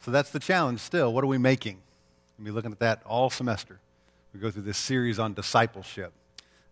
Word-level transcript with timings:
So 0.00 0.10
that's 0.10 0.30
the 0.30 0.38
challenge 0.38 0.80
still. 0.80 1.12
What 1.12 1.24
are 1.24 1.26
we 1.26 1.36
making? 1.36 1.78
We'll 2.38 2.46
be 2.46 2.50
looking 2.52 2.72
at 2.72 2.78
that 2.78 3.02
all 3.04 3.28
semester. 3.28 3.78
We 4.32 4.40
go 4.40 4.50
through 4.50 4.62
this 4.62 4.78
series 4.78 5.18
on 5.18 5.34
discipleship. 5.34 6.12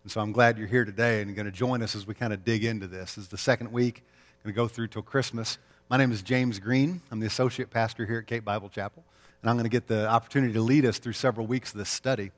And 0.03 0.11
so 0.11 0.19
I'm 0.19 0.31
glad 0.31 0.57
you're 0.57 0.67
here 0.67 0.83
today 0.83 1.21
and 1.21 1.29
you're 1.29 1.35
going 1.35 1.45
to 1.45 1.51
join 1.51 1.83
us 1.83 1.95
as 1.95 2.07
we 2.07 2.15
kind 2.15 2.33
of 2.33 2.43
dig 2.43 2.63
into 2.63 2.87
this. 2.87 3.15
This 3.15 3.25
is 3.25 3.27
the 3.27 3.37
second 3.37 3.71
week. 3.71 4.03
Going 4.43 4.53
to 4.53 4.55
go 4.55 4.67
through 4.67 4.87
till 4.87 5.03
Christmas. 5.03 5.59
My 5.89 5.97
name 5.97 6.11
is 6.11 6.23
James 6.23 6.57
Green. 6.57 7.01
I'm 7.11 7.19
the 7.19 7.27
associate 7.27 7.69
pastor 7.69 8.05
here 8.05 8.19
at 8.19 8.25
Cape 8.25 8.43
Bible 8.43 8.69
Chapel. 8.69 9.03
And 9.43 9.49
I'm 9.49 9.57
going 9.57 9.65
to 9.65 9.69
get 9.69 9.87
the 9.87 10.07
opportunity 10.07 10.53
to 10.53 10.61
lead 10.61 10.85
us 10.85 10.97
through 10.97 11.13
several 11.13 11.45
weeks 11.45 11.71
of 11.71 11.77
this 11.77 11.89
study. 11.89 12.31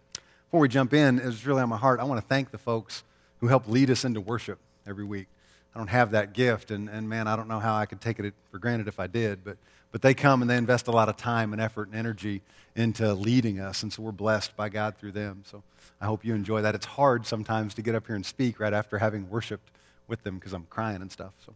Before 0.48 0.60
we 0.60 0.68
jump 0.68 0.94
in, 0.94 1.20
it's 1.20 1.46
really 1.46 1.62
on 1.62 1.70
my 1.70 1.78
heart. 1.78 2.02
I 2.02 2.04
want 2.04 2.20
to 2.20 2.28
thank 2.28 2.52
the 2.52 2.58
folks 2.58 3.04
who 3.40 3.48
help 3.48 3.66
lead 3.70 3.90
us 3.90 4.04
into 4.04 4.20
worship 4.20 4.60
every 4.86 5.06
week. 5.06 5.28
I 5.74 5.78
don't 5.78 5.88
have 5.88 6.12
that 6.12 6.34
gift, 6.34 6.70
and, 6.70 6.90
and 6.90 7.08
man, 7.08 7.28
I 7.28 7.38
don't 7.38 7.48
know 7.48 7.60
how 7.60 7.76
I 7.76 7.86
could 7.86 8.02
take 8.02 8.20
it 8.20 8.34
for 8.52 8.60
granted 8.60 8.90
if 8.90 9.00
I 9.00 9.08
did, 9.08 9.46
but, 9.46 9.56
but 9.92 10.02
they 10.02 10.14
come 10.14 10.42
and 10.42 10.50
they 10.50 10.58
invest 10.58 10.88
a 10.88 10.92
lot 10.92 11.10
of 11.10 11.18
time 11.18 11.54
and 11.54 11.62
effort 11.62 11.88
and 11.88 11.96
energy 11.96 12.42
into 12.76 13.14
leading 13.14 13.60
us, 13.60 13.84
and 13.84 13.92
so 13.92 14.02
we're 14.02 14.12
blessed 14.12 14.56
by 14.56 14.70
God 14.70 14.98
through 14.98 15.12
them. 15.12 15.44
So 15.46 15.64
I 16.00 16.06
hope 16.06 16.24
you 16.24 16.34
enjoy 16.34 16.62
that. 16.62 16.76
It's 16.76 16.86
hard 16.86 17.26
sometimes 17.26 17.74
to 17.76 17.82
get 17.82 17.96
up 17.96 18.08
here 18.08 18.16
and 18.16 18.26
speak 18.26 18.60
right 18.60 18.74
after 18.74 18.98
having 18.98 19.30
worshiped 19.30 19.70
with 20.08 20.24
them 20.24 20.36
because 20.36 20.54
I'm 20.54 20.66
crying 20.70 21.02
and 21.02 21.12
stuff. 21.12 21.34
So 21.46 21.54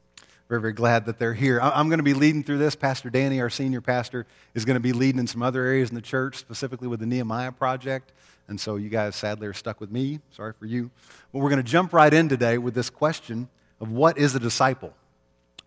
very, 0.47 0.61
very 0.61 0.73
glad 0.73 1.07
that 1.07 1.17
they're 1.17 1.33
here. 1.33 1.59
I'm 1.59 1.87
going 1.87 1.97
to 1.97 2.03
be 2.03 2.13
leading 2.13 2.43
through 2.43 2.59
this. 2.59 2.75
Pastor 2.75 3.09
Danny, 3.09 3.41
our 3.41 3.49
senior 3.49 3.81
pastor, 3.81 4.27
is 4.53 4.63
going 4.63 4.75
to 4.75 4.81
be 4.81 4.93
leading 4.93 5.19
in 5.19 5.25
some 5.25 5.41
other 5.41 5.65
areas 5.65 5.89
in 5.89 5.95
the 5.95 6.01
church, 6.01 6.35
specifically 6.35 6.87
with 6.87 6.99
the 6.99 7.07
Nehemiah 7.07 7.51
Project. 7.51 8.11
And 8.47 8.61
so 8.61 8.75
you 8.75 8.89
guys 8.89 9.15
sadly 9.15 9.47
are 9.47 9.53
stuck 9.53 9.81
with 9.81 9.89
me. 9.89 10.19
Sorry 10.31 10.53
for 10.53 10.67
you. 10.67 10.91
But 11.33 11.39
we're 11.39 11.49
going 11.49 11.63
to 11.63 11.69
jump 11.69 11.93
right 11.93 12.13
in 12.13 12.29
today 12.29 12.59
with 12.59 12.75
this 12.75 12.91
question 12.91 13.49
of 13.81 13.91
what 13.91 14.19
is 14.19 14.35
a 14.35 14.39
disciple. 14.39 14.93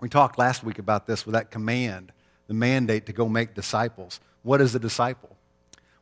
We 0.00 0.08
talked 0.08 0.38
last 0.38 0.62
week 0.62 0.78
about 0.78 1.08
this 1.08 1.26
with 1.26 1.32
that 1.32 1.50
command, 1.50 2.12
the 2.48 2.54
mandate 2.54 3.06
to 3.06 3.12
go 3.12 3.28
make 3.28 3.54
disciples. 3.54 4.18
What 4.42 4.60
is 4.60 4.74
a 4.74 4.78
disciple? 4.78 5.36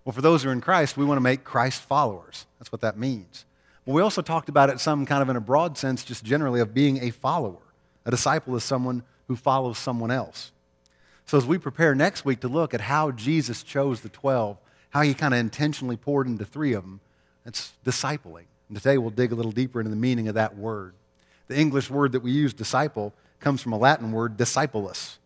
Well, 0.04 0.12
for 0.12 0.22
those 0.22 0.42
who 0.42 0.48
are 0.48 0.52
in 0.52 0.60
Christ, 0.60 0.96
we 0.96 1.04
want 1.04 1.18
to 1.18 1.22
make 1.22 1.44
Christ 1.44 1.82
followers. 1.82 2.46
That's 2.58 2.72
what 2.72 2.80
that 2.80 2.96
means. 2.96 3.44
But 3.84 3.92
we 3.92 4.02
also 4.02 4.22
talked 4.22 4.48
about 4.48 4.70
it 4.70 4.80
some 4.80 5.04
kind 5.04 5.22
of 5.22 5.28
in 5.28 5.36
a 5.36 5.40
broad 5.40 5.76
sense, 5.76 6.04
just 6.04 6.24
generally, 6.24 6.60
of 6.60 6.72
being 6.72 7.02
a 7.02 7.10
follower. 7.10 7.58
A 8.04 8.10
disciple 8.10 8.54
is 8.56 8.64
someone 8.64 9.02
who 9.26 9.36
follows 9.36 9.78
someone 9.78 10.10
else. 10.12 10.52
So 11.26 11.36
as 11.36 11.44
we 11.44 11.58
prepare 11.58 11.94
next 11.94 12.24
week 12.24 12.40
to 12.40 12.48
look 12.48 12.72
at 12.72 12.80
how 12.80 13.10
Jesus 13.10 13.64
chose 13.64 14.00
the 14.00 14.08
12, 14.08 14.58
how 14.90 15.02
he 15.02 15.12
kind 15.12 15.34
of 15.34 15.40
intentionally 15.40 15.96
poured 15.96 16.28
into 16.28 16.44
three 16.44 16.72
of 16.72 16.84
them, 16.84 17.00
it's 17.44 17.72
discipling. 17.84 18.44
And 18.68 18.76
today 18.76 18.98
we'll 18.98 19.10
dig 19.10 19.32
a 19.32 19.34
little 19.34 19.52
deeper 19.52 19.80
into 19.80 19.90
the 19.90 19.96
meaning 19.96 20.28
of 20.28 20.36
that 20.36 20.56
word. 20.56 20.94
The 21.48 21.58
English 21.58 21.90
word 21.90 22.12
that 22.12 22.22
we 22.22 22.30
use, 22.30 22.54
disciple, 22.54 23.12
comes 23.40 23.60
from 23.60 23.72
a 23.72 23.78
Latin 23.78 24.12
word, 24.12 24.36
discipulus. 24.36 25.18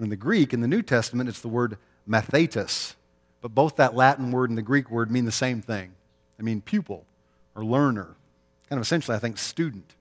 And 0.00 0.06
in 0.06 0.10
the 0.10 0.16
Greek, 0.16 0.54
in 0.54 0.62
the 0.62 0.66
New 0.66 0.80
Testament, 0.80 1.28
it's 1.28 1.42
the 1.42 1.48
word 1.48 1.76
mathetes. 2.08 2.94
But 3.42 3.54
both 3.54 3.76
that 3.76 3.94
Latin 3.94 4.30
word 4.30 4.48
and 4.48 4.56
the 4.56 4.62
Greek 4.62 4.90
word 4.90 5.10
mean 5.10 5.26
the 5.26 5.30
same 5.30 5.60
thing. 5.60 5.92
They 6.38 6.42
mean 6.42 6.62
pupil 6.62 7.04
or 7.54 7.62
learner, 7.62 8.16
kind 8.70 8.78
of 8.78 8.80
essentially, 8.80 9.14
I 9.14 9.20
think, 9.20 9.36
student. 9.36 9.94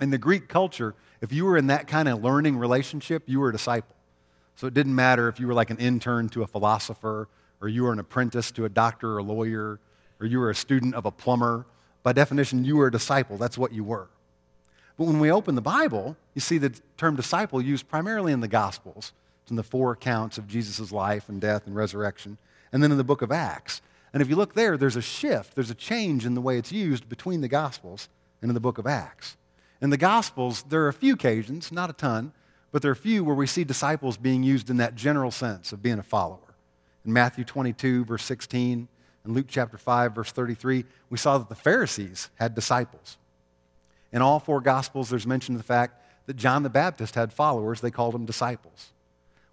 In 0.00 0.10
the 0.10 0.18
Greek 0.18 0.46
culture, 0.46 0.94
if 1.20 1.32
you 1.32 1.46
were 1.46 1.56
in 1.56 1.66
that 1.66 1.88
kind 1.88 2.08
of 2.08 2.22
learning 2.22 2.58
relationship, 2.58 3.24
you 3.26 3.40
were 3.40 3.48
a 3.48 3.52
disciple. 3.52 3.96
So 4.54 4.68
it 4.68 4.74
didn't 4.74 4.94
matter 4.94 5.26
if 5.26 5.40
you 5.40 5.48
were 5.48 5.54
like 5.54 5.70
an 5.70 5.78
intern 5.78 6.28
to 6.28 6.44
a 6.44 6.46
philosopher, 6.46 7.28
or 7.60 7.68
you 7.68 7.82
were 7.82 7.92
an 7.92 7.98
apprentice 7.98 8.52
to 8.52 8.66
a 8.66 8.68
doctor 8.68 9.14
or 9.14 9.18
a 9.18 9.24
lawyer, 9.24 9.80
or 10.20 10.26
you 10.26 10.38
were 10.38 10.50
a 10.50 10.54
student 10.54 10.94
of 10.94 11.06
a 11.06 11.10
plumber. 11.10 11.66
By 12.04 12.12
definition, 12.12 12.64
you 12.64 12.76
were 12.76 12.86
a 12.86 12.92
disciple. 12.92 13.36
That's 13.36 13.58
what 13.58 13.72
you 13.72 13.82
were. 13.82 14.06
But 14.96 15.08
when 15.08 15.18
we 15.18 15.32
open 15.32 15.56
the 15.56 15.60
Bible, 15.60 16.16
you 16.34 16.40
see 16.40 16.58
the 16.58 16.70
term 16.96 17.16
disciple 17.16 17.60
used 17.60 17.88
primarily 17.88 18.32
in 18.32 18.38
the 18.38 18.46
Gospels. 18.46 19.12
In 19.50 19.56
the 19.56 19.62
four 19.62 19.92
accounts 19.92 20.38
of 20.38 20.48
Jesus' 20.48 20.90
life 20.90 21.28
and 21.28 21.40
death 21.40 21.66
and 21.66 21.76
resurrection, 21.76 22.38
and 22.72 22.82
then 22.82 22.90
in 22.90 22.98
the 22.98 23.04
book 23.04 23.22
of 23.22 23.30
Acts. 23.30 23.82
And 24.12 24.22
if 24.22 24.28
you 24.28 24.36
look 24.36 24.54
there, 24.54 24.76
there's 24.76 24.96
a 24.96 25.02
shift, 25.02 25.54
there's 25.54 25.70
a 25.70 25.74
change 25.74 26.24
in 26.24 26.34
the 26.34 26.40
way 26.40 26.56
it's 26.56 26.72
used 26.72 27.08
between 27.08 27.40
the 27.40 27.48
Gospels 27.48 28.08
and 28.40 28.50
in 28.50 28.54
the 28.54 28.60
book 28.60 28.78
of 28.78 28.86
Acts. 28.86 29.36
In 29.82 29.90
the 29.90 29.96
Gospels, 29.96 30.62
there 30.68 30.82
are 30.84 30.88
a 30.88 30.92
few 30.92 31.14
occasions, 31.14 31.70
not 31.70 31.90
a 31.90 31.92
ton, 31.92 32.32
but 32.72 32.80
there 32.80 32.90
are 32.90 32.92
a 32.92 32.96
few 32.96 33.22
where 33.22 33.34
we 33.34 33.46
see 33.46 33.64
disciples 33.64 34.16
being 34.16 34.42
used 34.42 34.70
in 34.70 34.78
that 34.78 34.94
general 34.94 35.30
sense 35.30 35.72
of 35.72 35.82
being 35.82 35.98
a 35.98 36.02
follower. 36.02 36.54
In 37.04 37.12
Matthew 37.12 37.44
22, 37.44 38.04
verse 38.04 38.24
16, 38.24 38.88
and 39.24 39.34
Luke 39.34 39.46
chapter 39.48 39.76
5, 39.76 40.14
verse 40.14 40.32
33, 40.32 40.84
we 41.10 41.18
saw 41.18 41.38
that 41.38 41.48
the 41.48 41.54
Pharisees 41.54 42.30
had 42.36 42.54
disciples. 42.54 43.16
In 44.12 44.22
all 44.22 44.38
four 44.38 44.60
Gospels, 44.60 45.10
there's 45.10 45.26
mention 45.26 45.54
of 45.54 45.60
the 45.60 45.66
fact 45.66 46.00
that 46.26 46.36
John 46.36 46.62
the 46.62 46.70
Baptist 46.70 47.14
had 47.14 47.32
followers. 47.32 47.80
They 47.80 47.90
called 47.90 48.14
them 48.14 48.24
disciples. 48.24 48.92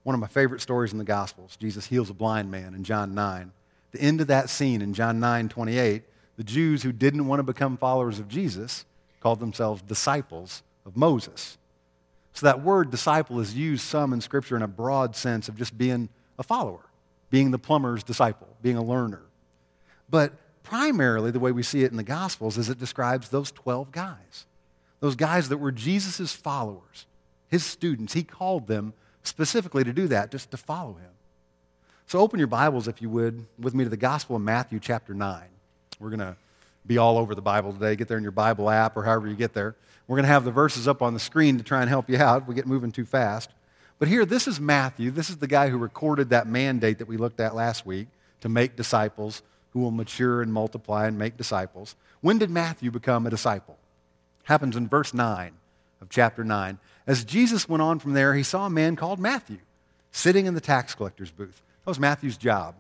One 0.04 0.14
of 0.16 0.20
my 0.20 0.28
favorite 0.28 0.62
stories 0.62 0.92
in 0.92 0.98
the 0.98 1.04
Gospels, 1.04 1.56
Jesus 1.58 1.88
heals 1.88 2.10
a 2.10 2.14
blind 2.14 2.50
man 2.50 2.74
in 2.74 2.84
John 2.84 3.14
9. 3.14 3.52
The 3.92 4.02
end 4.02 4.22
of 4.22 4.28
that 4.28 4.50
scene 4.50 4.82
in 4.82 4.94
John 4.94 5.20
9 5.20 5.50
28, 5.50 6.04
the 6.38 6.44
Jews 6.44 6.84
who 6.84 6.92
didn't 6.92 7.28
want 7.28 7.40
to 7.40 7.44
become 7.44 7.78
followers 7.78 8.20
of 8.20 8.28
Jesus 8.28 8.86
called 9.20 9.40
themselves 9.40 9.82
disciples 9.82 10.64
of 10.86 10.98
Moses. 10.98 11.58
So 12.34 12.46
that 12.46 12.64
word 12.64 12.90
disciple 12.90 13.40
is 13.40 13.54
used 13.54 13.84
some 13.84 14.14
in 14.14 14.22
Scripture 14.22 14.56
in 14.56 14.62
a 14.62 14.68
broad 14.68 15.16
sense 15.16 15.50
of 15.50 15.58
just 15.58 15.78
being 15.78 16.10
a 16.40 16.44
follower, 16.44 16.86
being 17.30 17.52
the 17.52 17.60
plumber's 17.60 18.04
disciple, 18.04 18.48
being 18.62 18.78
a 18.78 18.84
learner. 18.84 19.22
But 20.10 20.34
primarily, 20.64 21.32
the 21.32 21.40
way 21.40 21.52
we 21.52 21.64
see 21.64 21.84
it 21.84 21.92
in 21.92 21.98
the 21.98 22.04
Gospels 22.04 22.58
is 22.58 22.70
it 22.70 22.80
describes 22.80 23.30
those 23.30 23.52
12 23.52 23.92
guys 23.92 24.46
those 25.02 25.16
guys 25.16 25.50
that 25.50 25.58
were 25.58 25.72
Jesus' 25.72 26.32
followers, 26.32 27.08
his 27.50 27.66
students. 27.66 28.14
He 28.14 28.24
called 28.24 28.68
them 28.68 28.94
specifically 29.24 29.84
to 29.84 29.94
do 29.94 30.08
that, 30.08 30.32
just 30.32 30.52
to 30.52 30.58
follow 30.58 30.94
him. 30.94 31.12
So 32.08 32.20
open 32.20 32.40
your 32.40 32.48
Bibles, 32.48 32.88
if 32.88 33.02
you 33.02 33.10
would, 33.10 33.46
with 33.60 33.74
me 33.74 33.84
to 33.84 33.90
the 33.90 33.98
Gospel 33.98 34.36
of 34.36 34.42
Matthew, 34.42 34.80
chapter 34.80 35.14
9. 35.14 35.44
We're 36.00 36.10
going 36.10 36.20
to 36.20 36.36
be 36.86 36.98
all 36.98 37.18
over 37.18 37.36
the 37.36 37.42
Bible 37.42 37.74
today. 37.74 37.96
Get 37.96 38.08
there 38.08 38.18
in 38.18 38.24
your 38.24 38.32
Bible 38.32 38.70
app 38.70 38.98
or 38.98 39.04
however 39.04 39.28
you 39.28 39.36
get 39.36 39.54
there. 39.54 39.76
We're 40.08 40.18
going 40.18 40.26
to 40.26 40.32
have 40.32 40.44
the 40.44 40.52
verses 40.52 40.88
up 40.88 41.02
on 41.02 41.14
the 41.14 41.20
screen 41.20 41.58
to 41.58 41.64
try 41.64 41.82
and 41.82 41.90
help 41.90 42.10
you 42.10 42.18
out. 42.18 42.48
We 42.48 42.56
get 42.56 42.68
moving 42.68 42.92
too 42.92 43.06
fast. 43.06 43.50
But 44.00 44.08
here, 44.08 44.26
this 44.26 44.48
is 44.48 44.60
Matthew. 44.60 45.12
This 45.12 45.30
is 45.30 45.38
the 45.38 45.48
guy 45.48 45.70
who 45.70 45.78
recorded 45.78 46.32
that 46.32 46.48
mandate 46.48 46.98
that 46.98 47.08
we 47.08 47.18
looked 47.18 47.40
at 47.40 47.56
last 47.56 47.86
week 47.86 48.08
to 48.42 48.50
make 48.50 48.76
disciples 48.76 49.44
who 49.72 49.80
will 49.80 49.92
mature 49.92 50.42
and 50.42 50.52
multiply 50.52 51.08
and 51.08 51.18
make 51.18 51.38
disciples. 51.38 51.96
When 52.20 52.40
did 52.40 52.50
Matthew 52.50 52.92
become 52.92 53.26
a 53.26 53.30
disciple? 53.30 53.78
happens 54.44 54.76
in 54.76 54.88
verse 54.88 55.14
9 55.14 55.54
of 56.02 56.10
chapter 56.10 56.44
9. 56.44 56.78
As 57.08 57.24
Jesus 57.24 57.68
went 57.68 57.82
on 57.82 58.00
from 58.00 58.14
there, 58.14 58.34
he 58.36 58.44
saw 58.44 58.66
a 58.66 58.70
man 58.70 58.96
called 58.96 59.20
Matthew 59.20 59.60
sitting 60.12 60.46
in 60.46 60.54
the 60.54 60.62
tax 60.62 60.94
collector's 60.94 61.32
booth. 61.32 61.62
That 61.84 61.92
was 61.92 62.00
Matthew's 62.00 62.38
job. 62.38 62.76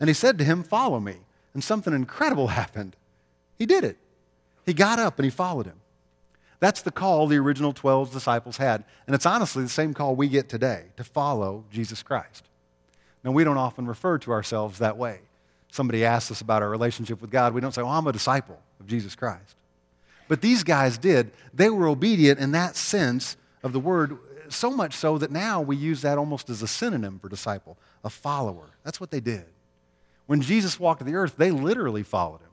And 0.00 0.08
he 0.08 0.14
said 0.14 0.38
to 0.38 0.44
him, 0.44 0.62
Follow 0.62 1.00
me. 1.00 1.16
And 1.54 1.62
something 1.62 1.92
incredible 1.92 2.46
happened. 2.48 2.96
He 3.58 3.66
did 3.66 3.84
it. 3.84 3.98
He 4.64 4.72
got 4.72 4.98
up 4.98 5.18
and 5.18 5.24
he 5.24 5.30
followed 5.30 5.66
him. 5.66 5.80
That's 6.60 6.82
the 6.82 6.92
call 6.92 7.26
the 7.26 7.38
original 7.38 7.72
12 7.72 8.12
disciples 8.12 8.56
had. 8.56 8.84
And 9.06 9.14
it's 9.14 9.26
honestly 9.26 9.64
the 9.64 9.68
same 9.68 9.94
call 9.94 10.14
we 10.14 10.28
get 10.28 10.48
today 10.48 10.84
to 10.96 11.04
follow 11.04 11.64
Jesus 11.72 12.02
Christ. 12.02 12.44
Now, 13.24 13.32
we 13.32 13.44
don't 13.44 13.56
often 13.56 13.86
refer 13.86 14.18
to 14.18 14.32
ourselves 14.32 14.78
that 14.78 14.96
way. 14.96 15.20
Somebody 15.70 16.04
asks 16.04 16.30
us 16.30 16.40
about 16.40 16.62
our 16.62 16.68
relationship 16.68 17.20
with 17.20 17.30
God, 17.30 17.54
we 17.54 17.60
don't 17.60 17.72
say, 17.72 17.82
Oh, 17.82 17.88
I'm 17.88 18.06
a 18.06 18.12
disciple 18.12 18.60
of 18.78 18.86
Jesus 18.86 19.16
Christ. 19.16 19.56
But 20.28 20.40
these 20.40 20.62
guys 20.62 20.98
did. 20.98 21.32
They 21.52 21.68
were 21.68 21.88
obedient 21.88 22.38
in 22.38 22.52
that 22.52 22.76
sense 22.76 23.36
of 23.62 23.72
the 23.72 23.80
word, 23.80 24.18
so 24.48 24.70
much 24.70 24.94
so 24.94 25.18
that 25.18 25.30
now 25.30 25.60
we 25.60 25.76
use 25.76 26.02
that 26.02 26.18
almost 26.18 26.50
as 26.50 26.62
a 26.62 26.68
synonym 26.68 27.18
for 27.18 27.28
disciple, 27.28 27.76
a 28.04 28.10
follower. 28.10 28.70
That's 28.84 29.00
what 29.00 29.10
they 29.10 29.20
did. 29.20 29.44
When 30.26 30.40
Jesus 30.40 30.80
walked 30.80 31.04
the 31.04 31.14
earth, 31.14 31.36
they 31.36 31.50
literally 31.50 32.02
followed 32.02 32.40
him. 32.40 32.50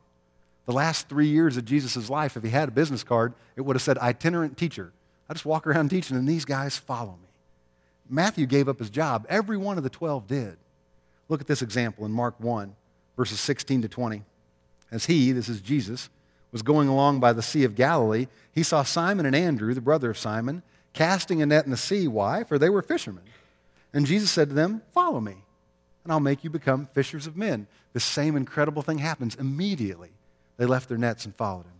The 0.65 0.73
last 0.73 1.09
three 1.09 1.27
years 1.27 1.57
of 1.57 1.65
Jesus' 1.65 2.09
life, 2.09 2.37
if 2.37 2.43
he 2.43 2.49
had 2.49 2.69
a 2.69 2.71
business 2.71 3.03
card, 3.03 3.33
it 3.55 3.61
would 3.61 3.75
have 3.75 3.81
said 3.81 3.97
itinerant 3.97 4.57
teacher. 4.57 4.91
I 5.29 5.33
just 5.33 5.45
walk 5.45 5.65
around 5.65 5.89
teaching, 5.89 6.17
and 6.17 6.27
these 6.27 6.45
guys 6.45 6.77
follow 6.77 7.17
me. 7.21 7.27
Matthew 8.09 8.45
gave 8.45 8.67
up 8.67 8.79
his 8.79 8.89
job. 8.89 9.25
Every 9.29 9.57
one 9.57 9.77
of 9.77 9.83
the 9.83 9.89
12 9.89 10.27
did. 10.27 10.57
Look 11.27 11.41
at 11.41 11.47
this 11.47 11.61
example 11.61 12.05
in 12.05 12.11
Mark 12.11 12.39
1, 12.39 12.75
verses 13.15 13.39
16 13.39 13.83
to 13.83 13.87
20. 13.87 14.23
As 14.91 15.05
he, 15.05 15.31
this 15.31 15.47
is 15.47 15.61
Jesus, 15.61 16.09
was 16.51 16.63
going 16.63 16.87
along 16.87 17.19
by 17.19 17.33
the 17.33 17.43
Sea 17.43 17.63
of 17.63 17.75
Galilee, 17.75 18.27
he 18.51 18.63
saw 18.63 18.81
Simon 18.81 19.27
and 19.27 19.35
Andrew, 19.35 19.73
the 19.75 19.81
brother 19.81 20.09
of 20.09 20.17
Simon, 20.17 20.63
casting 20.93 21.41
a 21.41 21.45
net 21.45 21.65
in 21.65 21.71
the 21.71 21.77
sea. 21.77 22.07
Why? 22.07 22.43
For 22.43 22.57
they 22.57 22.69
were 22.69 22.81
fishermen. 22.81 23.23
And 23.93 24.05
Jesus 24.05 24.31
said 24.31 24.49
to 24.49 24.55
them, 24.55 24.81
Follow 24.93 25.19
me, 25.19 25.35
and 26.03 26.11
I'll 26.11 26.19
make 26.19 26.43
you 26.43 26.49
become 26.49 26.87
fishers 26.93 27.27
of 27.27 27.37
men. 27.37 27.67
The 27.93 27.99
same 27.99 28.35
incredible 28.35 28.81
thing 28.81 28.99
happens 28.99 29.35
immediately. 29.35 30.09
They 30.57 30.65
left 30.65 30.89
their 30.89 30.97
nets 30.97 31.25
and 31.25 31.35
followed 31.35 31.65
him. 31.65 31.73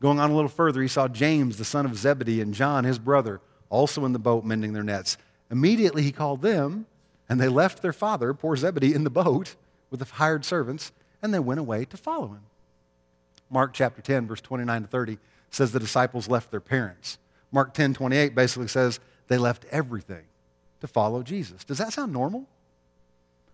Going 0.00 0.18
on 0.18 0.30
a 0.30 0.34
little 0.34 0.48
further, 0.48 0.82
he 0.82 0.88
saw 0.88 1.06
James, 1.06 1.58
the 1.58 1.64
son 1.64 1.86
of 1.86 1.96
Zebedee, 1.96 2.40
and 2.40 2.54
John, 2.54 2.84
his 2.84 2.98
brother, 2.98 3.40
also 3.70 4.04
in 4.04 4.12
the 4.12 4.18
boat 4.18 4.44
mending 4.44 4.72
their 4.72 4.82
nets. 4.82 5.16
Immediately 5.50 6.02
he 6.02 6.10
called 6.10 6.42
them, 6.42 6.86
and 7.28 7.40
they 7.40 7.48
left 7.48 7.82
their 7.82 7.92
father, 7.92 8.34
poor 8.34 8.56
Zebedee, 8.56 8.94
in 8.94 9.04
the 9.04 9.10
boat 9.10 9.54
with 9.90 10.00
the 10.00 10.06
hired 10.06 10.44
servants, 10.44 10.90
and 11.22 11.32
they 11.32 11.38
went 11.38 11.60
away 11.60 11.84
to 11.84 11.96
follow 11.96 12.28
him. 12.28 12.42
Mark 13.48 13.74
chapter 13.74 14.02
10, 14.02 14.26
verse 14.26 14.40
29 14.40 14.82
to 14.82 14.88
30 14.88 15.18
says 15.50 15.70
the 15.70 15.78
disciples 15.78 16.28
left 16.28 16.50
their 16.50 16.60
parents. 16.60 17.18
Mark 17.52 17.74
10, 17.74 17.94
28 17.94 18.34
basically 18.34 18.68
says 18.68 18.98
they 19.28 19.38
left 19.38 19.64
everything 19.70 20.24
to 20.80 20.86
follow 20.86 21.22
Jesus. 21.22 21.64
Does 21.64 21.78
that 21.78 21.92
sound 21.92 22.12
normal? 22.12 22.46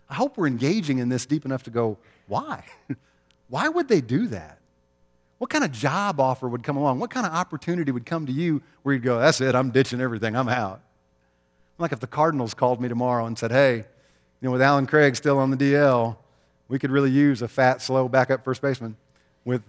I 0.09 0.15
hope 0.15 0.39
we're 0.39 0.47
engaging 0.47 0.99
in 0.99 1.09
this 1.09 1.27
deep 1.27 1.45
enough 1.45 1.65
to 1.65 1.71
go, 1.71 1.99
why? 2.29 2.65
why 3.49 3.69
would 3.69 3.89
they 3.89 4.00
do 4.00 4.29
that? 4.29 4.59
What 5.37 5.50
kind 5.50 5.65
of 5.65 5.71
job 5.71 6.19
offer 6.19 6.49
would 6.49 6.62
come 6.62 6.77
along? 6.77 6.99
What 6.99 7.11
kind 7.11 7.27
of 7.27 7.33
opportunity 7.33 7.93
would 7.93 8.06
come 8.06 8.27
to 8.27 8.33
you 8.33 8.62
where 8.83 8.95
you'd 8.95 9.05
go, 9.05 9.19
that's 9.19 9.41
it, 9.41 9.55
I'm 9.55 9.71
ditching 9.71 10.00
everything, 10.00 10.37
I'm 10.37 10.49
out? 10.49 10.81
Like 11.79 11.93
if 11.93 12.00
the 12.00 12.06
Cardinals 12.06 12.55
called 12.55 12.81
me 12.81 12.89
tomorrow 12.89 13.27
and 13.27 13.39
said, 13.39 13.53
hey, 13.53 13.77
you 13.77 13.85
know, 14.41 14.50
with 14.50 14.62
Allen 14.62 14.87
Craig 14.87 15.15
still 15.17 15.39
on 15.39 15.50
the 15.50 15.56
DL, 15.56 16.17
we 16.69 16.79
could 16.79 16.91
really 16.91 17.11
use 17.11 17.43
a 17.43 17.49
fat, 17.49 17.83
slow 17.83 18.09
backup 18.09 18.45
first 18.45 18.62
baseman 18.62 18.97
with, 19.45 19.62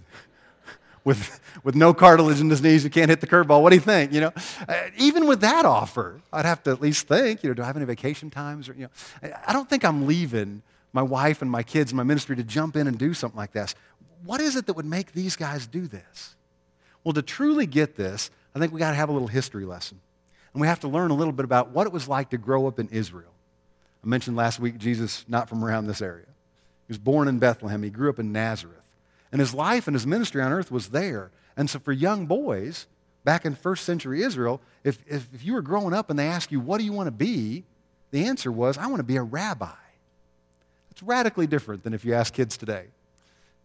with, 1.04 1.40
with 1.64 1.76
no 1.76 1.94
cartilage 1.94 2.40
in 2.40 2.50
his 2.50 2.62
knees 2.62 2.84
who 2.84 2.90
can't 2.90 3.10
hit 3.10 3.22
the 3.22 3.28
curveball. 3.28 3.62
What 3.62 3.70
do 3.70 3.76
you 3.76 3.82
think? 3.82 4.12
You 4.14 4.22
know, 4.22 4.32
uh, 4.68 4.76
even 4.98 5.28
with 5.28 5.42
that 5.42 5.66
offer, 5.66 6.22
I'd 6.32 6.46
have 6.46 6.64
to 6.64 6.72
at 6.72 6.82
least 6.82 7.08
think, 7.08 7.44
you 7.44 7.50
know, 7.50 7.54
do 7.54 7.64
I 7.64 7.66
have 7.66 7.76
any 7.76 7.86
vacation 7.86 8.30
times? 8.30 8.70
Or, 8.70 8.74
you 8.74 8.84
know, 8.84 9.32
I 9.48 9.54
don't 9.54 9.70
think 9.70 9.84
I'm 9.84 10.08
leaving 10.08 10.62
my 10.94 11.02
wife 11.02 11.42
and 11.42 11.50
my 11.50 11.64
kids 11.64 11.92
and 11.92 11.98
my 11.98 12.04
ministry 12.04 12.36
to 12.36 12.44
jump 12.44 12.76
in 12.76 12.88
and 12.88 12.98
do 12.98 13.14
something 13.14 13.38
like 13.38 13.52
this. 13.52 13.76
What 14.24 14.42
is 14.42 14.56
it 14.56 14.66
that 14.66 14.74
would 14.74 14.86
make 14.86 15.14
these 15.14 15.36
guys 15.36 15.68
do 15.68 15.88
this? 15.88 16.36
Well, 17.04 17.14
to 17.14 17.22
truly 17.22 17.66
get 17.66 17.96
this, 17.96 18.32
I 18.54 18.60
think 18.60 18.74
we 18.74 18.80
got 18.80 18.90
to 18.92 18.98
have 18.98 19.10
a 19.10 19.14
little 19.14 19.28
history 19.28 19.66
lesson. 19.66 20.02
And 20.54 20.62
we 20.62 20.68
have 20.68 20.80
to 20.82 20.88
learn 20.88 21.12
a 21.12 21.14
little 21.14 21.32
bit 21.32 21.46
about 21.46 21.70
what 21.70 21.88
it 21.88 21.94
was 21.94 22.08
like 22.08 22.32
to 22.32 22.38
grow 22.38 22.68
up 22.68 22.80
in 22.80 22.90
Israel. 22.90 23.32
I 24.04 24.08
mentioned 24.08 24.36
last 24.36 24.60
week 24.60 24.78
Jesus, 24.78 25.26
not 25.28 25.48
from 25.48 25.64
around 25.64 25.88
this 25.88 26.02
area. 26.02 26.26
He 26.26 26.92
was 26.92 26.98
born 26.98 27.28
in 27.28 27.40
Bethlehem. 27.40 27.84
He 27.84 27.90
grew 27.90 28.10
up 28.10 28.20
in 28.20 28.32
Nazareth. 28.32 28.89
And 29.32 29.40
his 29.40 29.54
life 29.54 29.88
and 29.88 29.96
his 29.96 30.08
ministry 30.08 30.42
on 30.42 30.52
earth 30.52 30.72
was 30.72 30.90
there. 30.90 31.32
And 31.56 31.70
so 31.70 31.80
for 31.80 31.92
young 31.92 32.26
boys, 32.26 32.88
back 33.24 33.46
in 33.46 33.56
first 33.56 33.86
century 33.86 34.24
Israel, 34.24 34.62
if, 34.84 35.00
if, 35.08 35.28
if 35.34 35.44
you 35.44 35.54
were 35.54 35.62
growing 35.62 35.94
up 35.94 36.10
and 36.10 36.18
they 36.18 36.28
asked 36.28 36.52
you, 36.52 36.60
what 36.60 36.80
do 36.80 36.86
you 36.86 36.94
want 36.94 37.08
to 37.08 37.12
be? 37.12 37.64
The 38.12 38.26
answer 38.26 38.52
was, 38.52 38.78
I 38.78 38.88
want 38.88 38.98
to 38.98 39.04
be 39.04 39.18
a 39.18 39.24
rabbi. 39.24 39.70
It's 40.92 41.04
radically 41.04 41.48
different 41.48 41.84
than 41.84 41.94
if 41.94 42.04
you 42.04 42.14
ask 42.14 42.34
kids 42.34 42.58
today. 42.58 42.86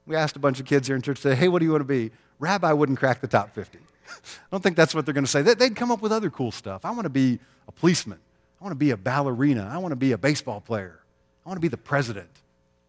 We 0.07 0.17
asked 0.17 0.37
a 0.37 0.39
bunch 0.39 0.61
of 0.61 0.67
kids 0.67 0.87
here 0.87 0.97
in 0.97 1.03
church 1.03 1.21
today, 1.21 1.35
hey, 1.35 1.49
what 1.49 1.61
do 1.61 1.65
you 1.65 1.71
want 1.71 1.81
to 1.81 1.87
be? 1.87 2.11
Rabbi 2.39 2.73
wouldn't 2.73 2.99
crack 2.99 3.21
the 3.21 3.27
top 3.27 3.55
50. 3.55 3.79
I 3.79 4.21
don't 4.51 4.63
think 4.63 4.77
that's 4.77 4.95
what 4.95 5.07
they're 5.07 5.15
going 5.15 5.25
to 5.25 5.31
say. 5.31 5.43
They'd 5.43 5.77
come 5.77 5.91
up 5.91 6.03
with 6.03 6.13
other 6.13 6.29
cool 6.31 6.53
stuff. 6.53 6.85
I 6.85 6.91
want 6.91 7.05
to 7.05 7.11
be 7.11 7.39
a 7.67 7.73
policeman. 7.73 8.19
I 8.61 8.65
want 8.65 8.73
to 8.73 8.79
be 8.79 8.91
a 8.91 8.97
ballerina. 8.97 9.69
I 9.73 9.79
want 9.79 9.93
to 9.93 9.97
be 9.97 10.13
a 10.13 10.19
baseball 10.19 10.61
player. 10.61 11.01
I 11.45 11.49
want 11.49 11.57
to 11.57 11.61
be 11.61 11.69
the 11.69 11.77
president. 11.77 12.29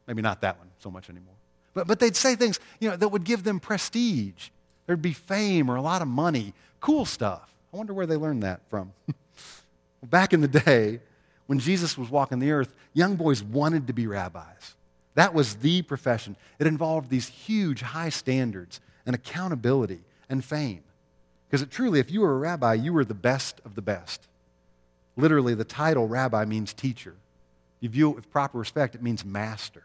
Maybe 0.07 0.21
not 0.21 0.41
that 0.41 0.57
one 0.57 0.67
so 0.79 0.91
much 0.91 1.09
anymore. 1.09 1.34
But, 1.75 1.85
but 1.85 1.99
they'd 1.99 2.15
say 2.15 2.35
things 2.35 2.59
you 2.79 2.89
know, 2.89 2.95
that 2.95 3.09
would 3.09 3.23
give 3.23 3.43
them 3.43 3.59
prestige. 3.59 4.49
There'd 4.87 5.01
be 5.01 5.13
fame 5.13 5.69
or 5.69 5.75
a 5.75 5.81
lot 5.81 6.01
of 6.01 6.07
money, 6.07 6.53
cool 6.79 7.05
stuff. 7.05 7.53
I 7.71 7.77
wonder 7.77 7.93
where 7.93 8.07
they 8.07 8.15
learned 8.15 8.41
that 8.41 8.61
from. 8.69 8.93
Back 10.03 10.33
in 10.33 10.41
the 10.41 10.47
day, 10.47 11.01
when 11.45 11.59
Jesus 11.59 11.97
was 11.97 12.09
walking 12.09 12.39
the 12.39 12.51
earth, 12.51 12.73
young 12.93 13.15
boys 13.15 13.43
wanted 13.43 13.87
to 13.87 13.93
be 13.93 14.07
rabbis. 14.07 14.75
That 15.15 15.33
was 15.33 15.55
the 15.55 15.81
profession. 15.81 16.35
It 16.59 16.67
involved 16.67 17.09
these 17.09 17.27
huge, 17.27 17.81
high 17.81 18.09
standards 18.09 18.79
and 19.05 19.15
accountability 19.15 20.01
and 20.29 20.43
fame. 20.43 20.83
Because 21.47 21.61
it 21.61 21.71
truly, 21.71 21.99
if 21.99 22.11
you 22.11 22.21
were 22.21 22.33
a 22.33 22.37
rabbi, 22.37 22.73
you 22.73 22.93
were 22.93 23.05
the 23.05 23.13
best 23.13 23.61
of 23.65 23.75
the 23.75 23.81
best. 23.81 24.27
Literally, 25.15 25.53
the 25.53 25.63
title 25.63 26.07
rabbi 26.07 26.45
means 26.45 26.73
teacher. 26.73 27.15
You 27.79 27.89
view 27.89 28.09
it 28.09 28.15
with 28.15 28.31
proper 28.31 28.57
respect, 28.57 28.95
it 28.95 29.03
means 29.03 29.23
master. 29.23 29.83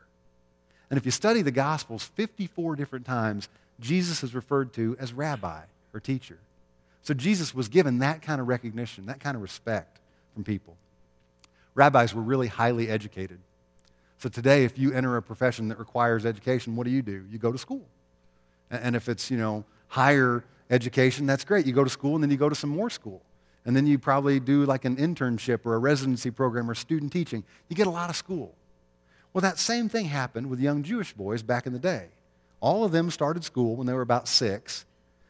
And 0.91 0.99
if 0.99 1.07
you 1.07 1.13
study 1.13 1.43
the 1.43 1.53
Gospels, 1.53 2.05
54 2.05 2.77
different 2.77 3.07
times, 3.07 3.49
Jesus 3.79 4.23
is 4.23 4.35
referred 4.35 4.73
to 4.75 4.97
as 4.99 5.13
rabbi 5.13 5.63
or 5.95 6.01
teacher. 6.01 6.39
So 7.03 7.15
Jesus 7.15 7.55
was 7.55 7.69
given 7.69 8.01
that 8.01 8.23
kind 8.23 8.41
of 8.41 8.49
recognition, 8.49 9.07
that 9.07 9.21
kind 9.21 9.37
of 9.37 9.43
respect 9.43 10.01
from 10.35 10.45
people. 10.45 10.77
Rabbis 11.75 12.15
were 12.15 12.23
really 12.23 12.49
highly 12.49 12.89
educated. 12.91 13.39
So 14.19 14.29
today, 14.29 14.65
if 14.65 14.79
you 14.79 14.93
enter 14.93 15.17
a 15.17 15.23
profession 15.23 15.69
that 15.69 15.79
requires 15.79 16.27
education, 16.27 16.77
what 16.77 16.85
do 16.85 16.91
you 16.91 17.01
do? 17.01 17.25
You 17.31 17.39
go 17.39 17.53
to 17.53 17.59
school. 17.59 17.87
And 18.71 18.95
if 18.95 19.09
it's, 19.09 19.31
you 19.31 19.39
know, 19.39 19.65
higher 19.89 20.45
education, 20.69 21.27
that's 21.27 21.45
great. 21.45 21.67
You 21.67 21.73
go 21.73 21.85
to 21.85 21.91
school 21.91 22.17
and 22.17 22.23
then 22.23 22.31
you 22.31 22.37
go 22.37 22.49
to 22.49 22.55
some 22.55 22.71
more 22.71 22.91
school. 22.91 23.23
And 23.65 23.75
then 23.75 23.87
you 23.87 23.99
probably 23.99 24.41
do 24.41 24.65
like 24.65 24.85
an 24.85 24.97
internship 24.97 25.65
or 25.65 25.75
a 25.75 25.79
residency 25.79 26.31
program 26.31 26.71
or 26.71 26.75
student 26.75 27.13
teaching. 27.13 27.45
You 27.69 27.77
get 27.77 27.87
a 27.87 27.91
lot 27.91 28.11
of 28.11 28.17
school. 28.17 28.55
Well, 29.33 29.43
that 29.43 29.59
same 29.59 29.89
thing 29.89 30.07
happened 30.07 30.51
with 30.51 30.61
young 30.61 30.83
Jewish 30.83 31.13
boys 31.13 31.43
back 31.43 31.67
in 31.67 31.73
the 31.73 31.79
day. 31.79 32.07
All 32.61 32.85
of 32.85 32.93
them 32.93 33.11
started 33.11 33.45
school 33.45 33.77
when 33.77 33.87
they 33.87 33.93
were 33.93 34.03
about 34.03 34.29
six. 34.29 34.85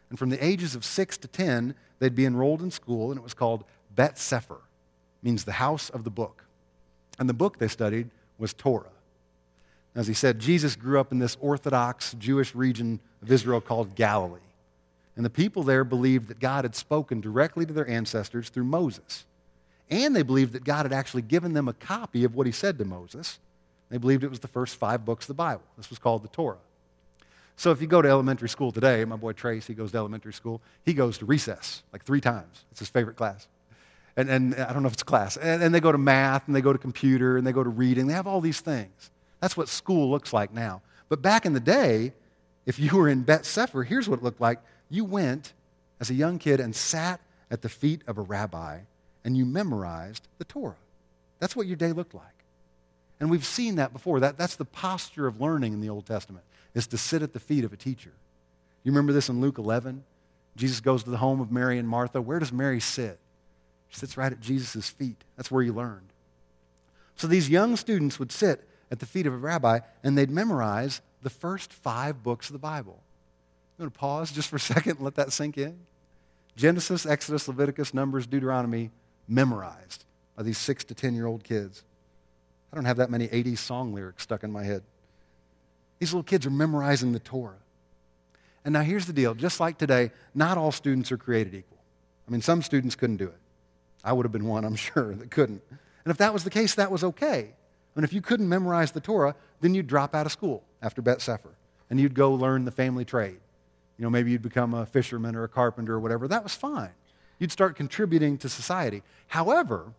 And 0.08 0.19
from 0.19 0.31
the 0.31 0.44
ages 0.44 0.75
of 0.75 0.85
six 0.85 1.17
to 1.19 1.29
ten, 1.29 1.75
they'd 1.99 2.14
be 2.14 2.26
enrolled 2.26 2.62
in 2.62 2.70
school, 2.70 3.11
and 3.11 3.19
it 3.19 3.23
was 3.23 3.35
called 3.35 3.64
Bet 3.94 4.19
Sefer, 4.19 4.61
means 5.23 5.44
the 5.44 5.52
house 5.52 5.91
of 5.91 6.05
the 6.05 6.11
book. 6.11 6.44
And 7.19 7.29
the 7.29 7.35
book 7.35 7.58
they 7.58 7.69
studied 7.69 8.11
was 8.38 8.52
Torah. 8.52 8.91
As 9.94 10.06
he 10.06 10.14
said, 10.14 10.38
Jesus 10.38 10.76
grew 10.76 10.99
up 10.99 11.12
in 11.12 11.19
this 11.19 11.37
Orthodox 11.41 12.14
Jewish 12.19 12.55
region 12.55 13.00
of 13.23 13.31
Israel 13.31 13.61
called 13.61 13.94
Galilee. 13.94 14.41
And 15.17 15.25
the 15.25 15.31
people 15.31 15.62
there 15.62 15.85
believed 15.85 16.29
that 16.29 16.41
God 16.41 16.64
had 16.64 16.75
spoken 16.75 17.20
directly 17.20 17.67
to 17.67 17.73
their 17.73 17.88
ancestors 17.88 18.49
through 18.49 18.64
Moses. 18.64 19.26
And 19.91 20.14
they 20.14 20.23
believed 20.23 20.52
that 20.52 20.64
God 20.64 20.87
had 20.87 20.93
actually 20.93 21.23
given 21.23 21.52
them 21.52 21.69
a 21.69 21.73
copy 21.73 22.25
of 22.25 22.35
what 22.35 22.47
he 22.47 22.52
said 22.52 22.79
to 22.79 22.85
Moses. 22.85 23.38
They 23.91 23.99
believed 23.99 24.25
it 24.25 24.31
was 24.31 24.41
the 24.41 24.49
first 24.49 24.77
five 24.77 25.05
books 25.05 25.25
of 25.25 25.29
the 25.29 25.35
Bible. 25.35 25.63
This 25.77 25.91
was 25.91 25.99
called 25.99 26.23
the 26.23 26.29
Torah. 26.29 26.59
So 27.57 27.73
if 27.73 27.83
you 27.83 27.87
go 27.87 28.01
to 28.01 28.09
elementary 28.09 28.49
school 28.49 28.73
today, 28.73 29.05
my 29.05 29.17
boy 29.17 29.33
Trace, 29.33 29.67
he 29.67 29.75
goes 29.75 29.93
to 29.93 29.99
elementary 29.99 30.33
school, 30.33 30.63
he 30.85 30.95
goes 30.95 31.19
to 31.19 31.27
recess 31.27 31.83
like 31.93 32.05
three 32.05 32.21
times. 32.21 32.65
It's 32.71 32.81
his 32.81 32.89
favorite 32.89 33.17
class. 33.17 33.49
And, 34.17 34.31
and 34.31 34.55
I 34.55 34.73
don't 34.73 34.83
know 34.83 34.87
if 34.87 34.95
it's 34.95 35.03
class. 35.03 35.37
And, 35.37 35.63
and 35.63 35.75
they 35.75 35.81
go 35.81 35.93
to 35.93 35.99
math, 35.99 36.47
and 36.47 36.57
they 36.57 36.61
go 36.61 36.73
to 36.73 36.79
computer, 36.79 37.37
and 37.37 37.47
they 37.47 37.53
go 37.53 37.63
to 37.63 37.69
reading. 37.69 38.07
They 38.07 38.15
have 38.15 38.27
all 38.27 38.41
these 38.41 38.61
things. 38.61 39.11
That's 39.41 39.57
what 39.57 39.69
school 39.69 40.11
looks 40.11 40.33
like 40.33 40.53
now. 40.53 40.83
But 41.09 41.23
back 41.23 41.45
in 41.45 41.53
the 41.53 41.61
day, 41.61 42.13
if 42.67 42.79
you 42.79 42.97
were 42.97 43.09
in 43.09 43.23
Bet 43.23 43.45
Sefer, 43.45 43.83
here's 43.83 44.09
what 44.09 44.21
it 44.21 44.23
looked 44.23 44.41
like 44.41 44.61
you 44.89 45.05
went 45.05 45.53
as 46.01 46.11
a 46.11 46.15
young 46.15 46.39
kid 46.39 46.61
and 46.61 46.75
sat 46.75 47.21
at 47.51 47.63
the 47.63 47.69
feet 47.69 48.03
of 48.07 48.19
a 48.19 48.23
rabbi 48.23 48.81
and 49.25 49.37
you 49.37 49.45
memorized 49.45 50.27
the 50.39 50.45
Torah. 50.45 50.77
That's 51.39 51.55
what 51.55 51.67
your 51.67 51.77
day 51.77 51.93
looked 51.93 52.15
like. 52.15 52.40
And 53.21 53.31
we've 53.31 53.45
seen 53.45 53.77
that 53.77 53.93
before. 53.93 54.21
That, 54.21 54.39
that's 54.39 54.57
the 54.57 54.65
posture 54.65 55.27
of 55.27 55.41
learning 55.41 55.75
in 55.75 55.81
the 55.81 55.91
Old 55.91 56.07
Testament, 56.07 56.45
is 56.75 56.87
to 56.89 56.99
sit 56.99 57.23
at 57.23 57.33
the 57.33 57.41
feet 57.41 57.65
of 57.65 57.73
a 57.73 57.77
teacher. 57.77 58.13
You 58.83 58.93
remember 58.93 59.13
this 59.13 59.29
in 59.29 59.41
Luke 59.41 59.59
11? 59.59 60.03
Jesus 60.57 60.81
goes 60.81 61.05
to 61.05 61.11
the 61.11 61.19
home 61.19 61.41
of 61.41 61.53
Mary 61.53 61.79
and 61.79 61.89
Martha. 61.89 62.21
Where 62.21 62.39
does 62.39 62.53
Mary 62.53 62.81
sit? 62.81 63.19
She 63.89 63.99
sits 63.99 64.17
right 64.17 64.33
at 64.33 64.41
Jesus' 64.41 64.89
feet. 64.89 65.23
That's 65.37 65.51
where 65.51 65.63
you 65.63 65.73
learned. 65.73 66.09
So 67.17 67.27
these 67.27 67.51
young 67.51 67.77
students 67.77 68.19
would 68.19 68.33
sit 68.33 68.67
at 68.91 68.99
the 68.99 69.07
feet 69.07 69.27
of 69.27 69.35
a 69.35 69.37
rabbi 69.37 69.81
and 70.03 70.17
they'd 70.17 70.31
memorize 70.31 71.03
the 71.23 71.31
first 71.31 71.73
five 71.73 72.23
books 72.23 72.49
of 72.49 72.55
the 72.55 72.59
Bible. 72.59 73.03
I'm 73.79 73.85
going 73.85 73.91
to 73.91 73.99
pause 73.99 74.33
just 74.33 74.49
for 74.49 74.57
a 74.57 74.61
second 74.61 74.97
and 74.97 75.05
let 75.05 75.17
that 75.17 75.33
sink 75.33 75.59
in. 75.59 75.79
Genesis, 76.57 77.07
Exodus, 77.07 77.49
Leviticus, 77.49 77.93
Numbers, 77.95 78.27
Deuteronomy, 78.27 78.91
memorized 79.29 80.05
by 80.37 80.43
these 80.43 80.59
six 80.59 80.85
to 80.85 80.95
10 80.95 81.15
year 81.15 81.27
old 81.27 81.45
kids. 81.45 81.85
I 82.73 82.77
don't 82.77 82.85
have 82.85 82.99
that 82.99 83.11
many 83.11 83.29
80s 83.29 83.59
song 83.59 83.93
lyrics 83.93 84.23
stuck 84.23 84.45
in 84.45 84.53
my 84.53 84.62
head. 84.62 84.83
These 85.99 86.12
little 86.12 86.23
kids 86.23 86.47
are 86.47 86.50
memorizing 86.50 87.12
the 87.12 87.19
Torah. 87.19 87.59
And 88.65 88.73
now 88.73 88.83
here's 88.83 89.07
the 89.07 89.12
deal 89.12 89.35
just 89.35 89.61
like 89.61 89.79
today, 89.79 90.11
not 90.35 90.59
all 90.59 90.73
students 90.73 91.11
are 91.12 91.17
created 91.17 91.55
equal. 91.55 91.79
I 92.29 92.31
mean, 92.31 92.43
some 92.43 92.62
students 92.62 92.95
couldn't 92.95 93.17
do 93.17 93.27
it. 93.27 93.39
I 94.05 94.12
would 94.12 94.25
have 94.25 94.33
been 94.33 94.47
one, 94.47 94.65
I'm 94.65 94.77
sure, 94.77 95.15
that 95.15 95.31
couldn't. 95.31 95.62
And 95.71 96.11
if 96.11 96.19
that 96.19 96.33
was 96.33 96.45
the 96.45 96.50
case, 96.50 96.75
that 96.77 96.91
was 96.91 97.05
okay. 97.05 97.55
And 97.97 98.05
if 98.05 98.12
you 98.12 98.21
couldn't 98.21 98.49
memorize 98.49 98.93
the 98.93 99.00
Torah, 99.00 99.35
then 99.61 99.75
you'd 99.75 99.87
drop 99.87 100.15
out 100.15 100.27
of 100.27 100.33
school 100.33 100.62
after 100.81 101.03
Bet 101.03 101.21
Sefer 101.21 101.50
and 101.91 102.00
you'd 102.00 102.15
go 102.15 102.33
learn 102.33 102.65
the 102.65 102.71
family 102.71 103.05
trade. 103.05 103.41
You 103.99 104.05
know, 104.05 104.11
maybe 104.11 104.31
you'd 104.31 104.43
become 104.43 104.73
a 104.73 104.87
fisherman 104.87 105.37
or 105.37 105.45
a 105.45 105.49
carpenter 105.49 105.95
or 105.95 106.00
whatever. 106.00 106.29
That 106.29 106.43
was 106.43 106.55
fine. 106.55 106.91
You'd 107.39 107.53
start 107.53 107.77
contributing 107.77 108.39
to 108.39 108.49
society. 108.49 109.03
However, 109.27 109.93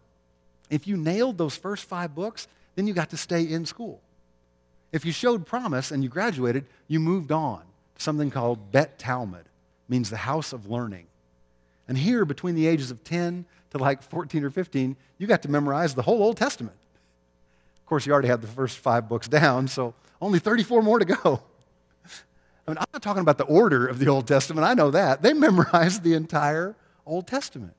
if 0.70 0.88
you 0.88 0.96
nailed 0.98 1.38
those 1.38 1.56
first 1.56 1.86
five 1.86 2.16
books, 2.16 2.48
then 2.76 2.88
you 2.88 2.94
got 2.94 3.10
to 3.10 3.18
stay 3.18 3.44
in 3.44 3.66
school. 3.66 4.02
If 4.92 5.06
you 5.06 5.12
showed 5.12 5.46
promise 5.46 5.92
and 5.92 6.04
you 6.04 6.10
graduated, 6.10 6.66
you 6.88 7.00
moved 7.00 7.32
on 7.32 7.62
to 7.96 8.02
something 8.02 8.30
called 8.30 8.72
Bet 8.72 9.00
Talmud, 9.00 9.46
means 9.88 10.10
the 10.10 10.18
house 10.18 10.54
of 10.54 10.70
learning. 10.70 11.08
And 11.88 11.98
here, 11.98 12.26
between 12.26 12.56
the 12.56 12.68
ages 12.68 12.92
of 12.92 13.04
10 13.04 13.46
to 13.72 13.78
like 13.78 14.04
14 14.04 14.44
or 14.44 14.50
15, 14.50 14.96
you 15.18 15.28
got 15.28 15.42
to 15.44 15.52
memorize 15.52 15.96
the 15.96 16.02
whole 16.02 16.22
Old 16.22 16.38
Testament. 16.38 16.78
Of 17.80 17.86
course, 17.86 18.06
you 18.06 18.14
already 18.14 18.28
had 18.28 18.42
the 18.42 18.48
first 18.48 18.78
five 18.78 19.10
books 19.10 19.28
down, 19.28 19.68
so 19.68 19.94
only 20.22 20.40
34 20.40 20.82
more 20.82 21.00
to 21.00 21.06
go. 21.06 21.16
I 22.68 22.72
mean, 22.72 22.78
I'm 22.78 22.86
not 22.94 23.02
talking 23.02 23.22
about 23.22 23.38
the 23.38 23.46
order 23.46 23.88
of 23.88 24.00
the 24.00 24.08
Old 24.08 24.28
Testament. 24.28 24.66
I 24.66 24.74
know 24.74 24.92
that. 24.92 25.22
They 25.22 25.34
memorized 25.34 26.04
the 26.04 26.14
entire 26.14 26.76
Old 27.06 27.28
Testament. 27.28 27.74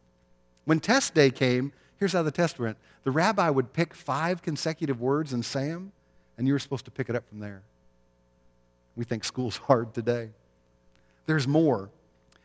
When 0.64 0.80
test 0.80 1.14
day 1.14 1.30
came, 1.30 1.72
here's 1.98 2.12
how 2.12 2.22
the 2.22 2.30
test 2.30 2.58
went 2.58 2.76
the 3.04 3.10
rabbi 3.10 3.50
would 3.50 3.72
pick 3.72 3.94
five 3.94 4.42
consecutive 4.42 5.00
words 5.00 5.32
and 5.32 5.44
say 5.44 5.68
them, 5.68 5.92
and 6.38 6.46
you 6.46 6.52
were 6.52 6.58
supposed 6.58 6.84
to 6.84 6.90
pick 6.90 7.08
it 7.08 7.16
up 7.16 7.28
from 7.28 7.40
there. 7.40 7.62
We 8.96 9.04
think 9.04 9.24
school's 9.24 9.56
hard 9.68 9.94
today. 9.94 10.30
There's 11.26 11.46
more. 11.46 11.90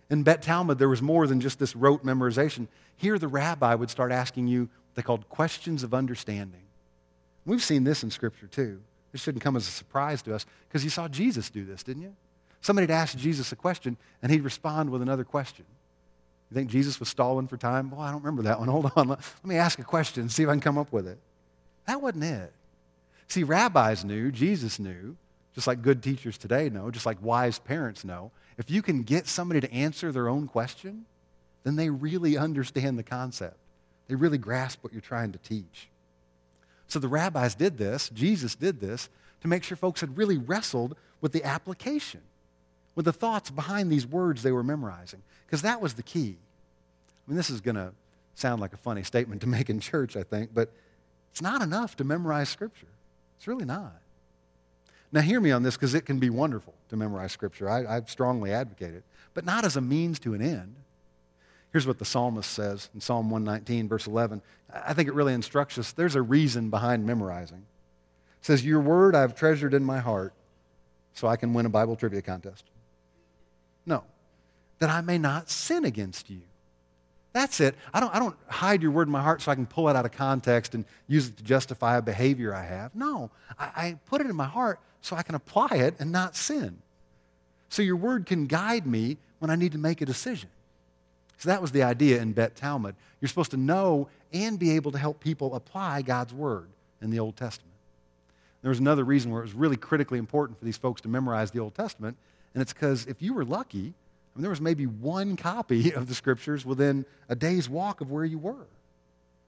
In 0.10 0.24
Bet 0.24 0.42
Talmud, 0.42 0.80
there 0.80 0.90
was 0.90 1.02
more 1.02 1.28
than 1.28 1.42
just 1.42 1.60
this 1.60 1.76
rote 1.76 2.06
memorization. 2.06 2.68
Here, 2.96 3.20
the 3.20 3.28
rabbi 3.28 3.76
would 3.76 3.90
start 3.90 4.12
asking 4.12 4.48
you 4.48 4.62
what 4.62 4.96
they 4.96 5.02
called 5.02 5.28
questions 5.30 5.84
of 5.84 5.94
understanding. 5.94 6.62
We've 7.46 7.64
seen 7.64 7.84
this 7.84 8.04
in 8.04 8.12
Scripture 8.12 8.48
too. 8.48 8.82
This 9.12 9.22
shouldn't 9.22 9.44
come 9.44 9.56
as 9.56 9.68
a 9.68 9.72
surprise 9.72 10.22
to 10.24 10.36
us 10.36 10.46
because 10.68 10.84
you 10.84 10.90
saw 10.90 11.08
Jesus 11.08 11.50
do 11.50 11.66
this, 11.66 11.84
didn't 11.84 12.04
you? 12.04 12.16
Somebody'd 12.62 12.92
ask 12.92 13.18
Jesus 13.18 13.52
a 13.52 13.56
question 13.56 13.98
and 14.22 14.32
he'd 14.32 14.42
respond 14.42 14.90
with 14.90 15.02
another 15.02 15.24
question. 15.24 15.66
You 16.50 16.56
think 16.56 16.70
Jesus 16.70 17.00
was 17.00 17.10
stalling 17.10 17.48
for 17.48 17.58
time? 17.58 17.92
Well, 17.92 18.01
I 18.01 18.12
don't 18.12 18.24
remember 18.24 18.44
that 18.44 18.60
one. 18.60 18.68
Hold 18.70 18.92
on. 18.96 19.10
Let, 19.10 19.20
me 19.44 19.56
ask 19.58 19.80
a 19.80 19.84
question 19.84 20.22
and 20.22 20.32
see 20.32 20.44
if 20.44 20.50
I 20.50 20.54
can 20.54 20.62
come 20.62 20.77
up 20.77 20.92
with 20.92 21.08
it. 21.08 21.20
That 21.86 22.01
wasn't 22.01 22.24
it. 22.24 22.54
See, 23.27 23.44
rabbis 23.44 24.06
knew, 24.06 24.32
Jesus 24.32 24.80
knew, 24.80 25.18
just 25.54 25.68
like 25.68 25.82
good 25.82 26.01
teachers 26.01 26.38
today 26.38 26.70
know, 26.70 26.92
just 26.92 27.06
like 27.06 27.18
wise 27.22 27.60
parents 27.60 28.06
know, 28.06 28.32
if 28.58 28.72
you 28.72 28.82
can 28.82 29.04
get 29.04 29.27
somebody 29.27 29.60
to 29.60 29.72
answer 29.72 30.12
their 30.12 30.30
own 30.30 30.48
question, 30.48 31.06
then 31.63 31.75
they 31.75 31.89
really 31.89 32.38
understand 32.38 32.98
the 32.98 33.04
concept. 33.04 33.58
They 34.08 34.16
really 34.16 34.38
grasp 34.38 34.84
what 34.84 34.94
you're 34.94 35.01
trying 35.01 35.34
to 35.34 35.38
teach. 35.39 35.89
So 36.88 37.00
the 37.00 37.10
rabbis 37.10 37.56
did 37.56 37.77
this, 37.77 38.10
Jesus 38.10 38.56
did 38.56 38.80
this, 38.80 39.10
to 39.42 39.48
make 39.48 39.63
sure 39.63 39.75
folks 39.75 40.01
had 40.01 40.18
really 40.18 40.38
wrestled 40.38 40.96
with 41.20 41.34
the 41.34 41.44
application, 41.44 42.22
with 42.98 43.06
the 43.06 43.13
thoughts 43.13 43.51
behind 43.51 43.92
these 43.92 44.08
words 44.08 44.42
they 44.42 44.51
were 44.51 44.63
memorizing, 44.63 45.22
because 45.46 45.62
that 45.62 45.80
was 45.80 45.94
the 45.94 46.01
key. 46.01 46.36
I 46.36 47.30
mean, 47.30 47.38
this 47.38 47.51
is 47.51 47.62
going 47.62 47.75
to 47.75 47.92
sound 48.34 48.60
like 48.60 48.74
a 48.74 48.77
funny 48.77 49.04
statement 49.04 49.42
to 49.42 49.48
make 49.48 49.70
in 49.70 49.80
church, 49.80 50.18
I 50.18 50.24
think, 50.24 50.50
but 50.51 50.74
it's 51.32 51.42
not 51.42 51.62
enough 51.62 51.96
to 51.98 52.04
memorize 52.04 52.50
Scripture. 52.50 52.88
It's 53.38 53.48
really 53.48 53.66
not. 53.66 53.94
Now, 55.12 55.22
hear 55.22 55.39
me 55.39 55.51
on 55.51 55.62
this 55.62 55.75
because 55.75 55.94
it 55.94 56.08
can 56.08 56.18
be 56.18 56.32
wonderful 56.32 56.74
to 56.89 56.98
memorize 56.98 57.32
Scripture. 57.32 57.70
I, 57.70 57.98
I 57.98 58.01
strongly 58.08 58.51
advocate 58.51 58.96
it, 58.96 59.04
but 59.36 59.46
not 59.46 59.63
as 59.63 59.77
a 59.77 59.82
means 59.82 60.18
to 60.22 60.34
an 60.34 60.42
end. 60.42 60.75
Here's 61.72 61.86
what 61.86 62.00
the 62.00 62.06
psalmist 62.06 62.50
says 62.51 62.89
in 62.96 63.00
Psalm 63.00 63.30
119, 63.30 63.88
verse 63.88 64.08
11. 64.08 64.42
I 64.74 64.96
think 64.96 65.08
it 65.08 65.13
really 65.13 65.36
instructs 65.36 65.77
us 65.77 65.92
there's 65.92 66.16
a 66.16 66.22
reason 66.24 66.72
behind 66.72 67.06
memorizing. 67.06 67.63
It 68.39 68.46
says, 68.46 68.66
Your 68.66 68.80
word 68.80 69.13
I've 69.13 69.36
treasured 69.36 69.75
in 69.75 69.84
my 69.84 70.00
heart 70.00 70.34
so 71.13 71.27
I 71.27 71.36
can 71.36 71.54
win 71.54 71.68
a 71.68 71.70
Bible 71.70 71.96
trivia 71.96 72.24
contest. 72.24 72.63
No, 73.88 74.03
that 74.77 74.91
I 74.91 75.01
may 75.01 75.17
not 75.17 75.50
sin 75.50 75.86
against 75.86 76.29
you. 76.29 76.41
That's 77.34 77.60
it. 77.60 77.75
I 77.94 78.00
don't, 78.00 78.13
I 78.13 78.20
don't 78.20 78.36
hide 78.48 78.82
your 78.82 78.91
word 78.91 79.08
in 79.08 79.12
my 79.12 79.22
heart 79.22 79.41
so 79.41 79.51
I 79.51 79.56
can 79.56 79.65
pull 79.65 79.89
it 79.89 79.96
out 79.96 80.06
of 80.06 80.12
context 80.12 80.75
and 80.75 80.86
use 81.08 81.29
it 81.29 81.38
to 81.38 81.44
justify 81.44 81.98
a 81.98 82.01
behavior 82.01 82.53
I 82.53 82.63
have. 82.63 82.94
No, 82.94 83.32
I, 83.58 83.65
I 83.75 84.00
put 84.08 84.22
it 84.22 84.27
in 84.27 84.36
my 84.36 84.46
heart 84.46 84.79
so 85.01 85.15
I 85.15 85.24
can 85.24 85.36
apply 85.36 85.70
it 85.72 85.96
and 86.00 86.12
not 86.12 86.36
sin. 86.36 86.79
So 87.70 87.82
your 87.82 87.96
word 87.96 88.25
can 88.25 88.48
guide 88.48 88.86
me 88.86 89.17
when 89.39 89.51
I 89.51 89.56
need 89.56 89.74
to 89.74 89.77
make 89.77 90.01
a 90.01 90.06
decision. 90.06 90.50
So 91.38 91.50
that 91.50 91.62
was 91.62 91.72
the 91.72 91.84
idea 91.84 92.22
in 92.22 92.34
Bet 92.34 92.56
Talmud. 92.56 92.96
You're 93.22 93.29
supposed 93.29 93.51
to 93.51 93.58
know 93.58 94.10
and 94.34 94.58
be 94.58 94.72
able 94.72 94.91
to 94.91 94.98
help 94.98 95.20
people 95.20 95.56
apply 95.56 96.01
God's 96.01 96.34
word 96.34 96.67
in 97.01 97.12
the 97.12 97.20
Old 97.20 97.38
Testament. 97.38 97.74
There 98.63 98.70
was 98.70 98.79
another 98.79 99.03
reason 99.03 99.32
where 99.32 99.41
it 99.41 99.46
was 99.46 99.53
really 99.53 99.77
critically 99.77 100.17
important 100.17 100.58
for 100.58 100.65
these 100.65 100.77
folks 100.77 101.01
to 101.01 101.08
memorize 101.08 101.51
the 101.51 101.60
Old 101.60 101.75
Testament, 101.75 102.17
and 102.58 102.64
it's 102.64 102.74
because 102.74 103.06
if 103.06 103.22
you 103.22 103.36
were 103.36 103.46
lucky, 103.46 103.94
I 104.34 104.34
mean, 104.34 104.42
there 104.42 104.50
was 104.50 104.60
maybe 104.60 104.88
one 104.88 105.36
copy 105.36 105.92
of 105.94 106.08
the 106.08 106.16
scriptures 106.16 106.66
within 106.66 107.06
a 107.30 107.36
day's 107.36 107.70
walk 107.70 108.02
of 108.02 108.10
where 108.10 108.26
you 108.26 108.40
were. 108.40 108.66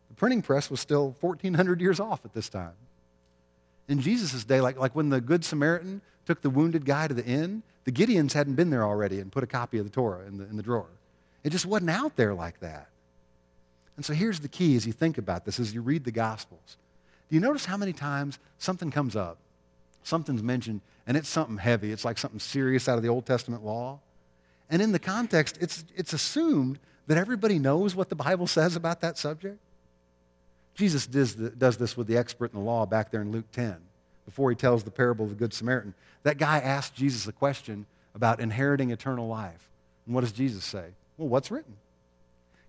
The 0.10 0.16
printing 0.16 0.44
press 0.44 0.70
was 0.70 0.80
still 0.80 1.16
1,400 1.20 1.82
years 1.82 2.00
off 2.00 2.24
at 2.24 2.36
this 2.36 2.50
time. 2.50 2.75
In 3.88 4.00
Jesus' 4.00 4.44
day, 4.44 4.62
like, 4.62 4.78
like 4.78 4.96
when 4.96 5.10
the 5.10 5.22
Good 5.22 5.44
Samaritan 5.44 6.01
took 6.28 6.44
the 6.44 6.51
wounded 6.51 6.86
guy 6.86 7.08
to 7.08 7.16
the 7.16 7.25
inn, 7.25 7.63
the 7.84 7.92
Gideons 7.92 8.34
hadn't 8.34 8.54
been 8.54 8.70
there 8.70 8.84
already 8.84 9.20
and 9.20 9.32
put 9.32 9.44
a 9.44 9.48
copy 9.48 9.80
of 9.80 9.86
the 9.86 9.92
Torah 9.92 10.28
in 10.28 10.38
the, 10.38 10.44
in 10.44 10.56
the 10.56 10.62
drawer. 10.62 10.86
It 11.44 11.50
just 11.50 11.66
wasn't 11.66 11.89
out 11.89 12.16
there 12.16 12.36
like 12.36 12.60
that. 12.60 12.89
And 13.96 14.06
so 14.06 14.13
here's 14.13 14.39
the 14.39 14.48
key 14.48 14.75
as 14.75 14.86
you 14.86 14.94
think 14.94 15.18
about 15.18 15.46
this, 15.46 15.60
as 15.60 15.74
you 15.74 15.82
read 15.82 16.04
the 16.04 16.12
Gospels. 16.12 16.78
Do 17.28 17.36
you 17.36 17.42
notice 17.42 17.66
how 17.66 17.75
many 17.75 17.92
times 17.92 18.38
something 18.60 18.92
comes 18.92 19.16
up, 19.16 19.39
something's 20.03 20.44
mentioned, 20.44 20.82
and 21.08 21.18
it's 21.18 21.29
something 21.29 21.58
heavy? 21.58 21.91
It's 21.91 22.06
like 22.06 22.18
something 22.18 22.39
serious 22.39 22.88
out 22.88 22.98
of 22.98 23.03
the 23.03 23.10
Old 23.10 23.25
Testament 23.25 23.63
law. 23.63 24.00
And 24.70 24.82
in 24.82 24.91
the 24.91 25.00
context, 25.00 25.58
it's, 25.62 25.84
it's 25.96 26.13
assumed 26.13 26.79
that 27.08 27.18
everybody 27.18 27.60
knows 27.60 27.96
what 27.96 28.10
the 28.10 28.15
Bible 28.15 28.48
says 28.58 28.75
about 28.75 29.01
that 29.01 29.18
subject. 29.18 29.60
Jesus 30.75 31.08
does, 31.08 31.36
the, 31.36 31.50
does 31.50 31.77
this 31.77 31.98
with 31.98 32.08
the 32.08 32.18
expert 32.18 32.53
in 32.53 32.60
the 32.60 32.65
law 32.65 32.86
back 32.86 33.12
there 33.12 33.22
in 33.22 33.32
Luke 33.32 33.51
10, 33.51 33.75
before 34.25 34.50
he 34.50 34.56
tells 34.56 34.84
the 34.84 34.91
parable 34.91 35.25
of 35.25 35.32
the 35.32 35.36
Good 35.36 35.53
Samaritan. 35.53 35.94
That 36.24 36.38
guy 36.38 36.60
asked 36.60 36.96
Jesus 36.96 37.27
a 37.27 37.32
question 37.32 37.86
about 38.15 38.39
inheriting 38.39 38.91
eternal 38.91 39.27
life. 39.27 39.70
And 40.06 40.15
what 40.15 40.22
does 40.22 40.32
Jesus 40.32 40.63
say? 40.63 40.86
Well, 41.18 41.27
what's 41.27 41.51
written? 41.51 41.75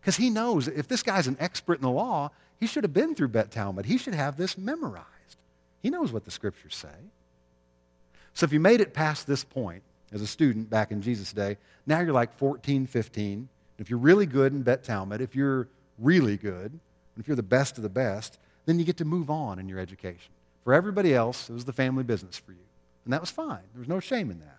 Because 0.00 0.16
he 0.16 0.30
knows 0.30 0.66
if 0.66 0.88
this 0.88 1.02
guy's 1.02 1.26
an 1.26 1.36
expert 1.38 1.74
in 1.74 1.82
the 1.82 1.90
law, 1.90 2.30
he 2.58 2.66
should 2.66 2.84
have 2.84 2.92
been 2.92 3.14
through 3.14 3.28
Bet 3.28 3.50
Talmud. 3.50 3.86
He 3.86 3.98
should 3.98 4.14
have 4.14 4.36
this 4.36 4.56
memorized. 4.58 5.06
He 5.82 5.90
knows 5.90 6.12
what 6.12 6.24
the 6.24 6.30
scriptures 6.30 6.74
say. 6.74 6.88
So 8.34 8.44
if 8.44 8.52
you 8.52 8.60
made 8.60 8.80
it 8.80 8.94
past 8.94 9.26
this 9.26 9.44
point 9.44 9.82
as 10.12 10.22
a 10.22 10.26
student 10.26 10.70
back 10.70 10.90
in 10.90 11.02
Jesus' 11.02 11.32
day, 11.32 11.56
now 11.86 12.00
you're 12.00 12.12
like 12.12 12.32
14, 12.34 12.86
15. 12.86 13.48
If 13.78 13.90
you're 13.90 13.98
really 13.98 14.26
good 14.26 14.52
in 14.52 14.62
Bet 14.62 14.84
Talmud, 14.84 15.20
if 15.20 15.34
you're 15.34 15.68
really 15.98 16.36
good, 16.36 16.72
and 16.72 17.18
if 17.18 17.26
you're 17.26 17.36
the 17.36 17.42
best 17.42 17.76
of 17.76 17.82
the 17.82 17.88
best, 17.88 18.38
then 18.66 18.78
you 18.78 18.84
get 18.84 18.96
to 18.98 19.04
move 19.04 19.30
on 19.30 19.58
in 19.58 19.68
your 19.68 19.78
education. 19.78 20.32
For 20.64 20.74
everybody 20.74 21.14
else, 21.14 21.48
it 21.50 21.52
was 21.52 21.64
the 21.64 21.72
family 21.72 22.04
business 22.04 22.38
for 22.38 22.52
you. 22.52 22.58
And 23.04 23.12
that 23.12 23.20
was 23.20 23.30
fine. 23.30 23.62
There 23.72 23.80
was 23.80 23.88
no 23.88 24.00
shame 24.00 24.30
in 24.30 24.40
that. 24.40 24.58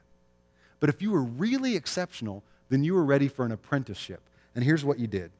But 0.79 0.89
if 0.89 1.01
you 1.01 1.11
were 1.11 1.21
really 1.21 1.75
exceptional, 1.75 2.43
then 2.69 2.83
you 2.83 2.93
were 2.95 3.05
ready 3.05 3.27
for 3.27 3.45
an 3.45 3.51
apprenticeship. 3.51 4.21
And 4.55 4.63
here's 4.63 4.83
what 4.83 4.99
you 4.99 5.07
did 5.07 5.31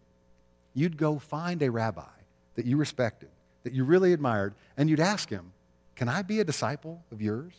you'd 0.74 0.98
go 0.98 1.20
find 1.20 1.62
a 1.62 1.70
rabbi 1.70 2.08
that 2.56 2.66
you 2.66 2.78
respected, 2.78 3.30
that 3.64 3.74
you 3.74 3.84
really 3.84 4.14
admired, 4.14 4.54
and 4.78 4.90
you'd 4.90 5.00
ask 5.00 5.30
him, 5.30 5.52
Can 5.96 6.08
I 6.08 6.22
be 6.22 6.40
a 6.40 6.44
disciple 6.44 7.04
of 7.12 7.22
yours? 7.22 7.54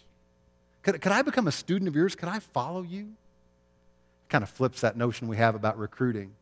Could, 0.83 1.01
could 1.01 1.13
I 1.13 1.23
become 1.23 1.47
a 1.47 1.53
student 1.53 1.89
of 1.89 1.95
yours? 1.95 2.15
Could 2.15 2.29
I 2.29 2.41
follow 2.41 2.83
you? 2.83 3.03
It 3.03 4.29
kind 4.29 4.43
of 4.43 4.51
flips 4.51 4.81
that 4.81 4.97
notion 4.97 5.29
we 5.29 5.37
have 5.37 5.55
about 5.55 5.79
recruiting. 5.79 6.33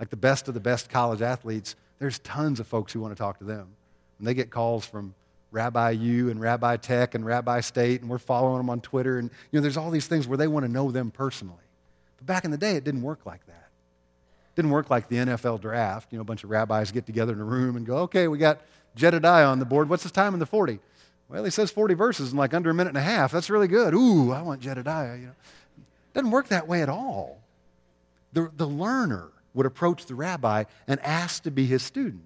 Like 0.00 0.10
the 0.10 0.16
best 0.16 0.48
of 0.48 0.54
the 0.54 0.60
best 0.60 0.90
college 0.90 1.22
athletes, 1.22 1.76
there's 1.98 2.18
tons 2.20 2.60
of 2.60 2.66
folks 2.66 2.92
who 2.92 3.00
want 3.00 3.14
to 3.14 3.18
talk 3.18 3.38
to 3.38 3.44
them. 3.44 3.68
And 4.18 4.26
they 4.26 4.34
get 4.34 4.50
calls 4.50 4.84
from 4.84 5.14
Rabbi 5.52 5.90
U 5.90 6.30
and 6.30 6.40
Rabbi 6.40 6.76
Tech 6.78 7.14
and 7.14 7.24
Rabbi 7.24 7.60
State, 7.60 8.00
and 8.00 8.10
we're 8.10 8.18
following 8.18 8.58
them 8.58 8.68
on 8.68 8.80
Twitter. 8.80 9.18
And 9.18 9.30
you 9.50 9.58
know, 9.58 9.62
there's 9.62 9.76
all 9.76 9.90
these 9.90 10.08
things 10.08 10.26
where 10.26 10.36
they 10.36 10.48
want 10.48 10.66
to 10.66 10.72
know 10.72 10.90
them 10.90 11.12
personally. 11.12 11.56
But 12.16 12.26
back 12.26 12.44
in 12.44 12.50
the 12.50 12.58
day, 12.58 12.76
it 12.76 12.82
didn't 12.82 13.02
work 13.02 13.24
like 13.24 13.46
that. 13.46 13.52
It 13.52 14.56
didn't 14.56 14.72
work 14.72 14.90
like 14.90 15.08
the 15.08 15.16
NFL 15.16 15.60
draft. 15.60 16.12
You 16.12 16.18
know, 16.18 16.22
a 16.22 16.24
bunch 16.24 16.42
of 16.42 16.50
rabbis 16.50 16.90
get 16.90 17.06
together 17.06 17.32
in 17.32 17.40
a 17.40 17.44
room 17.44 17.76
and 17.76 17.86
go, 17.86 17.98
okay, 17.98 18.26
we 18.26 18.38
got 18.38 18.62
Jedediah 18.96 19.46
on 19.46 19.60
the 19.60 19.64
board. 19.64 19.88
What's 19.88 20.02
his 20.02 20.12
time 20.12 20.34
in 20.34 20.40
the 20.40 20.46
40? 20.46 20.80
Well, 21.28 21.44
he 21.44 21.50
says 21.50 21.70
40 21.70 21.94
verses 21.94 22.32
in 22.32 22.38
like 22.38 22.54
under 22.54 22.70
a 22.70 22.74
minute 22.74 22.90
and 22.90 22.98
a 22.98 23.02
half. 23.02 23.32
That's 23.32 23.50
really 23.50 23.68
good. 23.68 23.94
Ooh, 23.94 24.32
I 24.32 24.42
want 24.42 24.60
Jedediah. 24.60 25.16
You 25.16 25.26
know, 25.26 25.32
doesn't 26.12 26.30
work 26.30 26.48
that 26.48 26.68
way 26.68 26.82
at 26.82 26.88
all. 26.88 27.40
The, 28.32 28.50
the 28.56 28.66
learner 28.66 29.28
would 29.52 29.66
approach 29.66 30.06
the 30.06 30.14
rabbi 30.14 30.64
and 30.86 31.00
ask 31.00 31.42
to 31.44 31.50
be 31.50 31.66
his 31.66 31.82
student. 31.82 32.24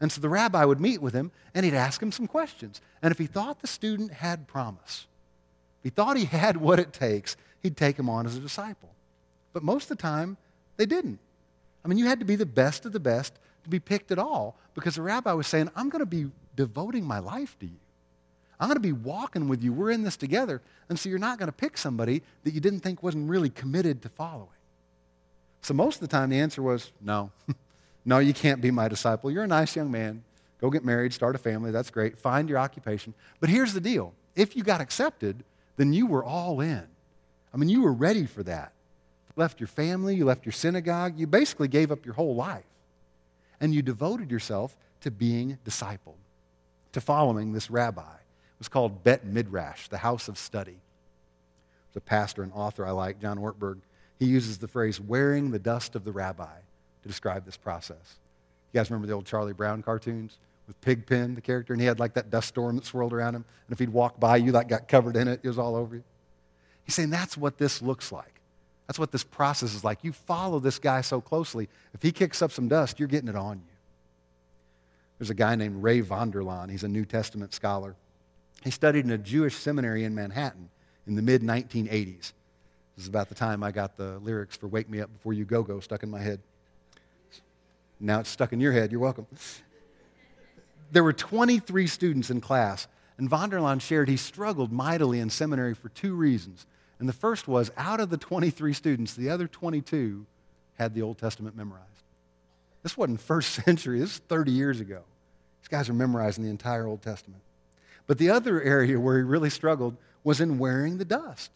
And 0.00 0.10
so 0.10 0.20
the 0.20 0.28
rabbi 0.28 0.64
would 0.64 0.80
meet 0.80 1.00
with 1.00 1.14
him 1.14 1.30
and 1.54 1.64
he'd 1.64 1.74
ask 1.74 2.02
him 2.02 2.10
some 2.10 2.26
questions. 2.26 2.80
And 3.02 3.12
if 3.12 3.18
he 3.18 3.26
thought 3.26 3.60
the 3.60 3.66
student 3.66 4.12
had 4.12 4.48
promise, 4.48 5.06
if 5.80 5.84
he 5.84 5.90
thought 5.90 6.16
he 6.16 6.24
had 6.42 6.56
what 6.56 6.80
it 6.80 6.92
takes, 6.92 7.36
he'd 7.60 7.76
take 7.76 7.98
him 7.98 8.08
on 8.08 8.26
as 8.26 8.36
a 8.36 8.40
disciple. 8.40 8.90
But 9.52 9.62
most 9.62 9.90
of 9.90 9.96
the 9.96 10.02
time, 10.02 10.36
they 10.76 10.86
didn't. 10.86 11.20
I 11.84 11.88
mean, 11.88 11.98
you 11.98 12.06
had 12.06 12.20
to 12.20 12.24
be 12.24 12.36
the 12.36 12.46
best 12.46 12.86
of 12.86 12.92
the 12.92 13.00
best 13.00 13.34
to 13.64 13.70
be 13.70 13.78
picked 13.78 14.10
at 14.10 14.18
all 14.18 14.56
because 14.74 14.96
the 14.96 15.02
rabbi 15.02 15.32
was 15.32 15.46
saying, 15.46 15.70
I'm 15.76 15.88
going 15.88 16.00
to 16.00 16.06
be 16.06 16.26
devoting 16.56 17.04
my 17.04 17.18
life 17.18 17.56
to 17.60 17.66
you. 17.66 17.76
I'm 18.62 18.68
going 18.68 18.76
to 18.76 18.80
be 18.80 18.92
walking 18.92 19.48
with 19.48 19.60
you. 19.64 19.72
We're 19.72 19.90
in 19.90 20.04
this 20.04 20.16
together. 20.16 20.62
And 20.88 20.96
so 20.96 21.08
you're 21.08 21.18
not 21.18 21.36
going 21.36 21.48
to 21.48 21.52
pick 21.52 21.76
somebody 21.76 22.22
that 22.44 22.54
you 22.54 22.60
didn't 22.60 22.78
think 22.78 23.02
wasn't 23.02 23.28
really 23.28 23.50
committed 23.50 24.02
to 24.02 24.08
following. 24.08 24.46
So 25.62 25.74
most 25.74 25.96
of 25.96 26.00
the 26.02 26.06
time, 26.06 26.30
the 26.30 26.38
answer 26.38 26.62
was 26.62 26.92
no. 27.00 27.32
no, 28.04 28.20
you 28.20 28.32
can't 28.32 28.60
be 28.60 28.70
my 28.70 28.86
disciple. 28.86 29.32
You're 29.32 29.42
a 29.42 29.48
nice 29.48 29.74
young 29.74 29.90
man. 29.90 30.22
Go 30.60 30.70
get 30.70 30.84
married, 30.84 31.12
start 31.12 31.34
a 31.34 31.38
family. 31.38 31.72
That's 31.72 31.90
great. 31.90 32.16
Find 32.20 32.48
your 32.48 32.58
occupation. 32.58 33.14
But 33.40 33.50
here's 33.50 33.74
the 33.74 33.80
deal 33.80 34.14
if 34.36 34.54
you 34.54 34.62
got 34.62 34.80
accepted, 34.80 35.42
then 35.76 35.92
you 35.92 36.06
were 36.06 36.22
all 36.22 36.60
in. 36.60 36.84
I 37.52 37.56
mean, 37.56 37.68
you 37.68 37.82
were 37.82 37.92
ready 37.92 38.26
for 38.26 38.44
that 38.44 38.72
You 39.26 39.42
left 39.42 39.58
your 39.58 39.66
family, 39.66 40.14
you 40.14 40.24
left 40.24 40.46
your 40.46 40.52
synagogue, 40.52 41.18
you 41.18 41.26
basically 41.26 41.66
gave 41.66 41.90
up 41.90 42.06
your 42.06 42.14
whole 42.14 42.36
life. 42.36 42.64
And 43.60 43.74
you 43.74 43.82
devoted 43.82 44.30
yourself 44.30 44.76
to 45.00 45.10
being 45.10 45.58
discipled, 45.64 46.22
to 46.92 47.00
following 47.00 47.52
this 47.52 47.68
rabbi. 47.68 48.21
Was 48.62 48.68
called 48.68 49.02
Bet 49.02 49.24
Midrash, 49.26 49.88
the 49.88 49.98
house 49.98 50.28
of 50.28 50.38
study. 50.38 50.76
There's 51.90 51.96
a 51.96 52.00
pastor 52.00 52.44
and 52.44 52.52
author 52.54 52.86
I 52.86 52.92
like, 52.92 53.20
John 53.20 53.36
Ortberg. 53.36 53.78
He 54.20 54.26
uses 54.26 54.58
the 54.58 54.68
phrase 54.68 55.00
wearing 55.00 55.50
the 55.50 55.58
dust 55.58 55.96
of 55.96 56.04
the 56.04 56.12
rabbi 56.12 56.54
to 57.02 57.08
describe 57.08 57.44
this 57.44 57.56
process. 57.56 58.18
You 58.72 58.78
guys 58.78 58.88
remember 58.88 59.08
the 59.08 59.14
old 59.14 59.26
Charlie 59.26 59.52
Brown 59.52 59.82
cartoons? 59.82 60.38
with 60.68 60.80
Pigpen, 60.80 61.34
the 61.34 61.40
character, 61.40 61.72
and 61.72 61.82
he 61.82 61.88
had 61.88 61.98
like 61.98 62.14
that 62.14 62.30
dust 62.30 62.46
storm 62.46 62.76
that 62.76 62.84
swirled 62.84 63.12
around 63.12 63.34
him. 63.34 63.44
And 63.66 63.72
if 63.72 63.80
he'd 63.80 63.88
walk 63.88 64.20
by 64.20 64.36
you, 64.36 64.52
that 64.52 64.68
got 64.68 64.86
covered 64.86 65.16
in 65.16 65.26
it. 65.26 65.40
It 65.42 65.48
was 65.48 65.58
all 65.58 65.74
over 65.74 65.96
you. 65.96 66.04
He's 66.84 66.94
saying 66.94 67.10
that's 67.10 67.36
what 67.36 67.58
this 67.58 67.82
looks 67.82 68.12
like. 68.12 68.40
That's 68.86 68.98
what 68.98 69.10
this 69.10 69.24
process 69.24 69.74
is 69.74 69.82
like. 69.82 69.98
You 70.02 70.12
follow 70.12 70.60
this 70.60 70.78
guy 70.78 71.00
so 71.00 71.20
closely. 71.20 71.68
If 71.94 72.02
he 72.02 72.12
kicks 72.12 72.42
up 72.42 72.52
some 72.52 72.68
dust, 72.68 73.00
you're 73.00 73.08
getting 73.08 73.28
it 73.28 73.34
on 73.34 73.56
you. 73.56 73.72
There's 75.18 75.30
a 75.30 75.34
guy 75.34 75.56
named 75.56 75.82
Ray 75.82 76.00
Vander 76.00 76.42
Laan. 76.42 76.70
He's 76.70 76.84
a 76.84 76.88
New 76.88 77.04
Testament 77.04 77.54
scholar. 77.54 77.96
He 78.64 78.70
studied 78.70 79.04
in 79.04 79.10
a 79.10 79.18
Jewish 79.18 79.56
seminary 79.56 80.04
in 80.04 80.14
Manhattan 80.14 80.68
in 81.06 81.16
the 81.16 81.22
mid 81.22 81.42
1980s. 81.42 82.32
This 82.96 83.04
is 83.04 83.08
about 83.08 83.28
the 83.28 83.34
time 83.34 83.62
I 83.62 83.72
got 83.72 83.96
the 83.96 84.18
lyrics 84.18 84.56
for 84.56 84.68
Wake 84.68 84.88
Me 84.88 85.00
Up 85.00 85.12
Before 85.12 85.32
You 85.32 85.44
Go 85.44 85.62
Go 85.62 85.80
stuck 85.80 86.02
in 86.02 86.10
my 86.10 86.20
head. 86.20 86.40
Now 87.98 88.20
it's 88.20 88.30
stuck 88.30 88.52
in 88.52 88.60
your 88.60 88.72
head. 88.72 88.90
You're 88.90 89.00
welcome. 89.00 89.26
There 90.90 91.02
were 91.02 91.12
23 91.12 91.86
students 91.86 92.30
in 92.30 92.40
class, 92.40 92.86
and 93.16 93.30
Vander 93.30 93.58
Laan 93.58 93.80
shared 93.80 94.08
he 94.08 94.16
struggled 94.16 94.72
mightily 94.72 95.20
in 95.20 95.30
seminary 95.30 95.74
for 95.74 95.88
two 95.88 96.14
reasons. 96.14 96.66
And 96.98 97.08
the 97.08 97.14
first 97.14 97.48
was 97.48 97.70
out 97.76 97.98
of 97.98 98.10
the 98.10 98.16
23 98.16 98.72
students, 98.74 99.14
the 99.14 99.30
other 99.30 99.48
22 99.48 100.26
had 100.78 100.94
the 100.94 101.02
Old 101.02 101.18
Testament 101.18 101.56
memorized. 101.56 101.86
This 102.82 102.96
wasn't 102.96 103.20
first 103.20 103.50
century, 103.64 104.00
this 104.00 104.12
is 104.12 104.18
30 104.18 104.52
years 104.52 104.80
ago. 104.80 105.02
These 105.62 105.68
guys 105.68 105.88
are 105.88 105.94
memorizing 105.94 106.44
the 106.44 106.50
entire 106.50 106.86
Old 106.86 107.02
Testament. 107.02 107.42
But 108.06 108.18
the 108.18 108.30
other 108.30 108.60
area 108.60 108.98
where 108.98 109.18
he 109.18 109.22
really 109.22 109.50
struggled 109.50 109.96
was 110.24 110.40
in 110.40 110.58
wearing 110.58 110.98
the 110.98 111.04
dust. 111.04 111.50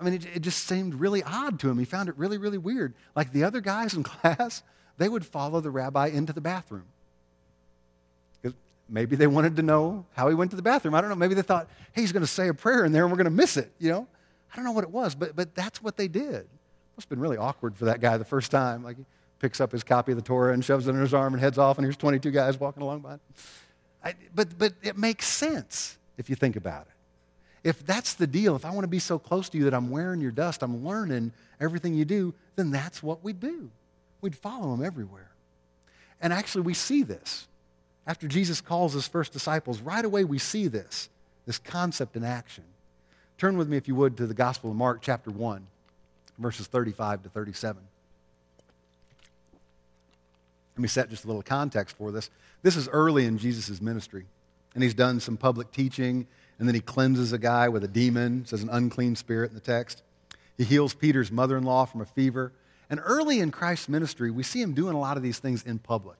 I 0.00 0.04
mean, 0.04 0.14
it, 0.14 0.26
it, 0.36 0.40
just 0.40 0.66
seemed 0.66 0.94
really 0.94 1.22
odd 1.22 1.58
to 1.60 1.70
him. 1.70 1.78
He 1.78 1.84
found 1.84 2.08
it 2.08 2.16
really, 2.16 2.38
really 2.38 2.58
weird. 2.58 2.94
Like 3.16 3.32
the 3.32 3.44
other 3.44 3.60
guys 3.60 3.94
in 3.94 4.02
class, 4.04 4.62
they 4.96 5.08
would 5.08 5.26
follow 5.26 5.60
the 5.60 5.70
rabbi 5.70 6.08
into 6.08 6.32
the 6.32 6.40
bathroom. 6.40 6.84
Because 8.40 8.56
maybe 8.88 9.16
they 9.16 9.26
wanted 9.26 9.56
to 9.56 9.62
know 9.62 10.06
how 10.14 10.28
he 10.28 10.34
went 10.34 10.50
to 10.52 10.56
the 10.56 10.62
bathroom. 10.62 10.94
I 10.94 11.00
don't 11.00 11.10
know. 11.10 11.16
Maybe 11.16 11.34
they 11.34 11.42
thought, 11.42 11.68
hey, 11.92 12.02
he's 12.02 12.12
going 12.12 12.22
to 12.22 12.28
say 12.28 12.48
a 12.48 12.54
prayer 12.54 12.84
in 12.84 12.92
there 12.92 13.04
and 13.04 13.12
we're 13.12 13.16
going 13.18 13.24
to 13.24 13.30
miss 13.30 13.56
it, 13.56 13.72
you 13.78 13.90
know? 13.90 14.06
I 14.52 14.56
don't 14.56 14.64
know 14.64 14.72
what 14.72 14.84
it 14.84 14.90
was, 14.90 15.14
but, 15.14 15.36
but 15.36 15.54
that's 15.54 15.82
what 15.82 15.96
they 15.96 16.08
did. 16.08 16.34
It 16.34 16.48
must 16.96 17.06
have 17.06 17.10
been 17.10 17.20
really 17.20 17.36
awkward 17.36 17.76
for 17.76 17.86
that 17.86 18.00
guy 18.00 18.16
the 18.16 18.24
first 18.24 18.50
time. 18.50 18.82
Like 18.82 18.96
he 18.96 19.04
picks 19.40 19.60
up 19.60 19.72
his 19.72 19.84
copy 19.84 20.12
of 20.12 20.16
the 20.16 20.22
Torah 20.22 20.54
and 20.54 20.64
shoves 20.64 20.86
it 20.86 20.92
in 20.92 21.00
his 21.00 21.12
arm 21.12 21.34
and 21.34 21.40
heads 21.40 21.58
off, 21.58 21.78
and 21.78 21.84
here's 21.84 21.96
22 21.96 22.30
guys 22.30 22.58
walking 22.58 22.82
along 22.82 23.00
behind 23.00 23.20
him. 23.20 23.44
I, 24.08 24.14
but, 24.34 24.58
but 24.58 24.74
it 24.82 24.96
makes 24.96 25.26
sense 25.26 25.98
if 26.16 26.28
you 26.30 26.36
think 26.36 26.56
about 26.56 26.82
it 26.82 26.92
if 27.64 27.84
that's 27.84 28.14
the 28.14 28.26
deal, 28.26 28.56
if 28.56 28.64
I 28.64 28.70
want 28.70 28.84
to 28.84 28.88
be 28.88 28.98
so 28.98 29.18
close 29.18 29.48
to 29.50 29.58
you 29.58 29.64
that 29.64 29.74
I'm 29.74 29.90
wearing 29.90 30.20
your 30.20 30.30
dust, 30.30 30.62
I'm 30.62 30.84
learning 30.86 31.32
everything 31.60 31.94
you 31.94 32.04
do, 32.04 32.34
then 32.56 32.70
that's 32.70 33.02
what 33.02 33.22
we'd 33.24 33.40
do. 33.40 33.70
We'd 34.20 34.36
follow 34.36 34.72
him 34.72 34.84
everywhere. 34.84 35.30
And 36.20 36.32
actually, 36.32 36.62
we 36.62 36.74
see 36.74 37.02
this. 37.02 37.46
After 38.06 38.26
Jesus 38.26 38.60
calls 38.60 38.94
his 38.94 39.06
first 39.06 39.32
disciples, 39.32 39.80
right 39.80 40.04
away 40.04 40.24
we 40.24 40.38
see 40.38 40.66
this, 40.66 41.08
this 41.46 41.58
concept 41.58 42.16
in 42.16 42.24
action. 42.24 42.64
Turn 43.36 43.58
with 43.58 43.68
me, 43.68 43.76
if 43.76 43.86
you 43.86 43.94
would, 43.94 44.16
to 44.16 44.26
the 44.26 44.34
Gospel 44.34 44.70
of 44.70 44.76
Mark, 44.76 45.00
chapter 45.02 45.30
1, 45.30 45.66
verses 46.38 46.66
35 46.66 47.24
to 47.24 47.28
37. 47.28 47.82
Let 50.78 50.82
me 50.82 50.88
set 50.88 51.10
just 51.10 51.24
a 51.24 51.26
little 51.26 51.42
context 51.42 51.96
for 51.96 52.10
this. 52.10 52.30
This 52.62 52.76
is 52.76 52.88
early 52.88 53.26
in 53.26 53.36
Jesus' 53.36 53.82
ministry, 53.82 54.26
and 54.74 54.82
he's 54.82 54.94
done 54.94 55.20
some 55.20 55.36
public 55.36 55.72
teaching 55.72 56.26
and 56.58 56.66
then 56.66 56.74
he 56.74 56.80
cleanses 56.80 57.32
a 57.32 57.38
guy 57.38 57.68
with 57.68 57.84
a 57.84 57.88
demon, 57.88 58.44
says 58.44 58.62
an 58.62 58.68
unclean 58.70 59.14
spirit 59.16 59.50
in 59.50 59.54
the 59.54 59.60
text. 59.60 60.02
He 60.56 60.64
heals 60.64 60.92
Peter's 60.92 61.30
mother 61.30 61.56
in 61.56 61.62
law 61.62 61.84
from 61.84 62.00
a 62.00 62.06
fever. 62.06 62.52
And 62.90 63.00
early 63.04 63.40
in 63.40 63.50
Christ's 63.50 63.88
ministry, 63.88 64.30
we 64.30 64.42
see 64.42 64.60
him 64.60 64.74
doing 64.74 64.94
a 64.94 65.00
lot 65.00 65.16
of 65.16 65.22
these 65.22 65.38
things 65.38 65.62
in 65.62 65.78
public. 65.78 66.16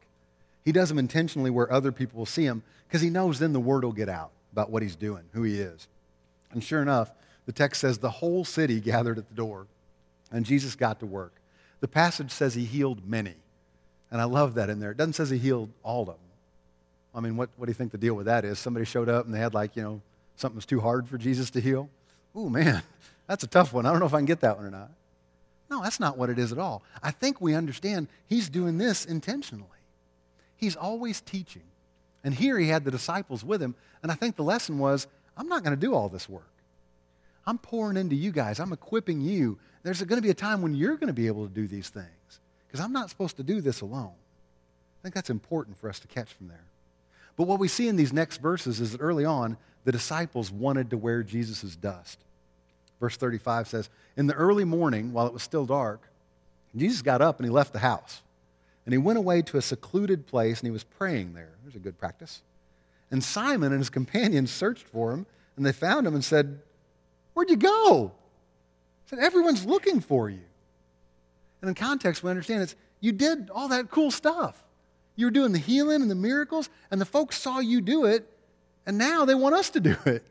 He 0.65 0.71
does 0.71 0.89
them 0.89 0.99
intentionally 0.99 1.51
where 1.51 1.73
other 1.73 1.91
people 1.91 2.19
will 2.19 2.27
see 2.27 2.45
him 2.45 2.63
because 2.87 3.01
he 3.01 3.11
knows 3.11 3.39
then 3.39 3.53
the 3.53 3.61
word 3.61 3.85
will 3.85 3.93
get 3.93 4.09
out 4.09 4.31
about 4.53 4.71
what 4.71 4.83
he's 4.83 4.97
doing, 4.97 5.25
who 5.33 5.43
he 5.43 5.59
is. 5.59 5.89
And 6.53 6.63
sure 6.63 6.83
enough, 6.83 7.13
the 7.47 7.53
text 7.53 7.81
says 7.81 7.99
the 7.99 8.11
whole 8.11 8.45
city 8.45 8.81
gathered 8.81 9.19
at 9.19 9.29
the 9.29 9.35
door, 9.35 9.67
and 10.31 10.45
Jesus 10.45 10.75
got 10.75 11.01
to 11.01 11.07
work. 11.07 11.33
The 11.81 11.89
passage 11.89 12.31
says 12.31 12.55
he 12.55 12.65
healed 12.65 13.09
many. 13.09 13.35
And 14.11 14.21
I 14.21 14.25
love 14.25 14.55
that 14.55 14.71
in 14.71 14.81
there. 14.81 14.91
It 14.91 14.97
doesn't 14.97 15.15
say 15.15 15.27
he 15.27 15.39
healed 15.39 15.71
all 15.83 16.03
of 16.03 16.07
them. 16.09 16.17
I 17.15 17.21
mean, 17.21 17.37
what, 17.37 17.51
what 17.57 17.67
do 17.67 17.71
you 17.71 17.75
think 17.75 17.93
the 17.93 17.99
deal 17.99 18.15
with 18.15 18.27
that 18.27 18.45
is? 18.45 18.59
Somebody 18.59 18.85
showed 18.87 19.09
up 19.09 19.27
and 19.27 19.35
they 19.35 19.39
had 19.39 19.55
like, 19.55 19.77
you 19.77 19.83
know, 19.83 20.01
something 20.37 20.57
was 20.57 20.67
too 20.67 20.81
hard 20.81 21.09
for 21.09 21.19
Jesus 21.19 21.51
to 21.51 21.61
heal? 21.61 21.91
Oh, 22.35 22.49
man, 22.49 22.83
that's 23.27 23.45
a 23.45 23.49
tough 23.49 23.73
one. 23.73 23.87
I 23.87 23.91
don't 23.91 24.01
know 24.01 24.07
if 24.07 24.15
I 24.15 24.19
can 24.19 24.27
get 24.27 24.41
that 24.41 24.57
one 24.57 24.67
or 24.67 24.71
not. 24.71 24.91
No, 25.71 25.83
that's 25.83 26.01
not 26.01 26.17
what 26.17 26.31
it 26.31 26.39
is 26.39 26.53
at 26.53 26.59
all. 26.59 26.83
I 27.03 27.11
think 27.11 27.41
we 27.41 27.55
understand 27.55 28.09
he's 28.27 28.49
doing 28.49 28.79
this 28.79 29.05
intentionally. 29.05 29.67
He's 30.57 30.77
always 30.77 31.21
teaching. 31.21 31.63
And 32.25 32.35
here 32.35 32.59
he 32.59 32.69
had 32.69 32.85
the 32.85 32.91
disciples 32.91 33.45
with 33.45 33.63
him. 33.63 33.75
And 34.03 34.11
I 34.11 34.15
think 34.15 34.37
the 34.37 34.43
lesson 34.43 34.79
was 34.79 35.07
I'm 35.37 35.49
not 35.49 35.63
going 35.63 35.77
to 35.77 35.81
do 35.81 35.95
all 35.95 36.09
this 36.09 36.29
work. 36.29 36.51
I'm 37.47 37.59
pouring 37.59 37.97
into 37.97 38.17
you 38.17 38.33
guys, 38.33 38.61
I'm 38.61 38.73
equipping 38.73 39.21
you. 39.21 39.59
There's 39.83 40.03
going 40.03 40.19
to 40.19 40.23
be 40.23 40.31
a 40.31 40.35
time 40.35 40.61
when 40.61 40.75
you're 40.75 40.97
going 40.97 41.09
to 41.09 41.15
be 41.15 41.29
able 41.29 41.47
to 41.47 41.53
do 41.53 41.67
these 41.67 41.89
things 41.89 42.41
because 42.69 42.85
I'm 42.85 42.93
not 42.93 43.11
supposed 43.11 43.37
to 43.39 43.43
do 43.43 43.61
this 43.61 43.81
alone. 43.81 44.13
I 44.13 45.03
think 45.03 45.15
that's 45.15 45.31
important 45.31 45.79
for 45.79 45.89
us 45.89 45.99
to 46.01 46.09
catch 46.09 46.33
from 46.35 46.49
there. 46.49 46.65
But 47.37 47.47
what 47.47 47.59
we 47.59 47.69
see 47.69 47.89
in 47.89 47.97
these 47.97 48.13
next 48.13 48.43
verses 48.43 48.81
is 48.81 48.93
that 48.93 49.01
early 49.01 49.25
on, 49.25 49.57
the 49.85 49.93
disciples 49.93 50.51
wanted 50.51 50.91
to 50.91 50.99
wear 50.99 51.23
Jesus' 51.23 51.77
dust. 51.77 52.19
Verse 53.01 53.17
35 53.17 53.69
says, 53.69 53.91
In 54.17 54.27
the 54.27 54.35
early 54.35 54.65
morning, 54.65 55.13
while 55.13 55.27
it 55.27 55.33
was 55.33 55.43
still 55.43 55.65
dark, 55.65 56.03
Jesus 56.77 57.01
got 57.01 57.23
up 57.23 57.39
and 57.39 57.47
he 57.47 57.51
left 57.51 57.73
the 57.73 57.79
house. 57.79 58.23
And 58.85 58.93
he 58.93 58.99
went 58.99 59.19
away 59.19 59.43
to 59.43 59.57
a 59.57 59.63
secluded 59.63 60.27
place 60.27 60.61
and 60.61 60.67
he 60.67 60.73
was 60.73 60.85
praying 60.85 61.35
there. 61.35 61.51
There's 61.63 61.77
a 61.77 61.81
good 61.81 61.99
practice. 61.99 62.43
And 63.11 63.23
Simon 63.23 63.73
and 63.73 63.81
his 63.81 63.91
companions 63.91 64.51
searched 64.51 64.87
for 64.87 65.13
him 65.13 65.27
and 65.57 65.65
they 65.65 65.73
found 65.73 66.07
him 66.07 66.15
and 66.15 66.25
said, 66.25 66.61
Where'd 67.35 67.51
you 67.51 67.57
go? 67.57 68.13
He 69.05 69.11
said, 69.11 69.19
Everyone's 69.21 69.65
looking 69.65 70.01
for 70.01 70.29
you. 70.29 70.41
And 71.61 71.69
in 71.69 71.75
context, 71.75 72.23
we 72.23 72.31
understand 72.31 72.63
it's 72.63 72.77
you 73.01 73.13
did 73.13 73.51
all 73.51 73.69
that 73.69 73.91
cool 73.91 74.11
stuff. 74.11 74.65
You 75.17 75.27
were 75.27 75.31
doing 75.33 75.53
the 75.53 75.59
healing 75.59 76.03
and 76.03 76.11
the 76.11 76.15
miracles, 76.15 76.71
and 76.91 77.01
the 77.01 77.05
folks 77.05 77.37
saw 77.39 77.59
you 77.59 77.81
do 77.81 78.05
it, 78.05 78.29
and 78.87 78.99
now 78.99 79.25
they 79.25 79.35
want 79.35 79.55
us 79.55 79.71
to 79.71 79.81
do 79.81 79.97
it. 80.07 80.25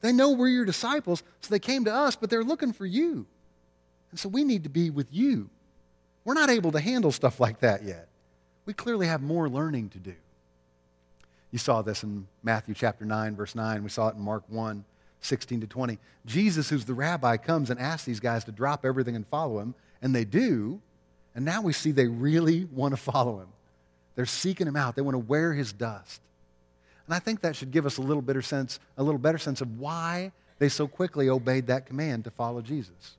They 0.00 0.12
know 0.12 0.32
we're 0.32 0.48
your 0.48 0.64
disciples, 0.64 1.22
so 1.40 1.50
they 1.50 1.58
came 1.58 1.84
to 1.84 1.94
us, 1.94 2.16
but 2.16 2.30
they're 2.30 2.42
looking 2.42 2.72
for 2.72 2.86
you. 2.86 3.26
And 4.10 4.18
so 4.18 4.28
we 4.28 4.44
need 4.44 4.64
to 4.64 4.70
be 4.70 4.90
with 4.90 5.08
you. 5.10 5.50
We're 6.24 6.34
not 6.34 6.50
able 6.50 6.72
to 6.72 6.80
handle 6.80 7.12
stuff 7.12 7.40
like 7.40 7.60
that 7.60 7.82
yet. 7.82 8.08
We 8.64 8.72
clearly 8.72 9.06
have 9.06 9.22
more 9.22 9.48
learning 9.48 9.90
to 9.90 9.98
do. 9.98 10.14
You 11.50 11.58
saw 11.58 11.82
this 11.82 12.02
in 12.02 12.26
Matthew 12.42 12.74
chapter 12.74 13.04
9, 13.04 13.36
verse 13.36 13.54
9. 13.54 13.82
We 13.82 13.90
saw 13.90 14.08
it 14.08 14.14
in 14.14 14.22
Mark 14.22 14.44
1, 14.48 14.84
16 15.20 15.60
to 15.60 15.66
20. 15.66 15.98
Jesus, 16.24 16.70
who's 16.70 16.84
the 16.84 16.94
rabbi, 16.94 17.36
comes 17.36 17.70
and 17.70 17.78
asks 17.78 18.04
these 18.04 18.20
guys 18.20 18.44
to 18.44 18.52
drop 18.52 18.84
everything 18.84 19.16
and 19.16 19.26
follow 19.26 19.58
him, 19.58 19.74
and 20.02 20.14
they 20.14 20.24
do. 20.24 20.80
And 21.34 21.44
now 21.44 21.62
we 21.62 21.72
see 21.72 21.92
they 21.92 22.08
really 22.08 22.64
want 22.64 22.92
to 22.92 23.00
follow 23.00 23.38
him. 23.38 23.48
They're 24.14 24.26
seeking 24.26 24.66
him 24.66 24.76
out. 24.76 24.96
They 24.96 25.02
want 25.02 25.14
to 25.14 25.18
wear 25.20 25.54
his 25.54 25.72
dust. 25.72 26.20
And 27.06 27.14
I 27.14 27.18
think 27.18 27.40
that 27.40 27.56
should 27.56 27.70
give 27.70 27.86
us 27.86 27.96
a 27.96 28.02
little 28.02 28.22
better 28.22 28.42
sense, 28.42 28.78
a 28.98 29.02
little 29.02 29.18
better 29.18 29.38
sense 29.38 29.60
of 29.60 29.78
why 29.78 30.32
they 30.58 30.68
so 30.68 30.86
quickly 30.86 31.28
obeyed 31.28 31.66
that 31.68 31.86
command 31.86 32.24
to 32.24 32.30
follow 32.30 32.60
Jesus. 32.60 33.16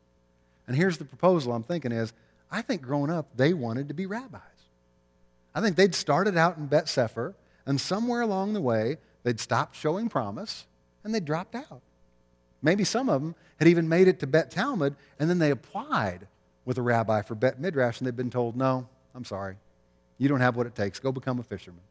And 0.67 0.76
here's 0.76 0.98
the 0.98 1.06
proposal 1.06 1.54
I'm 1.54 1.63
thinking 1.63 1.91
is, 1.91 2.13
I 2.52 2.62
think 2.62 2.82
growing 2.82 3.10
up, 3.10 3.28
they 3.36 3.54
wanted 3.54 3.88
to 3.88 3.93
be 3.93 4.06
rabbis. 4.06 4.41
I 5.56 5.62
think 5.62 5.76
they'd 5.76 5.96
started 5.96 6.38
out 6.38 6.58
in 6.58 6.67
Bet 6.67 6.88
Sefer, 6.88 7.34
and 7.65 7.80
somewhere 7.80 8.22
along 8.22 8.54
the 8.54 8.62
way, 8.62 8.98
they'd 9.24 9.39
stopped 9.39 9.76
showing 9.76 10.10
promise, 10.10 10.65
and 11.04 11.13
they 11.13 11.19
dropped 11.19 11.56
out. 11.56 11.82
Maybe 12.62 12.84
some 12.84 13.10
of 13.10 13.22
them 13.22 13.36
had 13.60 13.67
even 13.67 13.89
made 13.89 14.08
it 14.08 14.19
to 14.19 14.28
Bet 14.28 14.52
Talmud, 14.52 14.96
and 15.19 15.30
then 15.30 15.39
they 15.39 15.52
applied 15.52 16.28
with 16.65 16.78
a 16.78 16.82
rabbi 16.82 17.21
for 17.21 17.36
Bet 17.36 17.60
Midrash, 17.60 17.99
and 17.99 18.08
they'd 18.08 18.15
been 18.15 18.30
told, 18.30 18.56
no, 18.56 18.88
I'm 19.13 19.26
sorry. 19.26 19.58
You 20.17 20.30
don't 20.30 20.41
have 20.41 20.56
what 20.56 20.67
it 20.67 20.76
takes. 20.76 20.99
Go 20.99 21.12
become 21.12 21.39
a 21.39 21.43
fisherman. 21.43 21.82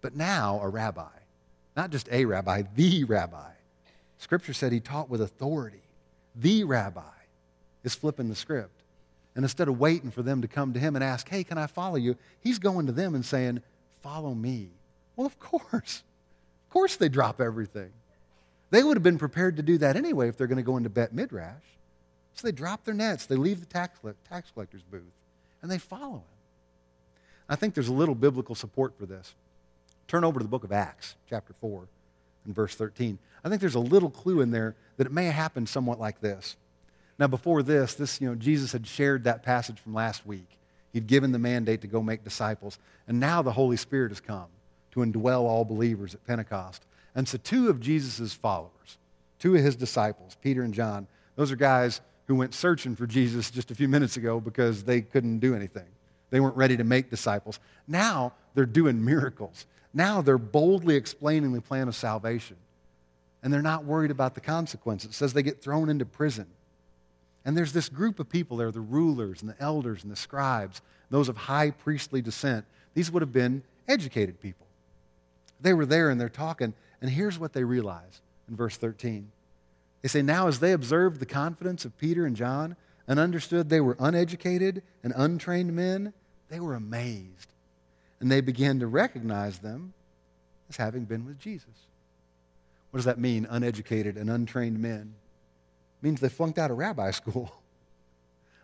But 0.00 0.16
now, 0.16 0.60
a 0.62 0.68
rabbi, 0.68 1.08
not 1.76 1.90
just 1.90 2.08
a 2.10 2.24
rabbi, 2.24 2.62
the 2.74 3.04
rabbi. 3.04 3.50
Scripture 4.18 4.52
said 4.52 4.72
he 4.72 4.80
taught 4.80 5.08
with 5.08 5.20
authority. 5.20 5.82
The 6.36 6.64
rabbi 6.64 7.00
is 7.84 7.94
flipping 7.94 8.28
the 8.28 8.34
script. 8.34 8.82
And 9.34 9.44
instead 9.44 9.68
of 9.68 9.80
waiting 9.80 10.10
for 10.10 10.22
them 10.22 10.42
to 10.42 10.48
come 10.48 10.74
to 10.74 10.80
him 10.80 10.94
and 10.94 11.02
ask, 11.02 11.28
hey, 11.28 11.42
can 11.42 11.56
I 11.56 11.66
follow 11.66 11.96
you? 11.96 12.16
He's 12.40 12.58
going 12.58 12.86
to 12.86 12.92
them 12.92 13.14
and 13.14 13.24
saying, 13.24 13.62
follow 14.02 14.34
me. 14.34 14.68
Well, 15.16 15.26
of 15.26 15.38
course. 15.38 16.02
Of 16.66 16.72
course 16.72 16.96
they 16.96 17.08
drop 17.08 17.40
everything. 17.40 17.90
They 18.70 18.82
would 18.82 18.96
have 18.96 19.02
been 19.02 19.18
prepared 19.18 19.56
to 19.56 19.62
do 19.62 19.78
that 19.78 19.96
anyway 19.96 20.28
if 20.28 20.36
they're 20.36 20.46
going 20.46 20.56
to 20.56 20.62
go 20.62 20.76
into 20.76 20.88
Bet 20.88 21.14
Midrash. 21.14 21.54
So 22.34 22.46
they 22.46 22.52
drop 22.52 22.84
their 22.84 22.94
nets, 22.94 23.26
they 23.26 23.36
leave 23.36 23.60
the 23.60 23.66
tax, 23.66 23.98
tax 24.28 24.50
collector's 24.50 24.82
booth, 24.82 25.02
and 25.60 25.70
they 25.70 25.78
follow 25.78 26.16
him. 26.16 26.22
I 27.48 27.56
think 27.56 27.74
there's 27.74 27.88
a 27.88 27.92
little 27.92 28.14
biblical 28.14 28.54
support 28.54 28.94
for 28.98 29.06
this. 29.06 29.34
Turn 30.08 30.24
over 30.24 30.38
to 30.40 30.44
the 30.44 30.48
book 30.48 30.64
of 30.64 30.72
Acts, 30.72 31.16
chapter 31.28 31.54
4, 31.60 31.86
and 32.46 32.54
verse 32.54 32.74
13. 32.74 33.18
I 33.44 33.48
think 33.48 33.60
there's 33.60 33.74
a 33.74 33.80
little 33.80 34.10
clue 34.10 34.40
in 34.40 34.50
there 34.50 34.74
that 34.96 35.06
it 35.06 35.12
may 35.12 35.26
have 35.26 35.34
happened 35.34 35.68
somewhat 35.68 36.00
like 36.00 36.20
this. 36.20 36.56
Now, 37.18 37.26
before 37.26 37.62
this, 37.62 37.94
this, 37.94 38.20
you 38.20 38.28
know, 38.28 38.34
Jesus 38.34 38.72
had 38.72 38.86
shared 38.86 39.24
that 39.24 39.42
passage 39.42 39.78
from 39.78 39.94
last 39.94 40.26
week. 40.26 40.58
He'd 40.92 41.06
given 41.06 41.32
the 41.32 41.38
mandate 41.38 41.80
to 41.82 41.86
go 41.86 42.02
make 42.02 42.24
disciples. 42.24 42.78
And 43.06 43.20
now 43.20 43.42
the 43.42 43.52
Holy 43.52 43.76
Spirit 43.76 44.10
has 44.10 44.20
come 44.20 44.46
to 44.92 45.00
indwell 45.00 45.42
all 45.42 45.64
believers 45.64 46.14
at 46.14 46.26
Pentecost. 46.26 46.84
And 47.14 47.28
so, 47.28 47.38
two 47.38 47.68
of 47.68 47.80
Jesus' 47.80 48.32
followers, 48.32 48.98
two 49.38 49.54
of 49.54 49.62
his 49.62 49.76
disciples, 49.76 50.36
Peter 50.42 50.62
and 50.62 50.72
John, 50.72 51.06
those 51.36 51.52
are 51.52 51.56
guys 51.56 52.00
who 52.26 52.34
went 52.34 52.54
searching 52.54 52.96
for 52.96 53.06
Jesus 53.06 53.50
just 53.50 53.70
a 53.70 53.74
few 53.74 53.88
minutes 53.88 54.16
ago 54.16 54.40
because 54.40 54.84
they 54.84 55.00
couldn't 55.00 55.38
do 55.38 55.54
anything. 55.54 55.86
they 56.30 56.40
weren't 56.40 56.56
ready 56.56 56.78
to 56.78 56.84
make 56.84 57.10
disciples. 57.10 57.60
Now 57.86 58.32
they're 58.54 58.64
doing 58.64 59.04
miracles. 59.04 59.66
Now 59.92 60.22
they're 60.22 60.38
boldly 60.38 60.96
explaining 60.96 61.52
the 61.52 61.60
plan 61.60 61.88
of 61.88 61.94
salvation. 61.94 62.56
And 63.42 63.52
they're 63.52 63.60
not 63.60 63.84
worried 63.84 64.10
about 64.10 64.34
the 64.34 64.40
consequences. 64.40 65.10
It 65.10 65.14
says 65.14 65.32
they 65.32 65.42
get 65.42 65.60
thrown 65.60 65.90
into 65.90 66.06
prison. 66.06 66.46
And 67.44 67.56
there's 67.56 67.72
this 67.72 67.88
group 67.88 68.20
of 68.20 68.28
people 68.28 68.56
there 68.56 68.70
the 68.70 68.80
rulers 68.80 69.42
and 69.42 69.50
the 69.50 69.60
elders 69.60 70.04
and 70.04 70.12
the 70.12 70.16
scribes, 70.16 70.80
those 71.10 71.28
of 71.28 71.36
high 71.36 71.70
priestly 71.70 72.22
descent. 72.22 72.64
These 72.94 73.10
would 73.10 73.20
have 73.20 73.32
been 73.32 73.62
educated 73.88 74.40
people. 74.40 74.66
They 75.60 75.74
were 75.74 75.86
there 75.86 76.10
and 76.10 76.20
they're 76.20 76.28
talking, 76.28 76.74
and 77.00 77.10
here's 77.10 77.38
what 77.38 77.52
they 77.52 77.64
realize 77.64 78.20
in 78.48 78.56
verse 78.56 78.76
13. 78.76 79.30
They 80.02 80.08
say, 80.08 80.22
Now 80.22 80.48
as 80.48 80.60
they 80.60 80.72
observed 80.72 81.20
the 81.20 81.26
confidence 81.26 81.84
of 81.84 81.96
Peter 81.96 82.26
and 82.26 82.36
John 82.36 82.76
and 83.08 83.18
understood 83.18 83.68
they 83.68 83.80
were 83.80 83.96
uneducated 83.98 84.82
and 85.02 85.12
untrained 85.16 85.74
men, 85.74 86.12
they 86.48 86.60
were 86.60 86.74
amazed. 86.74 87.48
And 88.20 88.30
they 88.30 88.40
began 88.40 88.80
to 88.80 88.86
recognize 88.86 89.58
them 89.58 89.94
as 90.68 90.76
having 90.76 91.04
been 91.04 91.24
with 91.24 91.38
Jesus. 91.38 91.86
What 92.90 92.98
does 92.98 93.06
that 93.06 93.18
mean, 93.18 93.46
uneducated 93.48 94.16
and 94.16 94.28
untrained 94.28 94.78
men? 94.78 95.14
It 96.00 96.04
means 96.04 96.20
they 96.20 96.28
flunked 96.28 96.58
out 96.58 96.70
of 96.70 96.78
rabbi 96.78 97.10
school. 97.12 97.52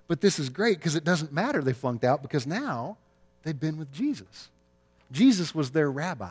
But 0.06 0.22
this 0.22 0.38
is 0.38 0.48
great 0.48 0.78
because 0.78 0.96
it 0.96 1.04
doesn't 1.04 1.34
matter 1.34 1.60
they 1.60 1.74
flunked 1.74 2.02
out 2.02 2.22
because 2.22 2.46
now 2.46 2.96
they've 3.42 3.60
been 3.60 3.76
with 3.76 3.92
Jesus. 3.92 4.48
Jesus 5.12 5.54
was 5.54 5.72
their 5.72 5.90
rabbi 5.90 6.30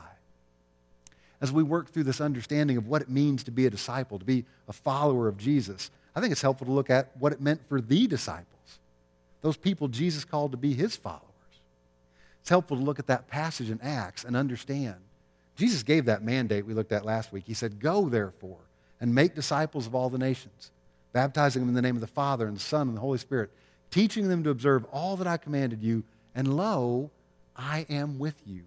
as 1.42 1.52
we 1.52 1.64
work 1.64 1.90
through 1.90 2.04
this 2.04 2.22
understanding 2.22 2.78
of 2.78 2.88
what 2.88 3.02
it 3.02 3.10
means 3.10 3.44
to 3.44 3.52
be 3.52 3.66
a 3.66 3.70
disciple, 3.70 4.18
to 4.20 4.26
be 4.26 4.46
a 4.68 4.74
follower 4.74 5.28
of 5.28 5.38
Jesus, 5.38 5.92
I 6.16 6.20
think 6.20 6.32
it's 6.32 6.42
helpful 6.42 6.66
to 6.66 6.74
look 6.74 6.90
at 6.90 7.16
what 7.20 7.32
it 7.32 7.42
meant 7.42 7.62
for 7.70 7.80
the 7.80 8.08
disciples, 8.08 8.80
those 9.42 9.58
people 9.58 9.88
Jesus 9.88 10.26
called 10.26 10.52
to 10.52 10.58
be 10.58 10.74
his 10.74 10.96
followers. 10.96 11.22
It's 12.42 12.50
helpful 12.50 12.78
to 12.78 12.84
look 12.84 12.98
at 12.98 13.08
that 13.08 13.28
passage 13.28 13.70
in 13.70 13.80
Acts 13.82 14.24
and 14.24 14.36
understand. 14.36 14.96
Jesus 15.56 15.84
gave 15.84 16.06
that 16.06 16.24
mandate 16.24 16.66
we 16.66 16.74
looked 16.74 16.92
at 16.92 17.06
last 17.06 17.32
week. 17.32 17.44
He 17.46 17.54
said, 17.54 17.80
Go, 17.80 18.10
therefore, 18.10 18.60
and 19.02 19.14
make 19.14 19.36
disciples 19.36 19.86
of 19.86 19.94
all 19.94 20.10
the 20.10 20.18
nations, 20.18 20.72
baptizing 21.14 21.62
them 21.62 21.70
in 21.70 21.76
the 21.76 21.82
name 21.82 21.96
of 21.96 22.02
the 22.02 22.08
Father 22.08 22.48
and 22.48 22.56
the 22.56 22.62
Son 22.62 22.88
and 22.88 22.98
the 22.98 23.02
Holy 23.02 23.18
Spirit, 23.18 23.52
teaching 23.92 24.28
them 24.28 24.44
to 24.44 24.50
observe 24.50 24.86
all 24.92 25.18
that 25.18 25.28
I 25.28 25.38
commanded 25.38 25.84
you, 25.84 26.04
and 26.34 26.56
lo, 26.56 27.12
I 27.56 27.86
am 27.90 28.18
with 28.18 28.36
you 28.46 28.64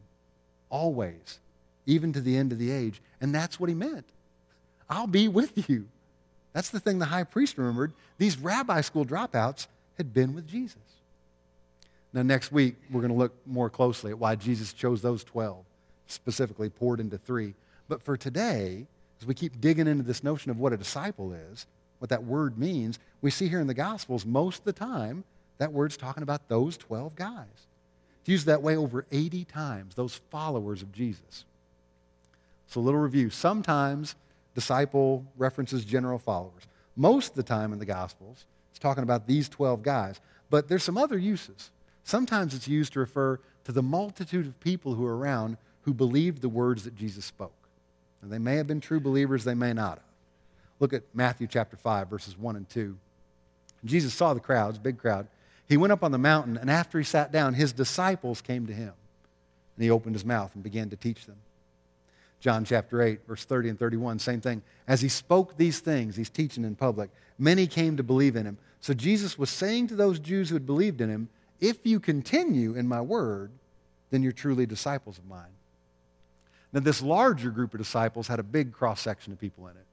always 0.68 1.38
even 1.86 2.12
to 2.12 2.20
the 2.20 2.36
end 2.36 2.52
of 2.52 2.58
the 2.58 2.70
age. 2.70 3.00
And 3.20 3.34
that's 3.34 3.58
what 3.58 3.68
he 3.68 3.74
meant. 3.74 4.06
I'll 4.88 5.06
be 5.06 5.28
with 5.28 5.68
you. 5.68 5.86
That's 6.52 6.70
the 6.70 6.80
thing 6.80 6.98
the 6.98 7.06
high 7.06 7.24
priest 7.24 7.58
remembered. 7.58 7.92
These 8.18 8.38
rabbi 8.38 8.80
school 8.80 9.04
dropouts 9.04 9.66
had 9.96 10.12
been 10.12 10.34
with 10.34 10.48
Jesus. 10.48 10.78
Now, 12.12 12.22
next 12.22 12.50
week, 12.50 12.74
we're 12.90 13.00
going 13.00 13.12
to 13.12 13.18
look 13.18 13.34
more 13.46 13.70
closely 13.70 14.10
at 14.10 14.18
why 14.18 14.34
Jesus 14.34 14.72
chose 14.72 15.00
those 15.00 15.22
12, 15.22 15.64
specifically 16.08 16.68
poured 16.68 16.98
into 16.98 17.18
three. 17.18 17.54
But 17.88 18.02
for 18.02 18.16
today, 18.16 18.86
as 19.20 19.26
we 19.26 19.34
keep 19.34 19.60
digging 19.60 19.86
into 19.86 20.02
this 20.02 20.24
notion 20.24 20.50
of 20.50 20.58
what 20.58 20.72
a 20.72 20.76
disciple 20.76 21.32
is, 21.32 21.66
what 21.98 22.10
that 22.10 22.24
word 22.24 22.58
means, 22.58 22.98
we 23.20 23.30
see 23.30 23.46
here 23.46 23.60
in 23.60 23.66
the 23.68 23.74
Gospels 23.74 24.26
most 24.26 24.60
of 24.60 24.64
the 24.64 24.72
time 24.72 25.22
that 25.58 25.72
word's 25.72 25.96
talking 25.96 26.22
about 26.22 26.48
those 26.48 26.76
12 26.78 27.14
guys. 27.14 27.46
It's 28.20 28.28
used 28.28 28.46
that 28.46 28.62
way 28.62 28.76
over 28.76 29.04
80 29.12 29.44
times, 29.44 29.94
those 29.94 30.20
followers 30.30 30.82
of 30.82 30.92
Jesus. 30.92 31.44
So, 32.70 32.80
a 32.80 32.82
little 32.82 33.00
review. 33.00 33.30
Sometimes 33.30 34.14
disciple 34.54 35.24
references 35.36 35.84
general 35.84 36.20
followers. 36.20 36.62
Most 36.94 37.30
of 37.30 37.34
the 37.34 37.42
time 37.42 37.72
in 37.72 37.80
the 37.80 37.84
Gospels, 37.84 38.44
it's 38.70 38.78
talking 38.78 39.02
about 39.02 39.26
these 39.26 39.48
12 39.48 39.82
guys. 39.82 40.20
But 40.50 40.68
there's 40.68 40.84
some 40.84 40.96
other 40.96 41.18
uses. 41.18 41.70
Sometimes 42.04 42.54
it's 42.54 42.68
used 42.68 42.92
to 42.92 43.00
refer 43.00 43.40
to 43.64 43.72
the 43.72 43.82
multitude 43.82 44.46
of 44.46 44.58
people 44.60 44.94
who 44.94 45.04
are 45.04 45.16
around 45.16 45.56
who 45.82 45.92
believed 45.92 46.42
the 46.42 46.48
words 46.48 46.84
that 46.84 46.94
Jesus 46.94 47.24
spoke. 47.24 47.52
And 48.22 48.30
they 48.30 48.38
may 48.38 48.54
have 48.54 48.68
been 48.68 48.80
true 48.80 49.00
believers, 49.00 49.42
they 49.42 49.54
may 49.54 49.72
not 49.72 49.98
have. 49.98 50.04
Look 50.78 50.92
at 50.92 51.02
Matthew 51.12 51.48
chapter 51.48 51.76
5, 51.76 52.08
verses 52.08 52.38
1 52.38 52.54
and 52.54 52.68
2. 52.68 52.96
Jesus 53.84 54.14
saw 54.14 54.32
the 54.32 54.40
crowds, 54.40 54.78
big 54.78 54.96
crowd. 54.96 55.26
He 55.68 55.76
went 55.76 55.92
up 55.92 56.04
on 56.04 56.12
the 56.12 56.18
mountain, 56.18 56.56
and 56.56 56.70
after 56.70 56.98
he 56.98 57.04
sat 57.04 57.32
down, 57.32 57.54
his 57.54 57.72
disciples 57.72 58.40
came 58.40 58.68
to 58.68 58.72
him. 58.72 58.92
And 59.76 59.84
he 59.84 59.90
opened 59.90 60.14
his 60.14 60.24
mouth 60.24 60.52
and 60.54 60.62
began 60.62 60.88
to 60.90 60.96
teach 60.96 61.26
them. 61.26 61.36
John 62.40 62.64
chapter 62.64 63.02
8, 63.02 63.26
verse 63.26 63.44
30 63.44 63.68
and 63.70 63.78
31, 63.78 64.18
same 64.18 64.40
thing. 64.40 64.62
As 64.88 65.02
he 65.02 65.08
spoke 65.08 65.56
these 65.56 65.80
things, 65.80 66.16
he's 66.16 66.30
teaching 66.30 66.64
in 66.64 66.74
public, 66.74 67.10
many 67.38 67.66
came 67.66 67.96
to 67.98 68.02
believe 68.02 68.34
in 68.34 68.46
him. 68.46 68.56
So 68.80 68.94
Jesus 68.94 69.38
was 69.38 69.50
saying 69.50 69.88
to 69.88 69.94
those 69.94 70.18
Jews 70.18 70.48
who 70.48 70.54
had 70.54 70.66
believed 70.66 71.02
in 71.02 71.10
him, 71.10 71.28
If 71.60 71.78
you 71.84 72.00
continue 72.00 72.74
in 72.74 72.88
my 72.88 73.02
word, 73.02 73.50
then 74.10 74.22
you're 74.22 74.32
truly 74.32 74.64
disciples 74.64 75.18
of 75.18 75.26
mine. 75.26 75.52
Now, 76.72 76.80
this 76.80 77.02
larger 77.02 77.50
group 77.50 77.74
of 77.74 77.78
disciples 77.78 78.28
had 78.28 78.38
a 78.38 78.44
big 78.44 78.72
cross 78.72 79.00
section 79.00 79.32
of 79.32 79.38
people 79.38 79.66
in 79.66 79.76
it. 79.76 79.86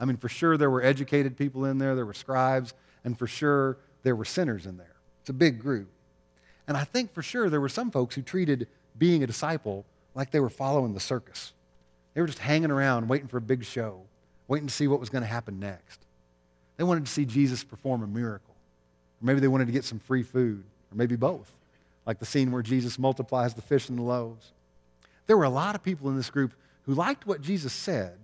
I 0.00 0.04
mean, 0.04 0.16
for 0.16 0.28
sure 0.28 0.56
there 0.56 0.70
were 0.70 0.82
educated 0.82 1.36
people 1.36 1.66
in 1.66 1.78
there, 1.78 1.94
there 1.94 2.06
were 2.06 2.14
scribes, 2.14 2.74
and 3.04 3.16
for 3.16 3.26
sure 3.26 3.76
there 4.02 4.16
were 4.16 4.24
sinners 4.24 4.66
in 4.66 4.76
there. 4.76 4.96
It's 5.20 5.30
a 5.30 5.34
big 5.34 5.60
group. 5.60 5.88
And 6.66 6.76
I 6.76 6.84
think 6.84 7.12
for 7.12 7.22
sure 7.22 7.48
there 7.48 7.60
were 7.60 7.68
some 7.68 7.90
folks 7.90 8.14
who 8.14 8.22
treated 8.22 8.66
being 8.98 9.22
a 9.22 9.26
disciple 9.26 9.84
like 10.14 10.30
they 10.30 10.40
were 10.40 10.50
following 10.50 10.94
the 10.94 11.00
circus. 11.00 11.52
They 12.14 12.20
were 12.20 12.26
just 12.26 12.38
hanging 12.38 12.70
around 12.70 13.08
waiting 13.08 13.28
for 13.28 13.38
a 13.38 13.42
big 13.42 13.64
show, 13.64 14.02
waiting 14.48 14.68
to 14.68 14.74
see 14.74 14.88
what 14.88 15.00
was 15.00 15.08
going 15.08 15.22
to 15.22 15.28
happen 15.28 15.58
next. 15.58 16.00
They 16.76 16.84
wanted 16.84 17.06
to 17.06 17.12
see 17.12 17.24
Jesus 17.24 17.64
perform 17.64 18.02
a 18.02 18.06
miracle. 18.06 18.54
Or 19.22 19.26
maybe 19.26 19.40
they 19.40 19.48
wanted 19.48 19.66
to 19.66 19.72
get 19.72 19.84
some 19.84 19.98
free 19.98 20.22
food, 20.22 20.64
or 20.90 20.96
maybe 20.96 21.16
both, 21.16 21.50
like 22.06 22.18
the 22.18 22.26
scene 22.26 22.50
where 22.50 22.62
Jesus 22.62 22.98
multiplies 22.98 23.54
the 23.54 23.62
fish 23.62 23.88
and 23.88 23.98
the 23.98 24.02
loaves. 24.02 24.52
There 25.26 25.36
were 25.36 25.44
a 25.44 25.50
lot 25.50 25.74
of 25.74 25.82
people 25.82 26.08
in 26.10 26.16
this 26.16 26.30
group 26.30 26.52
who 26.82 26.94
liked 26.94 27.26
what 27.26 27.40
Jesus 27.40 27.72
said, 27.72 28.14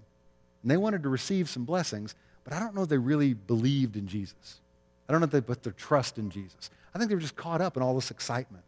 and 0.62 0.70
they 0.70 0.77
wanted 0.77 1.03
to 1.05 1.09
receive 1.09 1.48
some 1.48 1.64
blessings, 1.64 2.14
but 2.44 2.53
I 2.53 2.59
don't 2.59 2.74
know 2.74 2.83
if 2.83 2.88
they 2.88 2.98
really 2.98 3.35
believed 3.35 3.96
in 3.96 4.09
Jesus. 4.09 4.61
I 5.09 5.12
don't 5.12 5.20
know 5.20 5.27
if 5.27 5.31
they 5.31 5.40
put 5.40 5.62
their 5.62 5.72
trust 5.72 6.18
in 6.18 6.31
Jesus. 6.31 6.70
I 6.94 6.98
think 6.98 7.09
they 7.09 7.14
were 7.14 7.20
just 7.20 7.37
caught 7.37 7.61
up 7.61 7.77
in 7.77 7.83
all 7.83 7.94
this 7.94 8.11
excitement. 8.11 8.64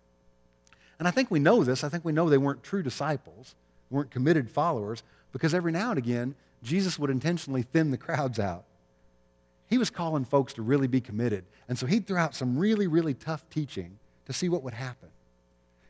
And 0.98 1.08
I 1.08 1.10
think 1.10 1.30
we 1.30 1.40
know 1.40 1.64
this. 1.64 1.82
I 1.82 1.88
think 1.88 2.04
we 2.04 2.12
know 2.12 2.28
they 2.28 2.38
weren't 2.38 2.62
true 2.62 2.82
disciples 2.82 3.54
weren't 3.90 4.10
committed 4.10 4.50
followers 4.50 5.02
because 5.32 5.54
every 5.54 5.72
now 5.72 5.90
and 5.90 5.98
again, 5.98 6.34
Jesus 6.62 6.98
would 6.98 7.10
intentionally 7.10 7.62
thin 7.62 7.90
the 7.90 7.98
crowds 7.98 8.38
out. 8.38 8.64
He 9.68 9.78
was 9.78 9.90
calling 9.90 10.24
folks 10.24 10.52
to 10.54 10.62
really 10.62 10.88
be 10.88 11.00
committed. 11.00 11.44
And 11.68 11.78
so 11.78 11.86
he'd 11.86 12.06
throw 12.06 12.20
out 12.20 12.34
some 12.34 12.58
really, 12.58 12.86
really 12.86 13.14
tough 13.14 13.48
teaching 13.50 13.98
to 14.26 14.32
see 14.32 14.48
what 14.48 14.62
would 14.62 14.74
happen. 14.74 15.08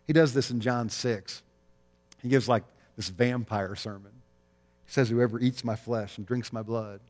He 0.07 0.13
does 0.13 0.35
this 0.35 0.51
in 0.51 0.61
John 0.61 0.91
6. 0.91 1.43
He 2.23 2.29
gives 2.29 2.49
like 2.49 2.65
this 2.97 3.09
vampire 3.09 3.75
sermon. 3.75 4.13
He 4.87 4.93
says, 4.93 5.09
Whoever 5.09 5.41
eats 5.41 5.65
my 5.65 5.77
flesh 5.77 6.19
and 6.19 6.27
drinks 6.27 6.53
my 6.53 6.63
blood, 6.63 7.01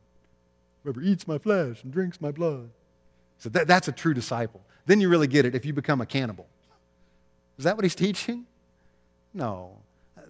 whoever 0.83 1.01
eats 1.01 1.27
my 1.27 1.37
flesh 1.37 1.83
and 1.83 1.91
drinks 1.91 2.21
my 2.21 2.31
blood. 2.31 2.69
So 3.37 3.49
that, 3.49 3.67
that's 3.67 3.87
a 3.87 3.91
true 3.91 4.13
disciple. 4.13 4.61
Then 4.85 5.01
you 5.01 5.09
really 5.09 5.27
get 5.27 5.45
it 5.45 5.55
if 5.55 5.65
you 5.65 5.73
become 5.73 5.99
a 5.99 6.05
cannibal. 6.05 6.47
Is 7.57 7.65
that 7.65 7.75
what 7.75 7.83
he's 7.83 7.95
teaching? 7.95 8.45
No 9.33 9.77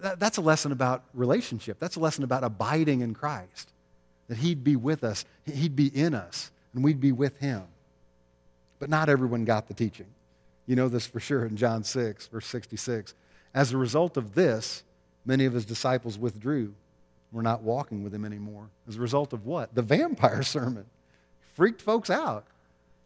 that, 0.02 0.20
that's 0.20 0.36
a 0.36 0.42
lesson 0.42 0.72
about 0.72 1.04
relationship. 1.14 1.78
That's 1.78 1.96
a 1.96 2.00
lesson 2.00 2.24
about 2.24 2.44
abiding 2.44 3.00
in 3.00 3.14
Christ. 3.14 3.70
That 4.28 4.38
He'd 4.38 4.62
be 4.62 4.76
with 4.76 5.04
us, 5.04 5.24
He'd 5.46 5.76
be 5.76 5.86
in 5.86 6.14
us, 6.14 6.50
and 6.74 6.84
we'd 6.84 7.00
be 7.00 7.12
with 7.12 7.38
Him. 7.38 7.62
But 8.78 8.90
not 8.90 9.08
everyone 9.08 9.44
got 9.44 9.68
the 9.68 9.74
teaching. 9.74 10.06
You 10.66 10.76
know 10.76 10.88
this 10.88 11.06
for 11.06 11.20
sure 11.20 11.44
in 11.44 11.56
John 11.56 11.84
6, 11.84 12.26
verse 12.28 12.46
66. 12.46 13.14
As 13.54 13.72
a 13.72 13.76
result 13.76 14.16
of 14.16 14.34
this, 14.34 14.82
many 15.24 15.44
of 15.44 15.52
his 15.52 15.64
disciples 15.64 16.18
withdrew. 16.18 16.74
We're 17.32 17.42
not 17.42 17.62
walking 17.62 18.04
with 18.04 18.14
him 18.14 18.24
anymore. 18.24 18.68
As 18.88 18.96
a 18.96 19.00
result 19.00 19.32
of 19.32 19.46
what? 19.46 19.74
The 19.74 19.82
vampire 19.82 20.42
sermon. 20.42 20.86
Freaked 21.54 21.82
folks 21.82 22.10
out. 22.10 22.44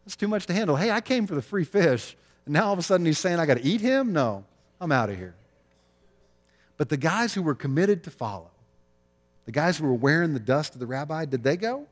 That's 0.05 0.15
too 0.15 0.27
much 0.27 0.45
to 0.47 0.53
handle. 0.53 0.75
Hey, 0.75 0.91
I 0.91 1.01
came 1.01 1.27
for 1.27 1.35
the 1.35 1.41
free 1.41 1.63
fish, 1.63 2.15
and 2.45 2.53
now 2.53 2.67
all 2.67 2.73
of 2.73 2.79
a 2.79 2.83
sudden 2.83 3.05
he's 3.05 3.19
saying 3.19 3.39
I 3.39 3.45
got 3.45 3.57
to 3.57 3.65
eat 3.65 3.81
him? 3.81 4.13
No, 4.13 4.45
I'm 4.79 4.91
out 4.91 5.09
of 5.09 5.17
here. 5.17 5.35
But 6.77 6.89
the 6.89 6.97
guys 6.97 7.33
who 7.33 7.41
were 7.41 7.55
committed 7.55 8.03
to 8.03 8.11
follow, 8.11 8.49
the 9.45 9.51
guys 9.51 9.77
who 9.77 9.85
were 9.85 9.93
wearing 9.93 10.33
the 10.33 10.39
dust 10.39 10.73
of 10.73 10.79
the 10.79 10.85
rabbi, 10.85 11.25
did 11.25 11.43
they 11.43 11.57
go? 11.57 11.87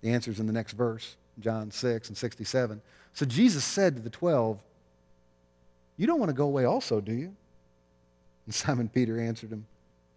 The 0.00 0.10
answer 0.10 0.30
is 0.30 0.40
in 0.40 0.46
the 0.46 0.52
next 0.52 0.72
verse, 0.72 1.16
John 1.40 1.70
6 1.70 2.08
and 2.08 2.16
67. 2.16 2.80
So 3.14 3.26
Jesus 3.26 3.64
said 3.64 3.96
to 3.96 4.02
the 4.02 4.10
twelve, 4.10 4.58
You 5.96 6.06
don't 6.06 6.18
want 6.18 6.30
to 6.30 6.36
go 6.36 6.46
away 6.46 6.64
also, 6.64 7.00
do 7.00 7.12
you? 7.12 7.34
And 8.46 8.54
Simon 8.54 8.88
Peter 8.88 9.20
answered 9.20 9.50
him, 9.50 9.66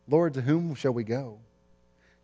Lord, 0.07 0.33
to 0.35 0.41
whom 0.41 0.75
shall 0.75 0.93
we 0.93 1.03
go? 1.03 1.37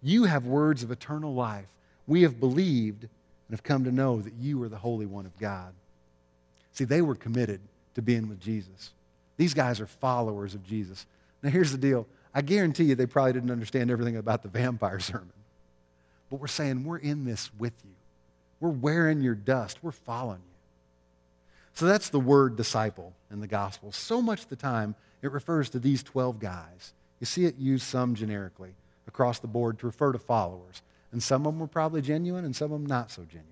You 0.01 0.25
have 0.25 0.45
words 0.45 0.83
of 0.83 0.91
eternal 0.91 1.33
life. 1.33 1.67
We 2.07 2.23
have 2.23 2.39
believed 2.39 3.03
and 3.03 3.09
have 3.51 3.63
come 3.63 3.83
to 3.83 3.91
know 3.91 4.21
that 4.21 4.33
you 4.33 4.61
are 4.63 4.69
the 4.69 4.77
Holy 4.77 5.05
One 5.05 5.25
of 5.25 5.37
God. 5.39 5.73
See, 6.73 6.85
they 6.85 7.01
were 7.01 7.15
committed 7.15 7.59
to 7.95 8.01
being 8.01 8.29
with 8.29 8.39
Jesus. 8.39 8.91
These 9.37 9.53
guys 9.53 9.79
are 9.79 9.87
followers 9.87 10.55
of 10.55 10.65
Jesus. 10.65 11.05
Now, 11.41 11.49
here's 11.49 11.71
the 11.71 11.77
deal 11.77 12.07
I 12.33 12.41
guarantee 12.41 12.85
you 12.85 12.95
they 12.95 13.05
probably 13.05 13.33
didn't 13.33 13.51
understand 13.51 13.91
everything 13.91 14.17
about 14.17 14.43
the 14.43 14.49
vampire 14.49 14.99
sermon. 15.01 15.33
But 16.29 16.39
we're 16.39 16.47
saying 16.47 16.85
we're 16.85 16.97
in 16.97 17.25
this 17.25 17.51
with 17.57 17.73
you. 17.83 17.91
We're 18.59 18.69
wearing 18.69 19.21
your 19.21 19.35
dust, 19.35 19.79
we're 19.81 19.91
following 19.91 20.39
you. 20.39 20.51
So 21.73 21.85
that's 21.85 22.09
the 22.09 22.19
word 22.19 22.55
disciple 22.57 23.13
in 23.31 23.39
the 23.39 23.47
gospel. 23.47 23.91
So 23.91 24.21
much 24.21 24.43
of 24.43 24.49
the 24.49 24.55
time, 24.55 24.95
it 25.21 25.31
refers 25.31 25.69
to 25.71 25.79
these 25.79 26.03
12 26.03 26.39
guys. 26.39 26.93
You 27.19 27.25
see 27.25 27.45
it 27.45 27.57
used 27.57 27.85
some 27.85 28.15
generically 28.15 28.73
across 29.07 29.39
the 29.39 29.47
board 29.47 29.79
to 29.79 29.85
refer 29.85 30.11
to 30.11 30.19
followers. 30.19 30.81
And 31.11 31.21
some 31.21 31.45
of 31.45 31.53
them 31.53 31.59
were 31.59 31.67
probably 31.67 32.01
genuine 32.01 32.45
and 32.45 32.55
some 32.55 32.71
of 32.71 32.79
them 32.79 32.85
not 32.85 33.11
so 33.11 33.23
genuine. 33.23 33.47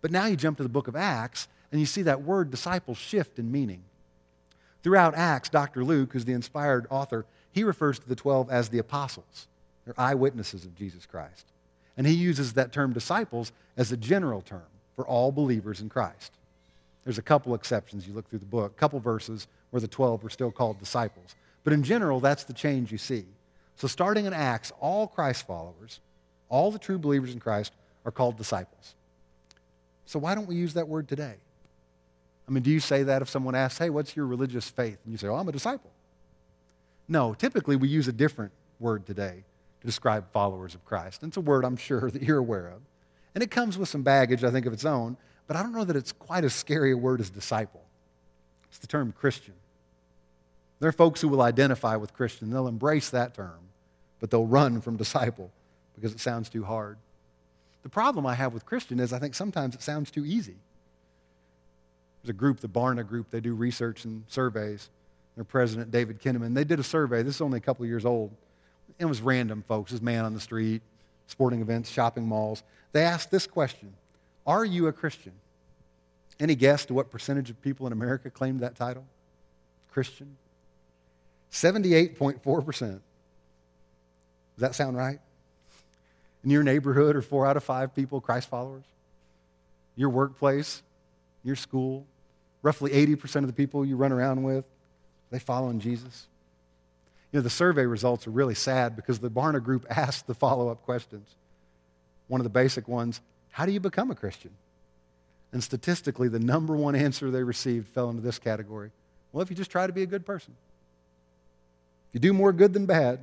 But 0.00 0.10
now 0.10 0.26
you 0.26 0.36
jump 0.36 0.56
to 0.58 0.62
the 0.62 0.68
book 0.68 0.88
of 0.88 0.96
Acts 0.96 1.48
and 1.70 1.80
you 1.80 1.86
see 1.86 2.02
that 2.02 2.22
word 2.22 2.50
disciple 2.50 2.94
shift 2.94 3.38
in 3.38 3.50
meaning. 3.50 3.82
Throughout 4.86 5.16
Acts, 5.16 5.48
Dr. 5.48 5.82
Luke, 5.82 6.12
who's 6.12 6.26
the 6.26 6.32
inspired 6.32 6.86
author, 6.90 7.26
he 7.50 7.64
refers 7.64 7.98
to 7.98 8.08
the 8.08 8.14
12 8.14 8.48
as 8.52 8.68
the 8.68 8.78
apostles. 8.78 9.48
They're 9.84 9.98
eyewitnesses 9.98 10.64
of 10.64 10.76
Jesus 10.76 11.06
Christ. 11.06 11.44
And 11.96 12.06
he 12.06 12.12
uses 12.12 12.52
that 12.52 12.70
term 12.70 12.92
disciples 12.92 13.50
as 13.76 13.90
a 13.90 13.96
general 13.96 14.42
term 14.42 14.62
for 14.94 15.04
all 15.04 15.32
believers 15.32 15.80
in 15.80 15.88
Christ. 15.88 16.34
There's 17.02 17.18
a 17.18 17.22
couple 17.22 17.52
exceptions 17.56 18.06
you 18.06 18.14
look 18.14 18.30
through 18.30 18.38
the 18.38 18.46
book, 18.46 18.74
a 18.76 18.78
couple 18.78 19.00
verses 19.00 19.48
where 19.70 19.80
the 19.80 19.88
12 19.88 20.22
were 20.22 20.30
still 20.30 20.52
called 20.52 20.78
disciples. 20.78 21.34
But 21.64 21.72
in 21.72 21.82
general, 21.82 22.20
that's 22.20 22.44
the 22.44 22.52
change 22.52 22.92
you 22.92 22.98
see. 22.98 23.24
So 23.74 23.88
starting 23.88 24.26
in 24.26 24.32
Acts, 24.32 24.70
all 24.78 25.08
Christ 25.08 25.48
followers, 25.48 25.98
all 26.48 26.70
the 26.70 26.78
true 26.78 26.98
believers 27.00 27.32
in 27.32 27.40
Christ 27.40 27.72
are 28.04 28.12
called 28.12 28.36
disciples. 28.36 28.94
So 30.04 30.20
why 30.20 30.36
don't 30.36 30.46
we 30.46 30.54
use 30.54 30.74
that 30.74 30.86
word 30.86 31.08
today? 31.08 31.34
I 32.48 32.52
mean, 32.52 32.62
do 32.62 32.70
you 32.70 32.80
say 32.80 33.02
that 33.02 33.22
if 33.22 33.28
someone 33.28 33.54
asks, 33.54 33.78
hey, 33.78 33.90
what's 33.90 34.14
your 34.14 34.26
religious 34.26 34.68
faith? 34.68 34.98
And 35.04 35.12
you 35.12 35.18
say, 35.18 35.26
oh, 35.28 35.34
I'm 35.34 35.48
a 35.48 35.52
disciple. 35.52 35.90
No, 37.08 37.34
typically 37.34 37.76
we 37.76 37.88
use 37.88 38.08
a 38.08 38.12
different 38.12 38.52
word 38.78 39.06
today 39.06 39.44
to 39.80 39.86
describe 39.86 40.30
followers 40.32 40.74
of 40.74 40.84
Christ. 40.84 41.22
And 41.22 41.30
it's 41.30 41.36
a 41.36 41.40
word 41.40 41.64
I'm 41.64 41.76
sure 41.76 42.10
that 42.12 42.22
you're 42.22 42.38
aware 42.38 42.68
of. 42.68 42.80
And 43.34 43.42
it 43.42 43.50
comes 43.50 43.76
with 43.76 43.88
some 43.88 44.02
baggage, 44.02 44.44
I 44.44 44.50
think, 44.50 44.66
of 44.66 44.72
its 44.72 44.84
own, 44.84 45.16
but 45.46 45.56
I 45.56 45.62
don't 45.62 45.72
know 45.72 45.84
that 45.84 45.96
it's 45.96 46.12
quite 46.12 46.44
as 46.44 46.54
scary 46.54 46.92
a 46.92 46.96
word 46.96 47.20
as 47.20 47.30
disciple. 47.30 47.82
It's 48.68 48.78
the 48.78 48.86
term 48.86 49.12
Christian. 49.12 49.54
There 50.80 50.88
are 50.88 50.92
folks 50.92 51.20
who 51.20 51.28
will 51.28 51.42
identify 51.42 51.96
with 51.96 52.12
Christian, 52.12 52.50
they'll 52.50 52.68
embrace 52.68 53.10
that 53.10 53.34
term, 53.34 53.58
but 54.20 54.30
they'll 54.30 54.46
run 54.46 54.80
from 54.80 54.96
disciple 54.96 55.50
because 55.94 56.12
it 56.12 56.20
sounds 56.20 56.48
too 56.48 56.64
hard. 56.64 56.98
The 57.82 57.88
problem 57.88 58.26
I 58.26 58.34
have 58.34 58.52
with 58.52 58.66
Christian 58.66 59.00
is 59.00 59.12
I 59.12 59.18
think 59.18 59.34
sometimes 59.34 59.74
it 59.74 59.82
sounds 59.82 60.10
too 60.10 60.24
easy. 60.26 60.56
There's 62.26 62.34
a 62.34 62.38
group, 62.38 62.58
the 62.58 62.68
Barna 62.68 63.06
Group, 63.06 63.30
they 63.30 63.38
do 63.38 63.54
research 63.54 64.04
and 64.04 64.24
surveys. 64.26 64.90
Their 65.36 65.44
president, 65.44 65.92
David 65.92 66.20
Kinnaman, 66.20 66.54
they 66.54 66.64
did 66.64 66.80
a 66.80 66.82
survey. 66.82 67.22
This 67.22 67.36
is 67.36 67.40
only 67.40 67.58
a 67.58 67.60
couple 67.60 67.84
of 67.84 67.88
years 67.88 68.04
old. 68.04 68.32
It 68.98 69.04
was 69.04 69.20
random, 69.20 69.62
folks. 69.68 69.92
This 69.92 70.02
man 70.02 70.24
on 70.24 70.34
the 70.34 70.40
street, 70.40 70.82
sporting 71.28 71.60
events, 71.60 71.88
shopping 71.88 72.26
malls. 72.26 72.64
They 72.90 73.04
asked 73.04 73.30
this 73.30 73.46
question 73.46 73.92
Are 74.44 74.64
you 74.64 74.88
a 74.88 74.92
Christian? 74.92 75.34
Any 76.40 76.56
guess 76.56 76.84
to 76.86 76.94
what 76.94 77.12
percentage 77.12 77.48
of 77.48 77.62
people 77.62 77.86
in 77.86 77.92
America 77.92 78.28
claimed 78.28 78.58
that 78.58 78.74
title? 78.74 79.04
Christian? 79.92 80.36
78.4%. 81.52 82.80
Does 82.80 83.00
that 84.56 84.74
sound 84.74 84.96
right? 84.96 85.20
In 86.42 86.50
your 86.50 86.64
neighborhood 86.64 87.14
are 87.14 87.22
four 87.22 87.46
out 87.46 87.56
of 87.56 87.62
five 87.62 87.94
people 87.94 88.20
Christ 88.20 88.48
followers? 88.48 88.84
Your 89.94 90.10
workplace, 90.10 90.82
your 91.44 91.54
school, 91.54 92.04
roughly 92.66 92.90
80% 92.90 93.36
of 93.36 93.46
the 93.46 93.52
people 93.52 93.86
you 93.86 93.94
run 93.94 94.10
around 94.10 94.42
with, 94.42 94.64
they 95.30 95.38
following 95.38 95.78
Jesus? 95.78 96.26
You 97.30 97.38
know, 97.38 97.42
the 97.44 97.48
survey 97.48 97.86
results 97.86 98.26
are 98.26 98.32
really 98.32 98.56
sad 98.56 98.96
because 98.96 99.20
the 99.20 99.30
Barna 99.30 99.62
group 99.62 99.86
asked 99.90 100.26
the 100.26 100.34
follow 100.34 100.68
up 100.68 100.82
questions. 100.82 101.28
One 102.26 102.40
of 102.40 102.44
the 102.44 102.50
basic 102.50 102.88
ones 102.88 103.20
How 103.50 103.66
do 103.66 103.72
you 103.72 103.78
become 103.78 104.10
a 104.10 104.16
Christian? 104.16 104.50
And 105.52 105.62
statistically, 105.62 106.28
the 106.28 106.40
number 106.40 106.74
one 106.74 106.96
answer 106.96 107.30
they 107.30 107.44
received 107.44 107.86
fell 107.88 108.10
into 108.10 108.20
this 108.20 108.40
category. 108.40 108.90
Well, 109.32 109.42
if 109.42 109.48
you 109.48 109.54
just 109.54 109.70
try 109.70 109.86
to 109.86 109.92
be 109.92 110.02
a 110.02 110.06
good 110.06 110.26
person, 110.26 110.52
if 112.08 112.14
you 112.14 112.20
do 112.20 112.32
more 112.32 112.52
good 112.52 112.72
than 112.72 112.84
bad, 112.84 113.20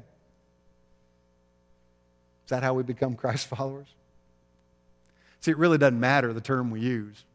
is 2.45 2.49
that 2.49 2.63
how 2.63 2.73
we 2.73 2.83
become 2.83 3.15
Christ 3.21 3.47
followers? 3.47 3.87
See, 5.41 5.51
it 5.51 5.57
really 5.57 5.77
doesn't 5.77 5.99
matter 5.99 6.31
the 6.31 6.39
term 6.39 6.71
we 6.71 6.79
use. 6.79 7.25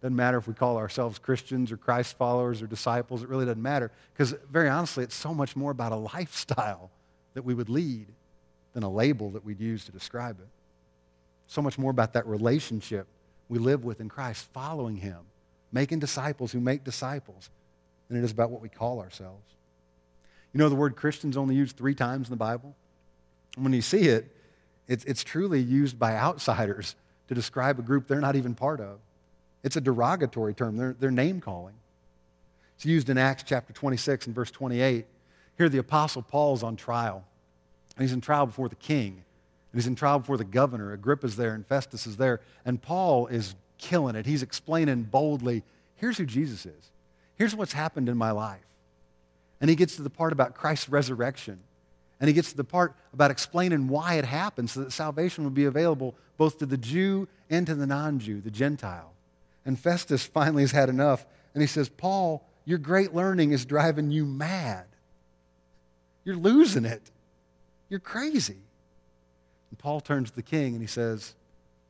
Doesn't 0.00 0.16
matter 0.16 0.38
if 0.38 0.46
we 0.46 0.54
call 0.54 0.76
ourselves 0.76 1.18
Christians 1.18 1.72
or 1.72 1.76
Christ 1.76 2.16
followers 2.16 2.62
or 2.62 2.66
disciples. 2.66 3.22
It 3.22 3.28
really 3.28 3.46
doesn't 3.46 3.62
matter 3.62 3.90
because, 4.12 4.32
very 4.50 4.68
honestly, 4.68 5.02
it's 5.02 5.14
so 5.14 5.34
much 5.34 5.56
more 5.56 5.72
about 5.72 5.92
a 5.92 5.96
lifestyle 5.96 6.90
that 7.34 7.42
we 7.42 7.54
would 7.54 7.68
lead 7.68 8.06
than 8.74 8.84
a 8.84 8.90
label 8.90 9.30
that 9.30 9.44
we'd 9.44 9.60
use 9.60 9.84
to 9.86 9.92
describe 9.92 10.38
it. 10.38 10.46
So 11.48 11.62
much 11.62 11.78
more 11.78 11.90
about 11.90 12.12
that 12.12 12.26
relationship 12.26 13.06
we 13.48 13.58
live 13.58 13.84
with 13.84 14.00
in 14.00 14.08
Christ, 14.08 14.46
following 14.52 14.96
Him, 14.96 15.18
making 15.72 15.98
disciples 15.98 16.52
who 16.52 16.60
make 16.60 16.84
disciples, 16.84 17.50
than 18.08 18.18
it 18.18 18.24
is 18.24 18.30
about 18.30 18.50
what 18.50 18.60
we 18.60 18.68
call 18.68 19.00
ourselves. 19.00 19.42
You 20.52 20.58
know, 20.58 20.68
the 20.68 20.74
word 20.74 20.96
Christian's 20.96 21.36
only 21.36 21.54
used 21.54 21.76
three 21.76 21.94
times 21.94 22.28
in 22.28 22.30
the 22.30 22.36
Bible. 22.36 22.76
And 23.56 23.64
when 23.64 23.72
you 23.72 23.82
see 23.82 24.08
it, 24.08 24.34
it's, 24.86 25.04
it's 25.04 25.24
truly 25.24 25.60
used 25.60 25.98
by 25.98 26.14
outsiders 26.14 26.94
to 27.28 27.34
describe 27.34 27.78
a 27.78 27.82
group 27.82 28.06
they're 28.06 28.20
not 28.20 28.36
even 28.36 28.54
part 28.54 28.80
of. 28.80 28.98
It's 29.62 29.76
a 29.76 29.80
derogatory 29.80 30.54
term, 30.54 30.76
they're, 30.76 30.96
they're 30.98 31.10
name 31.10 31.40
calling. 31.40 31.74
It's 32.76 32.86
used 32.86 33.10
in 33.10 33.18
Acts 33.18 33.42
chapter 33.42 33.72
26 33.72 34.26
and 34.26 34.34
verse 34.34 34.52
28. 34.52 35.04
Here, 35.56 35.68
the 35.68 35.78
Apostle 35.78 36.22
Paul's 36.22 36.62
on 36.62 36.76
trial. 36.76 37.24
And 37.96 38.04
he's 38.04 38.12
in 38.12 38.20
trial 38.20 38.46
before 38.46 38.68
the 38.68 38.76
king. 38.76 39.24
And 39.72 39.80
he's 39.80 39.88
in 39.88 39.96
trial 39.96 40.20
before 40.20 40.36
the 40.36 40.44
governor. 40.44 40.92
Agrippa's 40.92 41.36
there 41.36 41.54
and 41.54 41.66
Festus 41.66 42.06
is 42.06 42.16
there. 42.16 42.40
And 42.64 42.80
Paul 42.80 43.26
is 43.26 43.56
killing 43.78 44.14
it. 44.14 44.26
He's 44.26 44.44
explaining 44.44 45.02
boldly 45.04 45.64
here's 45.96 46.18
who 46.18 46.26
Jesus 46.26 46.64
is. 46.64 46.90
Here's 47.34 47.56
what's 47.56 47.72
happened 47.72 48.08
in 48.08 48.16
my 48.16 48.30
life. 48.30 48.60
And 49.60 49.68
he 49.68 49.74
gets 49.74 49.96
to 49.96 50.02
the 50.02 50.10
part 50.10 50.32
about 50.32 50.54
Christ's 50.54 50.88
resurrection. 50.88 51.58
And 52.20 52.28
he 52.28 52.34
gets 52.34 52.50
to 52.50 52.56
the 52.56 52.64
part 52.64 52.94
about 53.12 53.32
explaining 53.32 53.88
why 53.88 54.14
it 54.14 54.24
happened 54.24 54.70
so 54.70 54.80
that 54.80 54.92
salvation 54.92 55.44
would 55.44 55.54
be 55.54 55.64
available 55.64 56.14
both 56.36 56.58
to 56.58 56.66
the 56.66 56.76
Jew 56.76 57.26
and 57.50 57.66
to 57.66 57.74
the 57.74 57.86
non 57.86 58.20
Jew, 58.20 58.40
the 58.40 58.50
Gentile. 58.50 59.12
And 59.68 59.78
Festus 59.78 60.24
finally 60.24 60.62
has 60.62 60.72
had 60.72 60.88
enough. 60.88 61.26
And 61.52 61.60
he 61.60 61.66
says, 61.66 61.90
Paul, 61.90 62.42
your 62.64 62.78
great 62.78 63.14
learning 63.14 63.52
is 63.52 63.66
driving 63.66 64.10
you 64.10 64.24
mad. 64.24 64.86
You're 66.24 66.36
losing 66.36 66.86
it. 66.86 67.02
You're 67.90 68.00
crazy. 68.00 68.56
And 69.68 69.78
Paul 69.78 70.00
turns 70.00 70.30
to 70.30 70.36
the 70.36 70.42
king 70.42 70.72
and 70.72 70.80
he 70.80 70.86
says, 70.86 71.34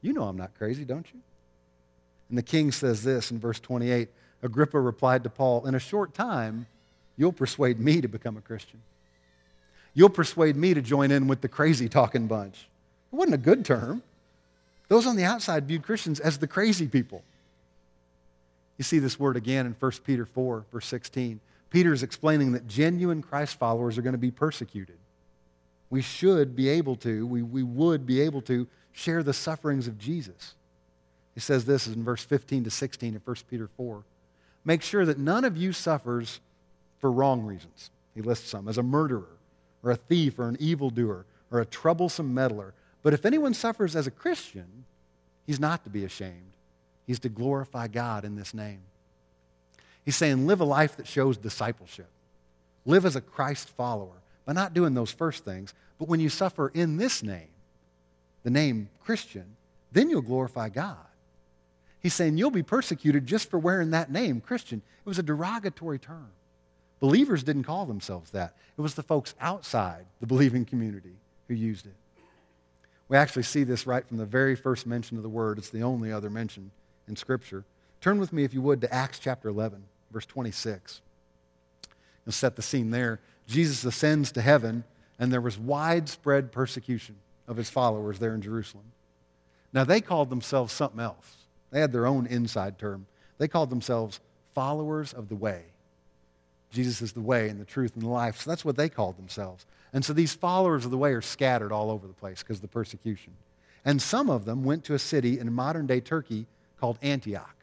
You 0.02 0.12
know 0.12 0.24
I'm 0.24 0.36
not 0.36 0.58
crazy, 0.58 0.84
don't 0.84 1.06
you? 1.14 1.20
And 2.28 2.36
the 2.36 2.42
king 2.42 2.72
says 2.72 3.04
this 3.04 3.30
in 3.30 3.38
verse 3.38 3.60
28 3.60 4.08
Agrippa 4.42 4.80
replied 4.80 5.22
to 5.22 5.30
Paul, 5.30 5.64
In 5.64 5.76
a 5.76 5.80
short 5.80 6.14
time, 6.14 6.66
you'll 7.16 7.32
persuade 7.32 7.78
me 7.78 8.00
to 8.00 8.08
become 8.08 8.36
a 8.36 8.40
Christian. 8.40 8.82
You'll 9.94 10.10
persuade 10.10 10.56
me 10.56 10.74
to 10.74 10.82
join 10.82 11.12
in 11.12 11.28
with 11.28 11.42
the 11.42 11.48
crazy 11.48 11.88
talking 11.88 12.26
bunch. 12.26 12.68
It 13.12 13.16
wasn't 13.16 13.36
a 13.36 13.38
good 13.38 13.64
term. 13.64 14.02
Those 14.88 15.06
on 15.06 15.14
the 15.14 15.24
outside 15.24 15.68
viewed 15.68 15.84
Christians 15.84 16.18
as 16.18 16.38
the 16.38 16.48
crazy 16.48 16.88
people. 16.88 17.22
You 18.78 18.84
see 18.84 19.00
this 19.00 19.18
word 19.18 19.36
again 19.36 19.66
in 19.66 19.76
1 19.78 19.92
Peter 20.04 20.24
4, 20.24 20.64
verse 20.72 20.86
16. 20.86 21.40
Peter 21.70 21.92
is 21.92 22.02
explaining 22.02 22.52
that 22.52 22.66
genuine 22.66 23.22
Christ 23.22 23.58
followers 23.58 23.98
are 23.98 24.02
going 24.02 24.12
to 24.12 24.18
be 24.18 24.30
persecuted. 24.30 24.96
We 25.90 26.00
should 26.00 26.54
be 26.54 26.68
able 26.68 26.96
to, 26.96 27.26
we, 27.26 27.42
we 27.42 27.62
would 27.62 28.06
be 28.06 28.20
able 28.20 28.40
to 28.42 28.66
share 28.92 29.22
the 29.22 29.32
sufferings 29.32 29.86
of 29.86 29.98
Jesus. 29.98 30.54
He 31.34 31.40
says 31.40 31.64
this 31.64 31.86
in 31.86 32.04
verse 32.04 32.24
15 32.24 32.64
to 32.64 32.70
16 32.70 33.16
of 33.16 33.26
1 33.26 33.36
Peter 33.50 33.68
4. 33.76 34.02
Make 34.64 34.82
sure 34.82 35.04
that 35.06 35.18
none 35.18 35.44
of 35.44 35.56
you 35.56 35.72
suffers 35.72 36.40
for 36.98 37.10
wrong 37.10 37.42
reasons. 37.42 37.90
He 38.14 38.22
lists 38.22 38.50
some 38.50 38.68
as 38.68 38.78
a 38.78 38.82
murderer, 38.82 39.38
or 39.82 39.90
a 39.90 39.96
thief, 39.96 40.38
or 40.38 40.48
an 40.48 40.56
evildoer, 40.58 41.24
or 41.50 41.60
a 41.60 41.64
troublesome 41.64 42.34
meddler. 42.34 42.74
But 43.02 43.14
if 43.14 43.24
anyone 43.24 43.54
suffers 43.54 43.94
as 43.94 44.06
a 44.06 44.10
Christian, 44.10 44.84
he's 45.46 45.60
not 45.60 45.84
to 45.84 45.90
be 45.90 46.04
ashamed. 46.04 46.52
He's 47.08 47.18
to 47.20 47.30
glorify 47.30 47.88
God 47.88 48.26
in 48.26 48.36
this 48.36 48.52
name. 48.52 48.82
He's 50.04 50.14
saying, 50.14 50.46
live 50.46 50.60
a 50.60 50.64
life 50.64 50.98
that 50.98 51.06
shows 51.06 51.38
discipleship. 51.38 52.10
Live 52.84 53.06
as 53.06 53.16
a 53.16 53.22
Christ 53.22 53.70
follower 53.70 54.20
by 54.44 54.52
not 54.52 54.74
doing 54.74 54.92
those 54.92 55.10
first 55.10 55.42
things. 55.42 55.72
But 55.98 56.06
when 56.06 56.20
you 56.20 56.28
suffer 56.28 56.68
in 56.68 56.98
this 56.98 57.22
name, 57.22 57.48
the 58.42 58.50
name 58.50 58.90
Christian, 59.02 59.56
then 59.90 60.10
you'll 60.10 60.20
glorify 60.20 60.68
God. 60.68 60.98
He's 62.00 62.12
saying 62.12 62.36
you'll 62.36 62.50
be 62.50 62.62
persecuted 62.62 63.26
just 63.26 63.48
for 63.48 63.58
wearing 63.58 63.90
that 63.92 64.12
name, 64.12 64.42
Christian. 64.42 64.82
It 65.04 65.08
was 65.08 65.18
a 65.18 65.22
derogatory 65.22 65.98
term. 65.98 66.28
Believers 67.00 67.42
didn't 67.42 67.64
call 67.64 67.86
themselves 67.86 68.32
that. 68.32 68.54
It 68.76 68.82
was 68.82 68.96
the 68.96 69.02
folks 69.02 69.34
outside 69.40 70.04
the 70.20 70.26
believing 70.26 70.66
community 70.66 71.16
who 71.48 71.54
used 71.54 71.86
it. 71.86 71.94
We 73.08 73.16
actually 73.16 73.44
see 73.44 73.64
this 73.64 73.86
right 73.86 74.06
from 74.06 74.18
the 74.18 74.26
very 74.26 74.54
first 74.54 74.86
mention 74.86 75.16
of 75.16 75.22
the 75.22 75.28
word. 75.30 75.56
It's 75.56 75.70
the 75.70 75.82
only 75.82 76.12
other 76.12 76.28
mention 76.28 76.70
in 77.08 77.16
Scripture. 77.16 77.64
Turn 78.00 78.18
with 78.18 78.32
me, 78.32 78.44
if 78.44 78.54
you 78.54 78.62
would, 78.62 78.80
to 78.82 78.94
Acts 78.94 79.18
chapter 79.18 79.48
11, 79.48 79.82
verse 80.10 80.26
26. 80.26 81.00
And 82.24 82.34
set 82.34 82.56
the 82.56 82.62
scene 82.62 82.90
there. 82.90 83.20
Jesus 83.46 83.84
ascends 83.84 84.32
to 84.32 84.42
heaven, 84.42 84.84
and 85.18 85.32
there 85.32 85.40
was 85.40 85.58
widespread 85.58 86.52
persecution 86.52 87.16
of 87.46 87.56
his 87.56 87.70
followers 87.70 88.18
there 88.18 88.34
in 88.34 88.42
Jerusalem. 88.42 88.84
Now, 89.72 89.84
they 89.84 90.00
called 90.00 90.30
themselves 90.30 90.72
something 90.72 91.00
else. 91.00 91.36
They 91.70 91.80
had 91.80 91.92
their 91.92 92.06
own 92.06 92.26
inside 92.26 92.78
term. 92.78 93.06
They 93.38 93.48
called 93.48 93.70
themselves 93.70 94.20
followers 94.54 95.12
of 95.12 95.28
the 95.28 95.34
way. 95.34 95.64
Jesus 96.70 97.00
is 97.00 97.12
the 97.12 97.20
way 97.20 97.48
and 97.48 97.60
the 97.60 97.64
truth 97.64 97.94
and 97.94 98.02
the 98.02 98.08
life. 98.08 98.40
So 98.40 98.50
that's 98.50 98.64
what 98.64 98.76
they 98.76 98.88
called 98.88 99.16
themselves. 99.16 99.64
And 99.92 100.04
so 100.04 100.12
these 100.12 100.34
followers 100.34 100.84
of 100.84 100.90
the 100.90 100.98
way 100.98 101.12
are 101.12 101.22
scattered 101.22 101.72
all 101.72 101.90
over 101.90 102.06
the 102.06 102.12
place 102.12 102.42
because 102.42 102.58
of 102.58 102.62
the 102.62 102.68
persecution. 102.68 103.32
And 103.84 104.02
some 104.02 104.28
of 104.28 104.44
them 104.44 104.64
went 104.64 104.84
to 104.84 104.94
a 104.94 104.98
city 104.98 105.38
in 105.38 105.50
modern 105.52 105.86
day 105.86 106.00
Turkey 106.00 106.46
called 106.80 106.98
Antioch. 107.02 107.54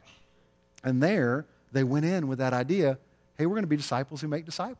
And 0.84 1.02
there 1.02 1.46
they 1.72 1.84
went 1.84 2.04
in 2.04 2.28
with 2.28 2.38
that 2.38 2.52
idea 2.52 2.98
hey, 3.38 3.46
we're 3.46 3.54
going 3.54 3.64
to 3.64 3.68
be 3.68 3.76
disciples 3.76 4.20
who 4.20 4.28
make 4.28 4.44
disciples. 4.44 4.78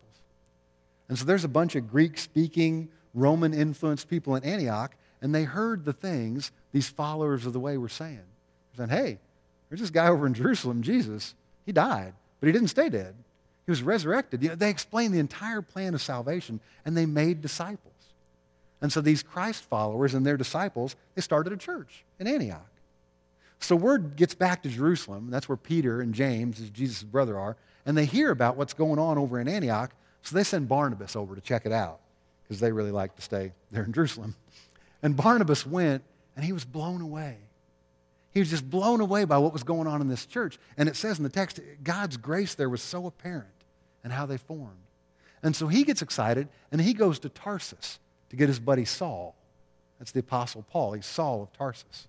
And 1.08 1.18
so 1.18 1.24
there's 1.24 1.44
a 1.44 1.48
bunch 1.48 1.76
of 1.76 1.90
Greek 1.90 2.18
speaking, 2.18 2.88
Roman 3.14 3.54
influenced 3.54 4.08
people 4.08 4.34
in 4.34 4.44
Antioch, 4.44 4.94
and 5.20 5.34
they 5.34 5.44
heard 5.44 5.84
the 5.84 5.92
things 5.92 6.52
these 6.72 6.88
followers 6.88 7.46
of 7.46 7.52
the 7.52 7.60
way 7.60 7.76
were 7.76 7.88
saying. 7.88 8.20
They're 8.74 8.86
saying, 8.86 8.98
hey, 8.98 9.18
there's 9.68 9.80
this 9.80 9.90
guy 9.90 10.08
over 10.08 10.26
in 10.26 10.34
Jerusalem, 10.34 10.82
Jesus. 10.82 11.34
He 11.64 11.72
died, 11.72 12.14
but 12.40 12.46
he 12.46 12.52
didn't 12.52 12.68
stay 12.68 12.88
dead. 12.88 13.14
He 13.66 13.70
was 13.70 13.82
resurrected. 13.82 14.42
You 14.42 14.50
know, 14.50 14.54
they 14.54 14.70
explained 14.70 15.12
the 15.12 15.18
entire 15.18 15.62
plan 15.62 15.94
of 15.94 16.02
salvation, 16.02 16.60
and 16.84 16.96
they 16.96 17.06
made 17.06 17.40
disciples. 17.40 17.92
And 18.80 18.92
so 18.92 19.00
these 19.00 19.22
Christ 19.22 19.64
followers 19.64 20.14
and 20.14 20.24
their 20.24 20.36
disciples, 20.36 20.96
they 21.14 21.22
started 21.22 21.52
a 21.52 21.56
church 21.56 22.04
in 22.18 22.26
Antioch. 22.26 22.70
So 23.60 23.74
word 23.74 24.16
gets 24.16 24.34
back 24.34 24.62
to 24.62 24.68
Jerusalem. 24.68 25.30
That's 25.30 25.48
where 25.48 25.56
Peter 25.56 26.00
and 26.00 26.14
James, 26.14 26.58
Jesus' 26.70 27.02
brother, 27.02 27.38
are. 27.38 27.56
And 27.84 27.96
they 27.96 28.04
hear 28.04 28.30
about 28.30 28.56
what's 28.56 28.74
going 28.74 28.98
on 28.98 29.18
over 29.18 29.40
in 29.40 29.48
Antioch. 29.48 29.92
So 30.22 30.36
they 30.36 30.44
send 30.44 30.68
Barnabas 30.68 31.16
over 31.16 31.34
to 31.34 31.40
check 31.40 31.66
it 31.66 31.72
out 31.72 32.00
because 32.42 32.60
they 32.60 32.72
really 32.72 32.90
like 32.90 33.16
to 33.16 33.22
stay 33.22 33.52
there 33.70 33.84
in 33.84 33.92
Jerusalem. 33.92 34.34
And 35.02 35.16
Barnabas 35.16 35.66
went, 35.66 36.02
and 36.34 36.44
he 36.44 36.52
was 36.52 36.64
blown 36.64 37.00
away. 37.00 37.36
He 38.32 38.40
was 38.40 38.50
just 38.50 38.68
blown 38.68 39.00
away 39.00 39.24
by 39.24 39.38
what 39.38 39.52
was 39.52 39.62
going 39.62 39.86
on 39.86 40.00
in 40.00 40.08
this 40.08 40.26
church. 40.26 40.58
And 40.76 40.88
it 40.88 40.96
says 40.96 41.18
in 41.18 41.24
the 41.24 41.30
text, 41.30 41.58
God's 41.82 42.16
grace 42.16 42.54
there 42.54 42.68
was 42.68 42.82
so 42.82 43.06
apparent 43.06 43.46
and 44.04 44.12
how 44.12 44.26
they 44.26 44.36
formed. 44.36 44.76
And 45.42 45.56
so 45.56 45.68
he 45.68 45.84
gets 45.84 46.02
excited, 46.02 46.48
and 46.70 46.80
he 46.80 46.92
goes 46.92 47.18
to 47.20 47.28
Tarsus 47.28 47.98
to 48.30 48.36
get 48.36 48.48
his 48.48 48.58
buddy 48.58 48.84
Saul. 48.84 49.34
That's 49.98 50.12
the 50.12 50.20
Apostle 50.20 50.64
Paul. 50.70 50.92
He's 50.92 51.06
Saul 51.06 51.42
of 51.42 51.52
Tarsus. 51.52 52.08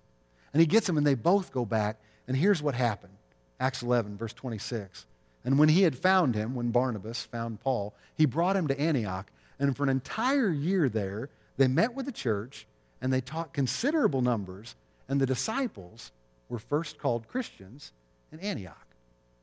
And 0.52 0.60
he 0.60 0.66
gets 0.66 0.88
him, 0.88 0.96
and 0.96 1.06
they 1.06 1.14
both 1.14 1.52
go 1.52 1.64
back. 1.64 2.00
And 2.26 2.36
here's 2.36 2.62
what 2.62 2.74
happened 2.74 3.14
Acts 3.60 3.82
11, 3.82 4.16
verse 4.16 4.32
26. 4.32 5.06
And 5.44 5.58
when 5.58 5.68
he 5.68 5.82
had 5.82 5.96
found 5.96 6.34
him, 6.34 6.54
when 6.54 6.70
Barnabas 6.70 7.24
found 7.24 7.60
Paul, 7.60 7.94
he 8.14 8.26
brought 8.26 8.56
him 8.56 8.68
to 8.68 8.78
Antioch. 8.78 9.30
And 9.58 9.76
for 9.76 9.82
an 9.82 9.88
entire 9.88 10.50
year 10.50 10.88
there, 10.88 11.30
they 11.56 11.68
met 11.68 11.94
with 11.94 12.06
the 12.06 12.12
church 12.12 12.66
and 13.00 13.12
they 13.12 13.20
taught 13.20 13.52
considerable 13.52 14.20
numbers. 14.20 14.74
And 15.08 15.20
the 15.20 15.26
disciples 15.26 16.12
were 16.48 16.58
first 16.58 16.98
called 16.98 17.28
Christians 17.28 17.92
in 18.32 18.40
Antioch. 18.40 18.86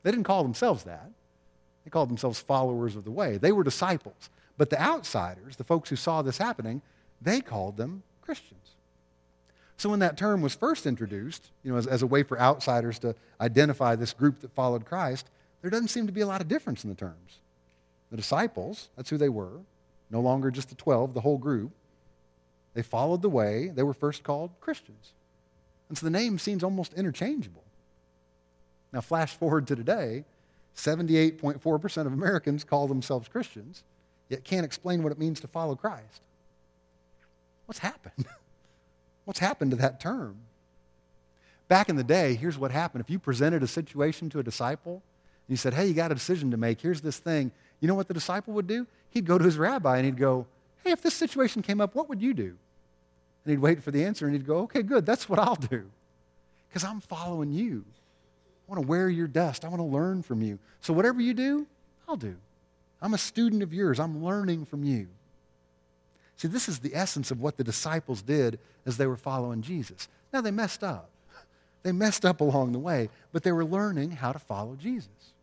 They 0.04 0.12
didn't 0.12 0.26
call 0.26 0.44
themselves 0.44 0.84
that, 0.84 1.10
they 1.84 1.90
called 1.90 2.10
themselves 2.10 2.40
followers 2.40 2.96
of 2.96 3.04
the 3.04 3.12
way. 3.12 3.38
They 3.38 3.52
were 3.52 3.64
disciples. 3.64 4.30
But 4.58 4.70
the 4.70 4.82
outsiders, 4.82 5.56
the 5.56 5.64
folks 5.64 5.90
who 5.90 5.96
saw 5.96 6.22
this 6.22 6.38
happening, 6.38 6.82
they 7.22 7.42
called 7.42 7.78
them 7.78 8.04
Christians. 8.22 8.76
So 9.78 9.90
when 9.90 10.00
that 10.00 10.18
term 10.18 10.42
was 10.42 10.56
first 10.56 10.86
introduced, 10.86 11.52
you 11.64 11.72
know, 11.72 11.78
as, 11.78 11.86
as, 11.86 12.02
a 12.02 12.08
way 12.08 12.24
for 12.24 12.40
outsiders 12.40 12.98
to 13.00 13.14
identify 13.42 13.96
this 13.96 14.14
group 14.14 14.40
that 14.40 14.54
followed 14.54 14.86
Christ, 14.86 15.30
there 15.62 15.70
doesn't 15.70 15.90
seem 15.90 16.08
to 16.08 16.14
be 16.14 16.22
a 16.22 16.28
lot 16.28 16.42
of 16.42 16.48
difference 16.48 16.84
in 16.84 16.90
the 16.90 16.96
terms. 16.96 17.40
The 18.10 18.18
disciples, 18.18 18.90
that's 18.96 19.10
who 19.10 19.18
they 19.18 19.30
were, 19.30 19.60
no 20.10 20.22
longer 20.22 20.52
just 20.52 20.70
the 20.70 20.76
12, 20.76 21.14
the 21.14 21.22
whole 21.22 21.38
group. 21.38 21.72
They 22.74 22.84
followed 22.84 23.22
the 23.22 23.30
way. 23.30 23.70
They 23.74 23.84
were 23.84 23.94
first 23.94 24.24
called 24.24 24.52
Christians. 24.62 25.14
And 25.90 25.98
so 25.98 26.06
the 26.06 26.12
name 26.12 26.40
seems 26.40 26.64
almost 26.64 26.94
interchangeable. 26.94 27.64
Now, 28.94 29.02
flash 29.02 29.36
forward 29.36 29.68
to 29.68 29.76
today 29.76 30.24
78.4% 30.76 32.06
of 32.06 32.14
Americans 32.14 32.64
call 32.64 32.88
themselves 32.88 33.28
Christians, 33.28 33.84
yet 34.30 34.44
can't 34.44 34.66
explain 34.66 35.04
what 35.04 35.12
it 35.12 35.20
means 35.20 35.40
to 35.42 35.48
follow 35.48 35.76
Christ. 35.76 36.22
What's 37.66 37.80
happened? 37.80 38.26
What's 39.26 39.40
happened 39.40 39.72
to 39.72 39.78
that 39.78 40.00
term? 40.00 40.38
Back 41.68 41.90
in 41.90 41.96
the 41.96 42.04
day, 42.04 42.36
here's 42.36 42.58
what 42.58 42.72
happened. 42.72 43.04
If 43.04 43.10
you 43.10 43.20
presented 43.20 43.64
a 43.64 43.68
situation 43.68 44.30
to 44.30 44.40
a 44.40 44.44
disciple 44.44 44.94
and 44.94 45.50
you 45.50 45.58
said, 45.58 45.74
hey, 45.74 45.88
you 45.88 45.94
got 45.94 46.12
a 46.12 46.16
decision 46.16 46.52
to 46.52 46.58
make, 46.58 46.80
here's 46.80 47.02
this 47.02 47.18
thing, 47.18 47.52
you 47.80 47.88
know 47.88 47.96
what 47.96 48.08
the 48.08 48.14
disciple 48.14 48.54
would 48.54 48.68
do? 48.68 48.86
He'd 49.10 49.26
go 49.26 49.38
to 49.38 49.44
his 49.44 49.58
rabbi 49.58 49.98
and 49.98 50.06
he'd 50.06 50.18
go, 50.18 50.46
hey, 50.84 50.92
if 50.92 51.02
this 51.02 51.16
situation 51.16 51.62
came 51.62 51.82
up, 51.82 51.96
what 51.96 52.08
would 52.08 52.22
you 52.22 52.34
do? 52.34 52.56
And 53.44 53.52
he'd 53.52 53.60
wait 53.60 53.82
for 53.84 53.92
the 53.92 54.06
answer 54.06 54.26
and 54.26 54.36
he'd 54.36 54.46
go, 54.46 54.60
okay, 54.60 54.84
good, 54.84 55.06
that's 55.06 55.28
what 55.28 55.40
I'll 55.40 55.56
do. 55.56 55.84
Because 56.70 56.84
I'm 56.84 57.02
following 57.02 57.52
you. 57.52 57.84
I 58.68 58.72
want 58.72 58.84
to 58.84 58.88
wear 58.88 59.10
your 59.10 59.28
dust. 59.28 59.66
I 59.66 59.68
want 59.68 59.80
to 59.80 59.86
learn 59.86 60.22
from 60.24 60.42
you. 60.42 60.60
So 60.82 60.94
whatever 60.94 61.22
you 61.22 61.34
do, 61.34 61.68
I'll 62.08 62.16
do. 62.16 62.36
I'm 63.02 63.14
a 63.14 63.18
student 63.18 63.64
of 63.64 63.74
yours. 63.74 64.00
I'm 64.00 64.24
learning 64.24 64.66
from 64.66 64.84
you. 64.84 65.08
See, 66.38 66.48
this 66.48 66.68
is 66.68 66.80
the 66.80 66.96
essence 66.96 67.32
of 67.32 67.40
what 67.40 67.58
the 67.58 67.64
disciples 67.64 68.22
did 68.22 68.60
as 68.86 68.98
they 68.98 69.08
were 69.08 69.16
following 69.16 69.62
Jesus. 69.62 70.08
Now, 70.34 70.42
they 70.42 70.52
messed 70.52 70.84
up. 70.84 71.10
They 71.84 71.92
messed 71.92 72.26
up 72.26 72.42
along 72.42 72.72
the 72.72 72.80
way, 72.80 73.10
but 73.32 73.44
they 73.44 73.52
were 73.52 73.64
learning 73.64 74.10
how 74.10 74.32
to 74.32 74.40
follow 74.40 74.76
Jesus. 74.76 75.34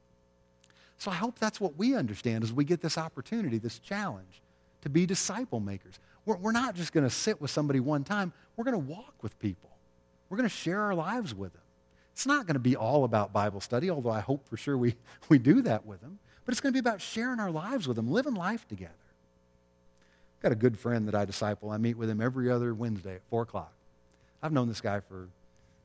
So 0.98 1.09
I 1.09 1.14
hope 1.14 1.38
that's 1.38 1.61
what 1.61 1.76
we 1.76 1.94
understand 1.94 2.42
as 2.42 2.52
we 2.52 2.64
get 2.64 2.81
this 2.81 2.98
opportunity, 2.98 3.59
this 3.59 3.78
challenge 3.78 4.42
to 4.83 4.88
be 4.88 5.07
disciple 5.07 5.61
makers. 5.61 5.98
We're, 6.26 6.37
we're 6.37 6.52
not 6.52 6.74
just 6.74 6.92
going 6.92 7.05
to 7.05 7.14
sit 7.14 7.40
with 7.40 7.50
somebody 7.50 7.81
one 7.81 8.05
time, 8.05 8.33
we're 8.57 8.64
going 8.64 8.74
to 8.74 8.92
walk 8.92 9.14
with 9.22 9.38
people. 9.38 9.70
We're 10.28 10.37
going 10.37 10.48
to 10.48 10.55
share 10.55 10.81
our 10.81 10.94
lives 10.94 11.35
with 11.35 11.52
them. 11.52 11.62
It's 12.12 12.26
not 12.26 12.46
going 12.46 12.55
to 12.55 12.61
be 12.61 12.76
all 12.76 13.05
about 13.05 13.33
Bible 13.33 13.61
study, 13.61 13.90
although 13.90 14.11
I 14.11 14.20
hope 14.20 14.46
for 14.48 14.57
sure 14.57 14.76
we, 14.76 14.96
we 15.28 15.38
do 15.38 15.62
that 15.62 15.87
with 15.87 16.00
them. 16.00 16.18
But 16.44 16.52
it's 16.52 16.61
going 16.61 16.72
to 16.72 16.74
be 16.74 16.81
about 16.81 17.00
sharing 17.00 17.40
our 17.40 17.50
lives 17.50 17.87
with 17.87 17.96
them, 17.96 18.09
living 18.09 18.35
life 18.35 18.66
together. 18.68 18.92
I've 20.42 20.50
got 20.50 20.52
a 20.55 20.57
good 20.57 20.76
friend 20.76 21.07
that 21.07 21.14
I 21.14 21.24
disciple. 21.24 21.70
I 21.70 21.76
meet 21.76 21.96
with 21.96 22.11
him 22.11 22.20
every 22.20 22.50
other 22.50 22.74
Wednesday 22.74 23.14
at 23.14 23.20
4 23.31 23.42
o'clock. 23.42 23.72
I've 24.42 24.50
known 24.50 24.66
this 24.66 24.81
guy 24.81 24.98
for 24.98 25.28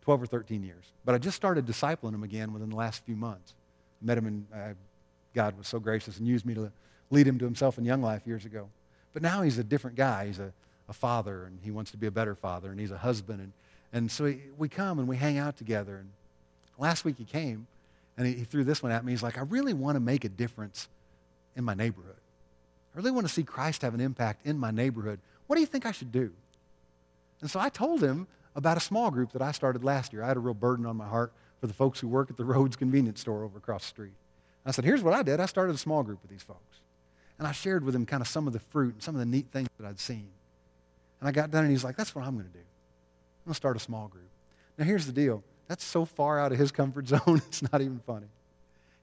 12 0.02 0.24
or 0.24 0.26
13 0.26 0.64
years, 0.64 0.84
but 1.06 1.14
I 1.14 1.20
just 1.20 1.36
started 1.36 1.68
discipling 1.68 2.16
him 2.16 2.24
again 2.24 2.52
within 2.52 2.72
the 2.72 2.76
last 2.76 3.06
few 3.06 3.16
months. 3.16 3.54
I 4.02 4.06
met 4.08 4.18
him, 4.18 4.26
and 4.26 4.48
uh, 4.52 4.74
God 5.36 5.56
was 5.60 5.68
so 5.68 5.80
gracious 5.80 6.18
and 6.18 6.28
used 6.28 6.44
me 6.44 6.56
to 6.56 6.72
lead 7.12 7.28
him 7.28 7.38
to 7.38 7.46
himself 7.46 7.78
in 7.78 7.86
Young 7.86 8.02
Life 8.02 8.24
years 8.26 8.46
ago. 8.46 8.68
But 9.14 9.22
now 9.22 9.44
he's 9.44 9.60
a 9.60 9.64
different 9.64 9.96
guy. 9.96 10.26
He's 10.26 10.40
a, 10.40 10.52
a 10.90 10.94
father, 10.94 11.44
and 11.44 11.60
he 11.62 11.70
wants 11.70 11.92
to 11.92 11.98
be 11.98 12.08
a 12.08 12.12
better 12.12 12.34
father, 12.34 12.72
and 12.72 12.80
he's 12.80 12.90
a 12.90 12.98
husband. 12.98 13.42
And, 13.42 13.54
and 13.94 14.12
so 14.12 14.26
he, 14.26 14.40
we 14.58 14.70
come 14.70 14.98
and 14.98 15.08
we 15.08 15.18
hang 15.18 15.38
out 15.38 15.56
together. 15.56 15.98
And 15.98 16.10
last 16.80 17.06
week 17.06 17.18
he 17.20 17.26
came, 17.26 17.68
and 18.18 18.26
he, 18.26 18.34
he 18.34 18.44
threw 18.44 18.64
this 18.64 18.82
one 18.82 18.92
at 18.92 19.06
me. 19.06 19.12
He's 19.12 19.22
like, 19.22 19.38
I 19.38 19.42
really 19.42 19.74
want 19.74 19.98
to 19.98 20.00
make 20.00 20.26
a 20.26 20.30
difference 20.30 20.88
in 21.56 21.64
my 21.64 21.76
neighborhood. 21.76 22.17
I 22.98 23.00
really 23.00 23.12
want 23.12 23.28
to 23.28 23.34
see 23.34 23.44
Christ 23.44 23.84
have 23.84 23.94
an 23.94 24.02
impact 24.02 24.48
in 24.48 24.58
my 24.58 24.72
neighborhood. 24.72 25.20
What 25.46 25.56
do 25.56 25.60
you 25.60 25.68
think 25.68 25.86
I 25.86 25.92
should 25.92 26.12
do? 26.12 26.32
And 27.42 27.52
so 27.52 27.60
I 27.60 27.70
told 27.70 28.02
him 28.02 28.26
about 28.56 28.76
a 28.76 28.80
small 28.80 29.12
group 29.12 29.34
that 29.34 29.42
I 29.44 29.52
started 29.52 29.84
last 29.84 30.14
year. 30.14 30.24
I 30.24 30.28
had 30.28 30.36
a 30.36 30.40
real 30.40 30.56
burden 30.56 30.84
on 30.88 30.98
my 30.98 31.08
heart 31.08 31.32
for 31.62 31.68
the 31.68 31.74
folks 31.74 32.00
who 32.00 32.08
work 32.08 32.32
at 32.32 32.38
the 32.38 32.44
Rhodes 32.44 32.76
convenience 32.76 33.22
store 33.22 33.44
over 33.44 33.60
across 33.60 33.84
the 33.84 33.90
street. 33.90 34.14
I 34.66 34.72
said, 34.72 34.84
here's 34.84 35.04
what 35.04 35.14
I 35.14 35.22
did. 35.22 35.40
I 35.40 35.46
started 35.46 35.76
a 35.76 35.78
small 35.78 36.02
group 36.02 36.24
with 36.24 36.32
these 36.32 36.42
folks. 36.42 36.80
And 37.38 37.48
I 37.48 37.52
shared 37.52 37.84
with 37.84 37.94
him 37.94 38.04
kind 38.04 38.20
of 38.20 38.28
some 38.28 38.48
of 38.48 38.54
the 38.54 38.60
fruit 38.60 38.96
and 38.96 39.04
some 39.04 39.14
of 39.14 39.20
the 39.20 39.28
neat 39.28 39.46
things 39.52 39.70
that 39.80 39.88
I'd 39.88 40.00
seen. 40.00 40.28
And 41.20 41.30
I 41.30 41.32
got 41.32 41.52
done 41.52 41.66
and 41.66 41.72
he's 41.72 41.84
like, 41.84 41.98
that's 41.98 42.16
what 42.16 42.26
I'm 42.26 42.34
going 42.34 42.48
to 42.48 42.52
do. 42.52 42.58
I'm 42.58 43.46
going 43.46 43.54
to 43.54 43.58
start 43.58 43.78
a 43.78 43.80
small 43.80 44.08
group. 44.08 44.30
Now 44.76 44.86
here's 44.86 45.06
the 45.06 45.12
deal. 45.12 45.44
That's 45.68 45.84
so 45.84 46.04
far 46.04 46.40
out 46.40 46.52
of 46.52 46.58
his 46.58 46.72
comfort 46.72 47.08
zone, 47.10 47.44
it's 47.48 47.62
not 47.72 47.80
even 47.80 48.00
funny. 48.08 48.28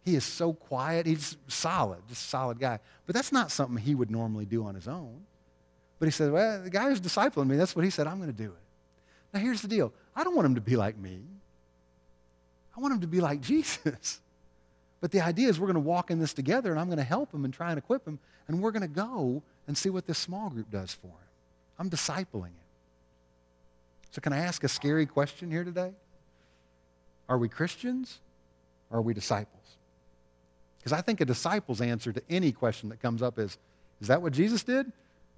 He 0.04 0.14
is 0.14 0.24
so 0.24 0.52
quiet. 0.52 1.06
He's 1.06 1.36
solid, 1.48 2.00
just 2.08 2.26
a 2.26 2.28
solid 2.28 2.58
guy. 2.58 2.78
But 3.06 3.14
that's 3.14 3.32
not 3.32 3.50
something 3.50 3.76
he 3.78 3.94
would 3.94 4.10
normally 4.10 4.44
do 4.44 4.64
on 4.64 4.74
his 4.74 4.86
own. 4.86 5.22
But 5.98 6.06
he 6.06 6.10
said, 6.10 6.30
well, 6.30 6.62
the 6.62 6.70
guy 6.70 6.88
who's 6.88 7.00
discipling 7.00 7.46
me, 7.46 7.56
that's 7.56 7.74
what 7.74 7.84
he 7.84 7.90
said, 7.90 8.06
I'm 8.06 8.18
going 8.18 8.30
to 8.30 8.36
do 8.36 8.50
it. 8.50 8.62
Now 9.32 9.40
here's 9.40 9.62
the 9.62 9.68
deal. 9.68 9.92
I 10.14 10.22
don't 10.22 10.36
want 10.36 10.46
him 10.46 10.54
to 10.56 10.60
be 10.60 10.76
like 10.76 10.98
me. 10.98 11.20
I 12.76 12.80
want 12.80 12.94
him 12.94 13.00
to 13.00 13.06
be 13.06 13.20
like 13.20 13.40
Jesus. 13.42 14.20
But 15.00 15.10
the 15.10 15.20
idea 15.20 15.48
is 15.48 15.60
we're 15.60 15.66
going 15.66 15.74
to 15.74 15.81
walk 15.81 16.10
in 16.10 16.18
this 16.18 16.33
together, 16.33 16.70
and 16.70 16.81
I'm 16.81 16.87
going 16.87 16.98
to 16.98 17.04
help 17.04 17.33
him 17.33 17.44
and 17.44 17.52
try 17.52 17.70
and 17.70 17.79
equip 17.79 18.06
him, 18.06 18.18
and 18.48 18.60
we're 18.60 18.70
going 18.70 18.83
to 18.83 18.88
go 18.88 19.42
and 19.66 19.76
see 19.76 19.90
what 19.90 20.06
this 20.06 20.18
small 20.18 20.50
group 20.50 20.70
does 20.70 20.92
for 20.92 21.08
him. 21.08 21.29
I'm 21.79 21.90
discipling 21.90 22.46
him. 22.46 22.64
So, 24.10 24.20
can 24.20 24.33
I 24.33 24.38
ask 24.38 24.62
a 24.62 24.68
scary 24.68 25.06
question 25.06 25.50
here 25.50 25.64
today? 25.64 25.92
Are 27.29 27.37
we 27.37 27.48
Christians 27.48 28.20
or 28.90 28.98
are 28.98 29.02
we 29.02 29.12
disciples? 29.12 29.63
Because 30.85 30.98
I 30.98 31.00
think 31.00 31.22
a 31.22 31.24
disciple's 31.24 31.80
answer 31.80 32.12
to 32.12 32.22
any 32.28 32.52
question 32.52 32.90
that 32.90 33.00
comes 33.00 33.22
up 33.22 33.38
is 33.38 33.56
Is 34.02 34.08
that 34.08 34.20
what 34.20 34.35
Jesus 34.35 34.62
did? 34.62 34.92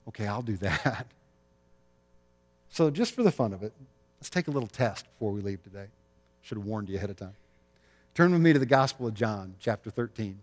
Okay, 0.09 0.27
I'll 0.27 0.43
do 0.43 0.57
that. 0.59 1.07
So, 2.69 2.91
just 2.91 3.15
for 3.15 3.23
the 3.23 3.31
fun 3.31 3.53
of 3.53 3.63
it, 3.63 3.73
let's 4.19 4.29
take 4.29 4.49
a 4.49 4.51
little 4.51 4.69
test 4.69 5.07
before 5.13 5.31
we 5.31 5.41
leave 5.41 5.63
today. 5.63 5.87
Should 6.43 6.59
have 6.59 6.67
warned 6.67 6.89
you 6.89 6.97
ahead 6.97 7.11
of 7.11 7.17
time. 7.17 7.37
Turn 8.15 8.33
with 8.33 8.41
me 8.41 8.53
to 8.53 8.59
the 8.59 8.67
Gospel 8.67 9.07
of 9.07 9.15
John, 9.15 9.55
chapter 9.61 9.89
13. 9.89 10.37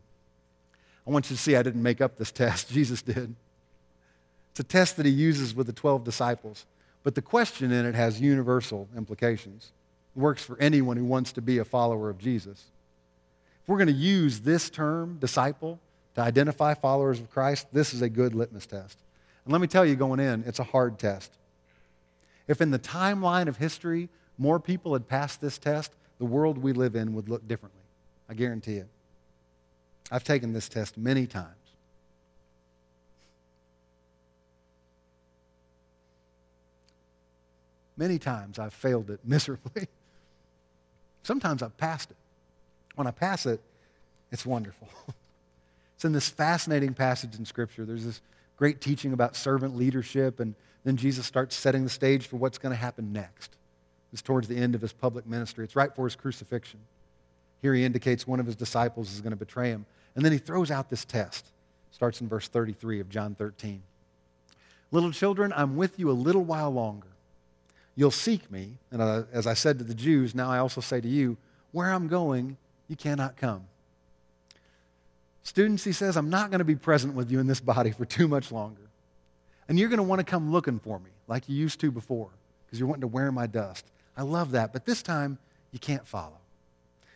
I 1.05 1.11
want 1.11 1.29
you 1.29 1.35
to 1.35 1.41
see 1.41 1.57
I 1.57 1.63
didn't 1.63 1.83
make 1.83 1.99
up 1.99 2.15
this 2.15 2.31
test, 2.31 2.71
Jesus 2.71 3.01
did. 3.01 3.35
It's 4.51 4.61
a 4.61 4.63
test 4.63 4.95
that 4.97 5.05
he 5.05 5.11
uses 5.11 5.53
with 5.53 5.67
the 5.67 5.73
12 5.73 6.05
disciples, 6.05 6.65
but 7.03 7.15
the 7.15 7.21
question 7.21 7.73
in 7.73 7.85
it 7.85 7.95
has 7.95 8.21
universal 8.21 8.87
implications. 8.95 9.73
It 10.15 10.19
works 10.19 10.43
for 10.43 10.57
anyone 10.59 10.95
who 10.95 11.05
wants 11.05 11.33
to 11.33 11.41
be 11.41 11.57
a 11.57 11.65
follower 11.65 12.09
of 12.09 12.19
Jesus. 12.19 12.65
If 13.63 13.69
we're 13.69 13.77
going 13.77 13.87
to 13.87 13.93
use 13.93 14.41
this 14.41 14.69
term, 14.69 15.17
disciple, 15.19 15.79
to 16.15 16.21
identify 16.21 16.73
followers 16.73 17.21
of 17.21 17.29
Christ, 17.31 17.67
this 17.71 17.93
is 17.93 18.01
a 18.01 18.09
good 18.09 18.35
litmus 18.35 18.65
test. 18.65 18.97
And 19.45 19.53
let 19.53 19.61
me 19.61 19.67
tell 19.67 19.85
you, 19.85 19.95
going 19.95 20.19
in, 20.19 20.43
it's 20.45 20.59
a 20.59 20.65
hard 20.65 20.99
test. 20.99 21.31
If 22.47 22.59
in 22.59 22.71
the 22.71 22.79
timeline 22.79 23.47
of 23.47 23.57
history 23.57 24.09
more 24.37 24.59
people 24.59 24.93
had 24.93 25.07
passed 25.07 25.39
this 25.39 25.57
test, 25.57 25.93
the 26.19 26.25
world 26.25 26.57
we 26.57 26.73
live 26.73 26.95
in 26.95 27.13
would 27.15 27.29
look 27.29 27.47
differently. 27.47 27.81
I 28.29 28.33
guarantee 28.33 28.75
it. 28.75 28.87
I've 30.11 30.25
taken 30.25 30.51
this 30.51 30.67
test 30.67 30.97
many 30.97 31.25
times. 31.25 31.55
Many 37.95 38.19
times 38.19 38.59
I've 38.59 38.73
failed 38.73 39.09
it 39.09 39.21
miserably. 39.23 39.87
Sometimes 41.23 41.63
I've 41.63 41.77
passed 41.77 42.11
it. 42.11 42.17
When 42.95 43.07
I 43.07 43.11
pass 43.11 43.45
it, 43.45 43.59
it's 44.31 44.45
wonderful. 44.45 44.87
it's 45.95 46.05
in 46.05 46.11
this 46.11 46.29
fascinating 46.29 46.93
passage 46.93 47.37
in 47.37 47.45
Scripture. 47.45 47.85
There's 47.85 48.05
this 48.05 48.21
great 48.57 48.81
teaching 48.81 49.13
about 49.13 49.35
servant 49.35 49.75
leadership, 49.75 50.39
and 50.39 50.55
then 50.83 50.97
Jesus 50.97 51.25
starts 51.25 51.55
setting 51.55 51.83
the 51.83 51.89
stage 51.89 52.27
for 52.27 52.37
what's 52.37 52.57
going 52.57 52.71
to 52.71 52.79
happen 52.79 53.13
next. 53.13 53.55
It's 54.11 54.21
towards 54.21 54.47
the 54.47 54.57
end 54.57 54.75
of 54.75 54.81
his 54.81 54.93
public 54.93 55.25
ministry. 55.25 55.63
It's 55.65 55.75
right 55.75 55.89
before 55.89 56.05
his 56.05 56.15
crucifixion. 56.15 56.79
Here 57.61 57.73
he 57.73 57.83
indicates 57.83 58.27
one 58.27 58.39
of 58.39 58.45
his 58.45 58.55
disciples 58.55 59.11
is 59.11 59.21
going 59.21 59.31
to 59.31 59.37
betray 59.37 59.69
him. 59.69 59.85
And 60.15 60.23
then 60.23 60.31
he 60.31 60.37
throws 60.37 60.69
out 60.69 60.89
this 60.89 61.05
test. 61.05 61.47
Starts 61.91 62.21
in 62.21 62.27
verse 62.27 62.47
33 62.47 62.99
of 62.99 63.09
John 63.09 63.35
13. 63.35 63.81
Little 64.91 65.11
children, 65.11 65.51
I'm 65.55 65.75
with 65.75 65.97
you 65.97 66.11
a 66.11 66.13
little 66.13 66.43
while 66.43 66.71
longer. 66.71 67.07
You'll 67.95 68.11
seek 68.11 68.51
me. 68.51 68.77
And 68.91 69.01
uh, 69.01 69.23
as 69.31 69.47
I 69.47 69.53
said 69.53 69.79
to 69.79 69.83
the 69.83 69.93
Jews, 69.93 70.35
now 70.35 70.49
I 70.49 70.59
also 70.59 70.81
say 70.81 71.01
to 71.01 71.07
you, 71.07 71.37
where 71.71 71.91
I'm 71.91 72.07
going, 72.07 72.57
you 72.87 72.95
cannot 72.95 73.37
come. 73.37 73.65
Students, 75.43 75.83
he 75.83 75.91
says, 75.91 76.15
I'm 76.15 76.29
not 76.29 76.49
going 76.49 76.59
to 76.59 76.65
be 76.65 76.75
present 76.75 77.15
with 77.15 77.29
you 77.29 77.39
in 77.39 77.47
this 77.47 77.59
body 77.59 77.91
for 77.91 78.05
too 78.05 78.27
much 78.27 78.51
longer. 78.51 78.81
And 79.67 79.77
you're 79.77 79.89
going 79.89 79.97
to 79.97 80.03
want 80.03 80.19
to 80.19 80.25
come 80.25 80.51
looking 80.51 80.79
for 80.79 80.99
me 80.99 81.11
like 81.27 81.47
you 81.47 81.55
used 81.55 81.79
to 81.81 81.91
before 81.91 82.29
because 82.65 82.79
you're 82.79 82.87
wanting 82.87 83.01
to 83.01 83.07
wear 83.07 83.31
my 83.31 83.47
dust. 83.47 83.85
I 84.15 84.23
love 84.23 84.51
that. 84.51 84.73
But 84.73 84.85
this 84.85 85.01
time, 85.01 85.37
you 85.71 85.79
can't 85.79 86.07
follow. 86.07 86.37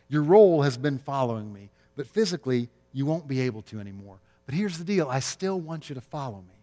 Your 0.09 0.23
role 0.23 0.61
has 0.61 0.77
been 0.77 0.99
following 0.99 1.53
me, 1.53 1.69
but 1.95 2.07
physically, 2.07 2.69
you 2.93 3.05
won't 3.05 3.27
be 3.27 3.41
able 3.41 3.61
to 3.63 3.79
anymore. 3.79 4.17
But 4.45 4.55
here's 4.55 4.77
the 4.77 4.83
deal 4.83 5.09
I 5.09 5.19
still 5.19 5.59
want 5.59 5.89
you 5.89 5.95
to 5.95 6.01
follow 6.01 6.37
me. 6.37 6.55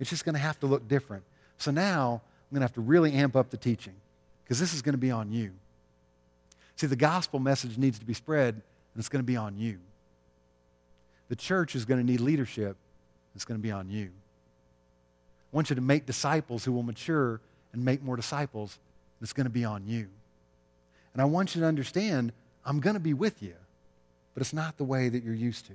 It's 0.00 0.10
just 0.10 0.24
going 0.24 0.34
to 0.34 0.40
have 0.40 0.58
to 0.60 0.66
look 0.66 0.88
different. 0.88 1.22
So 1.58 1.70
now, 1.70 2.22
I'm 2.50 2.54
going 2.54 2.60
to 2.60 2.64
have 2.64 2.74
to 2.74 2.80
really 2.80 3.12
amp 3.12 3.36
up 3.36 3.50
the 3.50 3.56
teaching 3.56 3.94
because 4.44 4.58
this 4.58 4.74
is 4.74 4.82
going 4.82 4.94
to 4.94 4.98
be 4.98 5.10
on 5.10 5.30
you. 5.32 5.52
See, 6.76 6.86
the 6.86 6.96
gospel 6.96 7.38
message 7.38 7.78
needs 7.78 7.98
to 7.98 8.04
be 8.04 8.14
spread, 8.14 8.54
and 8.54 8.62
it's 8.96 9.08
going 9.08 9.22
to 9.22 9.26
be 9.26 9.36
on 9.36 9.56
you. 9.56 9.78
The 11.28 11.36
church 11.36 11.74
is 11.74 11.84
going 11.84 12.00
to 12.00 12.06
need 12.06 12.20
leadership, 12.20 12.76
it's 13.34 13.44
going 13.44 13.58
to 13.58 13.62
be 13.62 13.70
on 13.70 13.90
you. 13.90 14.10
I 15.52 15.56
want 15.56 15.70
you 15.70 15.76
to 15.76 15.82
make 15.82 16.06
disciples 16.06 16.64
who 16.64 16.72
will 16.72 16.82
mature 16.82 17.40
and 17.72 17.84
make 17.84 18.02
more 18.02 18.16
disciples, 18.16 18.78
and 19.18 19.24
it's 19.24 19.32
going 19.32 19.46
to 19.46 19.50
be 19.50 19.64
on 19.64 19.86
you. 19.86 20.08
And 21.12 21.22
I 21.22 21.26
want 21.26 21.54
you 21.54 21.60
to 21.60 21.66
understand 21.66 22.32
I'm 22.64 22.80
going 22.80 22.94
to 22.94 23.00
be 23.00 23.14
with 23.14 23.42
you, 23.42 23.54
but 24.34 24.40
it's 24.40 24.52
not 24.52 24.78
the 24.78 24.84
way 24.84 25.08
that 25.08 25.22
you're 25.22 25.34
used 25.34 25.66
to. 25.66 25.72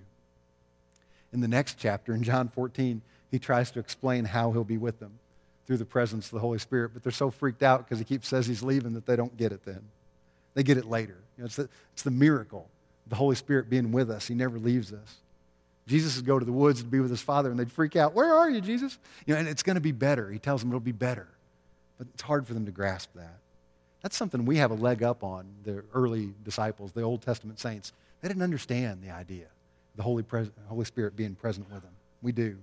In 1.34 1.42
the 1.42 1.48
next 1.48 1.78
chapter, 1.78 2.14
in 2.14 2.24
John 2.24 2.48
14, 2.48 3.02
he 3.30 3.40
tries 3.40 3.72
to 3.72 3.80
explain 3.80 4.26
how 4.26 4.52
he'll 4.52 4.64
be 4.64 4.78
with 4.78 5.00
them 5.00 5.20
through 5.66 5.78
the 5.78 5.86
presence 5.86 6.28
of 6.28 6.32
the 6.32 6.40
Holy 6.40 6.60
Spirit, 6.60 6.92
but 6.94 7.04
they're 7.04 7.12
so 7.12 7.30
freaked 7.30 7.62
out 7.62 7.84
because 7.86 8.00
he 8.00 8.06
keeps 8.06 8.28
says 8.28 8.48
he's 8.48 8.64
leaving 8.64 8.94
that 8.94 9.06
they 9.06 9.16
don't 9.16 9.36
get 9.38 9.52
it 9.52 9.66
then. 9.66 9.82
They 10.58 10.64
get 10.64 10.80
it 10.80 10.86
later. 10.86 11.16
You 11.38 11.44
know, 11.44 11.46
it's, 11.46 11.56
the, 11.56 11.70
it's 11.94 12.02
the 12.02 12.10
miracle, 12.10 12.68
the 13.06 13.16
Holy 13.16 13.36
Spirit 13.36 13.70
being 13.70 13.92
with 13.92 14.10
us. 14.10 14.28
He 14.28 14.34
never 14.34 14.58
leaves 14.58 14.92
us. 14.92 15.18
Jesus 15.86 16.16
would 16.16 16.26
go 16.26 16.40
to 16.40 16.46
the 16.46 16.52
woods 16.52 16.82
to 16.82 16.88
be 16.88 17.00
with 17.00 17.12
his 17.12 17.22
father, 17.22 17.52
and 17.52 17.60
they'd 17.60 17.72
freak 17.72 17.96
out. 17.96 18.16
Where 18.16 18.34
are 18.34 18.50
you, 18.50 18.60
Jesus? 18.60 18.98
You 19.28 19.36
know, 19.36 19.40
and 19.40 19.48
it's 19.48 19.62
going 19.62 19.76
to 19.76 19.82
be 19.82 19.92
better. 19.92 20.32
He 20.32 20.40
tells 20.40 20.62
them 20.62 20.72
it'll 20.72 20.80
be 20.80 20.92
better. 20.92 21.28
But 22.00 22.08
it's 22.12 22.24
hard 22.24 22.48
for 22.48 22.56
them 22.56 22.66
to 22.66 22.72
grasp 22.72 23.12
that. 23.14 23.38
That's 24.02 24.18
something 24.18 24.46
we 24.46 24.58
have 24.58 24.72
a 24.72 24.74
leg 24.74 25.04
up 25.04 25.24
on, 25.24 25.46
the 25.64 25.84
early 25.94 26.34
disciples, 26.44 26.92
the 26.92 27.04
Old 27.04 27.22
Testament 27.22 27.60
saints. 27.60 27.94
They 28.22 28.28
didn't 28.28 28.42
understand 28.42 29.04
the 29.04 29.12
idea, 29.12 29.46
the 29.96 30.02
Holy, 30.02 30.24
Pres- 30.24 30.50
Holy 30.70 30.86
Spirit 30.86 31.16
being 31.16 31.36
present 31.36 31.72
with 31.72 31.84
them. 31.84 31.94
We 32.24 32.32
do. 32.32 32.58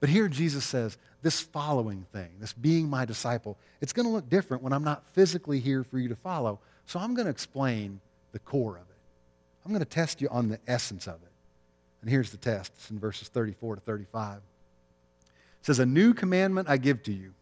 But 0.00 0.10
here 0.10 0.28
Jesus 0.28 0.66
says, 0.66 0.98
this 1.22 1.40
following 1.40 2.04
thing, 2.12 2.28
this 2.40 2.52
being 2.52 2.90
my 2.90 3.06
disciple, 3.06 3.56
it's 3.80 3.94
going 3.94 4.06
to 4.06 4.12
look 4.12 4.28
different 4.28 4.62
when 4.62 4.74
I'm 4.74 4.84
not 4.84 5.06
physically 5.14 5.60
here 5.60 5.82
for 5.82 5.98
you 5.98 6.10
to 6.10 6.16
follow. 6.16 6.58
So 6.86 6.98
I'm 6.98 7.14
going 7.14 7.26
to 7.26 7.30
explain 7.30 8.00
the 8.32 8.38
core 8.38 8.76
of 8.76 8.82
it. 8.82 8.96
I'm 9.64 9.72
going 9.72 9.80
to 9.80 9.88
test 9.88 10.20
you 10.20 10.28
on 10.28 10.48
the 10.48 10.58
essence 10.66 11.06
of 11.06 11.14
it. 11.14 11.32
And 12.02 12.10
here's 12.10 12.30
the 12.30 12.36
test. 12.36 12.72
It's 12.76 12.90
in 12.90 12.98
verses 12.98 13.28
34 13.28 13.76
to 13.76 13.80
35. 13.80 14.36
It 14.36 14.42
says, 15.62 15.78
A 15.78 15.86
new 15.86 16.12
commandment 16.12 16.68
I 16.68 16.76
give 16.76 17.02
to 17.04 17.12
you 17.12 17.32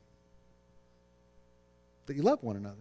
that 2.06 2.14
you 2.14 2.22
love 2.22 2.42
one 2.42 2.56
another. 2.56 2.76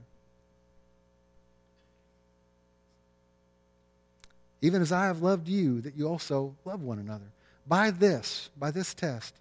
Even 4.61 4.81
as 4.81 4.91
I 4.91 5.05
have 5.05 5.21
loved 5.21 5.47
you, 5.47 5.81
that 5.81 5.95
you 5.95 6.07
also 6.07 6.55
love 6.65 6.83
one 6.83 6.99
another. 6.99 7.25
By 7.67 7.89
this, 7.89 8.49
by 8.59 8.69
this 8.69 8.93
test, 8.93 9.33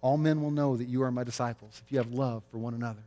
all 0.00 0.16
men 0.16 0.42
will 0.42 0.50
know 0.50 0.76
that 0.76 0.86
you 0.86 1.02
are 1.02 1.10
my 1.10 1.24
disciples 1.24 1.82
if 1.84 1.92
you 1.92 1.98
have 1.98 2.12
love 2.12 2.42
for 2.50 2.58
one 2.58 2.72
another. 2.72 3.02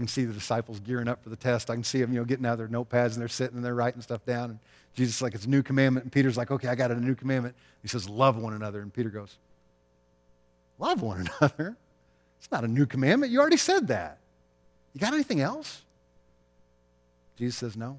I 0.00 0.02
can 0.02 0.08
see 0.08 0.24
the 0.24 0.32
disciples 0.32 0.80
gearing 0.80 1.08
up 1.08 1.22
for 1.22 1.28
the 1.28 1.36
test. 1.36 1.68
I 1.68 1.74
can 1.74 1.84
see 1.84 2.00
them, 2.00 2.10
you 2.14 2.20
know, 2.20 2.24
getting 2.24 2.46
out 2.46 2.56
their 2.56 2.68
notepads 2.68 3.12
and 3.12 3.16
they're 3.16 3.28
sitting 3.28 3.56
and 3.56 3.62
they're 3.62 3.74
writing 3.74 4.00
stuff 4.00 4.24
down. 4.24 4.48
And 4.48 4.58
Jesus 4.94 5.16
is 5.16 5.22
like, 5.22 5.34
it's 5.34 5.44
a 5.44 5.48
new 5.50 5.62
commandment. 5.62 6.04
And 6.04 6.10
Peter's 6.12 6.38
like, 6.38 6.50
okay, 6.50 6.68
I 6.68 6.74
got 6.74 6.90
a 6.90 6.94
new 6.94 7.14
commandment. 7.14 7.54
He 7.82 7.88
says, 7.88 8.08
love 8.08 8.38
one 8.38 8.54
another. 8.54 8.80
And 8.80 8.90
Peter 8.94 9.10
goes, 9.10 9.36
love 10.78 11.02
one 11.02 11.28
another? 11.40 11.76
It's 12.38 12.50
not 12.50 12.64
a 12.64 12.68
new 12.68 12.86
commandment. 12.86 13.30
You 13.30 13.40
already 13.40 13.58
said 13.58 13.88
that. 13.88 14.20
You 14.94 15.00
got 15.02 15.12
anything 15.12 15.42
else? 15.42 15.82
Jesus 17.36 17.56
says, 17.56 17.76
No. 17.76 17.98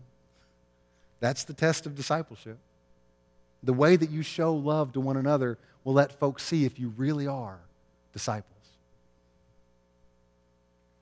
That's 1.20 1.44
the 1.44 1.54
test 1.54 1.86
of 1.86 1.96
discipleship. 1.96 2.58
The 3.62 3.74
way 3.74 3.96
that 3.96 4.10
you 4.10 4.24
show 4.24 4.56
love 4.56 4.94
to 4.94 5.00
one 5.00 5.18
another 5.18 5.60
will 5.84 5.94
let 5.94 6.12
folks 6.20 6.44
see 6.44 6.66
if 6.66 6.80
you 6.80 6.94
really 6.98 7.28
are 7.28 7.60
disciples. 8.12 8.52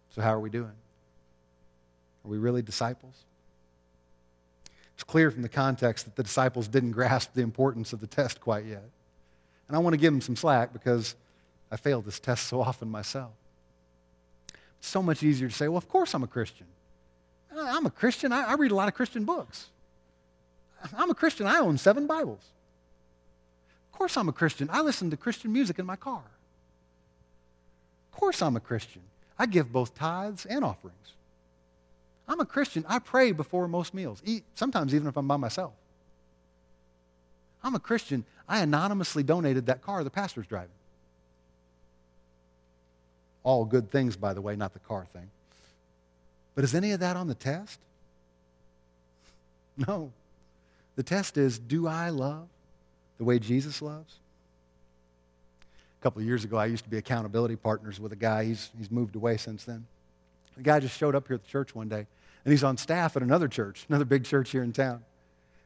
So, 0.09 0.21
how 0.21 0.33
are 0.33 0.39
we 0.41 0.49
doing? 0.49 0.73
Are 2.29 2.31
we 2.31 2.37
really 2.37 2.61
disciples? 2.61 3.25
It's 4.93 5.03
clear 5.03 5.31
from 5.31 5.41
the 5.41 5.49
context 5.49 6.05
that 6.05 6.15
the 6.15 6.21
disciples 6.21 6.67
didn't 6.67 6.91
grasp 6.91 7.33
the 7.33 7.41
importance 7.41 7.91
of 7.91 8.01
the 8.01 8.07
test 8.07 8.39
quite 8.39 8.65
yet. 8.65 8.87
And 9.67 9.75
I 9.75 9.79
want 9.79 9.95
to 9.95 9.97
give 9.97 10.13
them 10.13 10.21
some 10.21 10.35
slack 10.35 10.71
because 10.71 11.15
I 11.71 11.77
failed 11.77 12.05
this 12.05 12.19
test 12.19 12.45
so 12.45 12.61
often 12.61 12.87
myself 12.87 13.31
It's 14.77 14.87
so 14.87 15.01
much 15.01 15.23
easier 15.23 15.47
to 15.47 15.55
say, 15.55 15.67
well, 15.67 15.79
of 15.79 15.87
course 15.89 16.13
I'm 16.13 16.21
a 16.21 16.27
Christian. 16.27 16.67
Uh, 17.51 17.65
I'm 17.67 17.87
a 17.87 17.89
Christian. 17.89 18.31
I, 18.31 18.43
I 18.43 18.53
read 18.53 18.69
a 18.69 18.75
lot 18.75 18.87
of 18.87 18.93
Christian 18.93 19.25
books. 19.25 19.65
I'm 20.95 21.09
a 21.09 21.15
Christian. 21.15 21.47
I 21.47 21.57
own 21.57 21.79
seven 21.79 22.05
Bibles. 22.05 22.45
Of 23.91 23.97
course 23.97 24.17
I'm 24.17 24.29
a 24.29 24.33
Christian. 24.33 24.69
I 24.71 24.81
listen 24.81 25.09
to 25.09 25.17
Christian 25.17 25.51
music 25.51 25.79
in 25.79 25.85
my 25.87 25.95
car. 25.95 26.21
Of 28.11 28.19
course 28.19 28.43
I'm 28.43 28.55
a 28.55 28.59
Christian. 28.59 29.01
I 29.39 29.47
give 29.47 29.71
both 29.71 29.95
tithes 29.95 30.45
and 30.45 30.63
offerings. 30.63 31.13
I'm 32.29 32.39
a 32.39 32.45
Christian. 32.45 32.85
I 32.87 32.99
pray 32.99 33.31
before 33.31 33.67
most 33.67 33.93
meals, 33.93 34.21
eat, 34.23 34.43
sometimes 34.53 34.93
even 34.93 35.07
if 35.07 35.17
I'm 35.17 35.27
by 35.27 35.37
myself. 35.37 35.73
I'm 37.63 37.75
a 37.75 37.79
Christian. 37.79 38.23
I 38.47 38.59
anonymously 38.59 39.23
donated 39.23 39.65
that 39.65 39.81
car 39.81 40.03
the 40.03 40.11
pastor's 40.11 40.47
driving. 40.47 40.69
All 43.43 43.65
good 43.65 43.91
things, 43.91 44.15
by 44.15 44.33
the 44.33 44.41
way, 44.41 44.55
not 44.55 44.73
the 44.73 44.79
car 44.79 45.07
thing. 45.11 45.29
But 46.53 46.63
is 46.63 46.75
any 46.75 46.91
of 46.91 46.99
that 46.99 47.17
on 47.17 47.27
the 47.27 47.35
test? 47.35 47.79
No. 49.87 50.11
The 50.97 51.03
test 51.03 51.37
is 51.37 51.57
do 51.57 51.87
I 51.87 52.09
love 52.09 52.49
the 53.17 53.23
way 53.23 53.39
Jesus 53.39 53.81
loves? 53.81 54.17
A 55.97 56.03
couple 56.03 56.21
of 56.21 56.27
years 56.27 56.43
ago, 56.43 56.57
I 56.57 56.65
used 56.65 56.83
to 56.83 56.89
be 56.89 56.97
accountability 56.97 57.55
partners 57.55 57.97
with 57.97 58.11
a 58.11 58.17
guy. 58.17 58.43
He's, 58.43 58.69
he's 58.77 58.91
moved 58.91 59.15
away 59.15 59.37
since 59.37 59.63
then. 59.63 59.85
The 60.57 60.63
guy 60.63 60.81
just 60.81 60.97
showed 60.97 61.15
up 61.15 61.27
here 61.27 61.35
at 61.35 61.43
the 61.43 61.49
church 61.49 61.73
one 61.73 61.87
day, 61.87 62.07
and 62.45 62.51
he's 62.51 62.63
on 62.63 62.77
staff 62.77 63.15
at 63.15 63.23
another 63.23 63.47
church, 63.47 63.85
another 63.89 64.05
big 64.05 64.23
church 64.23 64.51
here 64.51 64.63
in 64.63 64.71
town. 64.71 65.03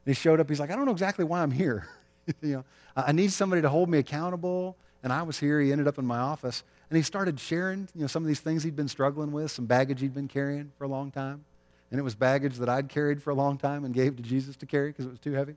And 0.05 0.15
he 0.15 0.19
showed 0.19 0.39
up, 0.39 0.49
he's 0.49 0.59
like, 0.59 0.71
I 0.71 0.75
don't 0.75 0.85
know 0.85 0.91
exactly 0.91 1.25
why 1.25 1.41
I'm 1.41 1.51
here. 1.51 1.87
you 2.41 2.53
know, 2.53 2.65
I 2.95 3.11
need 3.11 3.31
somebody 3.31 3.61
to 3.61 3.69
hold 3.69 3.89
me 3.89 3.99
accountable. 3.99 4.75
And 5.03 5.11
I 5.11 5.23
was 5.23 5.39
here. 5.39 5.59
He 5.59 5.71
ended 5.71 5.87
up 5.87 5.97
in 5.97 6.05
my 6.05 6.19
office. 6.19 6.63
And 6.89 6.97
he 6.97 7.03
started 7.03 7.39
sharing, 7.39 7.87
you 7.95 8.01
know, 8.01 8.07
some 8.07 8.23
of 8.23 8.27
these 8.27 8.39
things 8.39 8.63
he'd 8.63 8.75
been 8.75 8.87
struggling 8.87 9.31
with, 9.31 9.51
some 9.51 9.65
baggage 9.65 9.99
he'd 9.99 10.13
been 10.13 10.27
carrying 10.27 10.71
for 10.77 10.83
a 10.83 10.87
long 10.87 11.11
time. 11.11 11.43
And 11.91 11.99
it 11.99 12.03
was 12.03 12.15
baggage 12.15 12.57
that 12.57 12.69
I'd 12.69 12.89
carried 12.89 13.21
for 13.21 13.29
a 13.29 13.35
long 13.35 13.57
time 13.57 13.85
and 13.85 13.93
gave 13.93 14.15
to 14.17 14.23
Jesus 14.23 14.55
to 14.57 14.65
carry 14.65 14.89
because 14.89 15.05
it 15.05 15.09
was 15.09 15.19
too 15.19 15.33
heavy. 15.33 15.55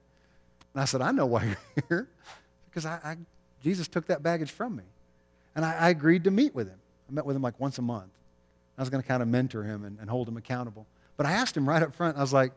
And 0.75 0.83
I 0.83 0.85
said, 0.85 1.01
I 1.01 1.11
know 1.13 1.27
why 1.27 1.45
you're 1.45 1.57
here. 1.89 2.09
because 2.69 2.85
I, 2.85 2.99
I, 3.03 3.17
Jesus 3.63 3.89
took 3.89 4.07
that 4.07 4.23
baggage 4.23 4.51
from 4.51 4.77
me. 4.77 4.85
And 5.55 5.65
I, 5.65 5.73
I, 5.73 5.89
agreed 5.89 6.25
to 6.25 6.31
meet 6.31 6.55
with 6.55 6.69
him. 6.69 6.79
I 7.09 7.13
met 7.13 7.25
with 7.25 7.35
him 7.35 7.41
like 7.41 7.59
once 7.59 7.79
a 7.79 7.83
month. 7.83 8.11
I 8.77 8.83
was 8.83 8.91
going 8.91 9.03
to 9.03 9.09
kind 9.09 9.23
of 9.23 9.29
mentor 9.29 9.63
him 9.63 9.85
and, 9.87 9.99
and 9.99 10.11
hold 10.11 10.29
him 10.29 10.37
accountable. 10.37 10.87
But 11.17 11.27
I 11.27 11.33
asked 11.33 11.57
him 11.57 11.69
right 11.69 11.83
up 11.83 11.95
front, 11.95 12.17
I 12.17 12.21
was 12.21 12.33
like, 12.33 12.53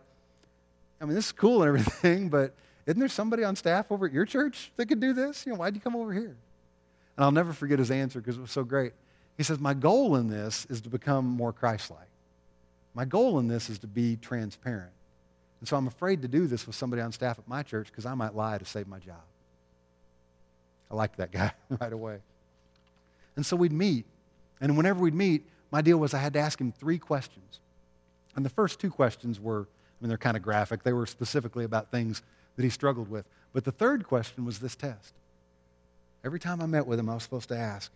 I 1.02 1.06
mean, 1.06 1.16
this 1.16 1.28
is 1.28 1.32
cool 1.32 1.64
and 1.64 1.70
everything, 1.70 2.30
but 2.30 2.54
isn't 2.86 3.00
there 3.00 3.10
somebody 3.10 3.44
on 3.44 3.56
staff 3.56 3.92
over 3.92 4.06
at 4.06 4.14
your 4.14 4.26
church 4.26 4.72
that 4.76 4.88
could 4.88 5.00
do 5.00 5.14
this? 5.14 5.46
You 5.46 5.54
know, 5.54 5.60
why'd 5.60 5.76
you 5.76 5.82
come 5.82 5.96
over 5.96 6.12
here? 6.12 6.36
And 7.16 7.24
I'll 7.26 7.32
never 7.32 7.54
forget 7.54 7.80
his 7.80 7.92
answer 7.92 8.20
because 8.20 8.38
it 8.38 8.42
was 8.42 8.52
so 8.52 8.64
great. 8.64 8.94
He 9.38 9.44
says, 9.44 9.60
My 9.60 9.74
goal 9.74 10.16
in 10.16 10.30
this 10.30 10.66
is 10.70 10.82
to 10.82 10.90
become 10.90 11.26
more 11.26 11.54
Christ 11.54 11.92
like. 11.92 12.10
My 12.94 13.06
goal 13.06 13.40
in 13.40 13.48
this 13.48 13.70
is 13.70 13.80
to 13.80 13.88
be 13.88 14.18
transparent. 14.18 14.92
And 15.60 15.68
so 15.68 15.78
I'm 15.78 15.88
afraid 15.88 16.22
to 16.22 16.28
do 16.28 16.48
this 16.48 16.66
with 16.66 16.76
somebody 16.76 17.02
on 17.02 17.12
staff 17.12 17.38
at 17.38 17.48
my 17.48 17.64
church 17.64 17.88
because 17.88 18.06
I 18.06 18.14
might 18.14 18.36
lie 18.36 18.58
to 18.58 18.66
save 18.66 18.88
my 18.88 19.00
job. 19.00 19.22
I 20.90 20.96
liked 20.96 21.18
that 21.18 21.32
guy 21.34 21.52
right 21.80 21.94
away. 21.94 22.20
And 23.36 23.46
so 23.46 23.56
we'd 23.56 23.72
meet. 23.72 24.06
And 24.60 24.76
whenever 24.76 25.00
we'd 25.00 25.14
meet, 25.14 25.46
my 25.72 25.82
deal 25.82 25.98
was 25.98 26.14
I 26.14 26.20
had 26.20 26.34
to 26.34 26.40
ask 26.40 26.60
him 26.60 26.72
three 26.72 26.98
questions. 26.98 27.60
And 28.40 28.46
the 28.46 28.50
first 28.50 28.80
two 28.80 28.90
questions 28.90 29.38
were, 29.38 29.64
I 29.64 29.98
mean, 30.00 30.08
they're 30.08 30.18
kind 30.18 30.38
of 30.38 30.44
graphic. 30.44 30.84
They 30.84 30.94
were 30.94 31.06
specifically 31.06 31.66
about 31.66 31.92
things 31.92 32.22
that 32.56 32.64
he 32.64 32.70
struggled 32.70 33.10
with. 33.10 33.26
But 33.52 33.66
the 33.66 33.74
third 33.74 34.06
question 34.06 34.46
was 34.46 34.60
this 34.60 34.78
test. 34.78 35.14
Every 36.24 36.40
time 36.40 36.62
I 36.62 36.66
met 36.66 36.88
with 36.88 37.00
him, 37.00 37.10
I 37.10 37.16
was 37.16 37.24
supposed 37.24 37.50
to 37.50 37.58
ask, 37.58 37.92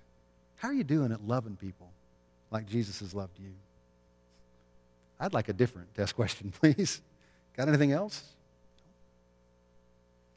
How 0.57 0.67
are 0.67 0.73
you 0.73 0.83
doing 0.83 1.13
at 1.13 1.25
loving 1.25 1.55
people 1.55 1.87
like 2.51 2.67
Jesus 2.67 2.99
has 2.99 3.13
loved 3.13 3.39
you? 3.39 3.51
I'd 5.17 5.33
like 5.33 5.47
a 5.47 5.53
different 5.53 5.95
test 5.95 6.13
question, 6.13 6.51
please. 6.61 6.99
Got 7.55 7.69
anything 7.69 7.93
else? 7.93 8.21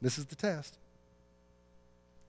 This 0.01 0.17
is 0.17 0.23
the 0.23 0.37
test. 0.37 0.77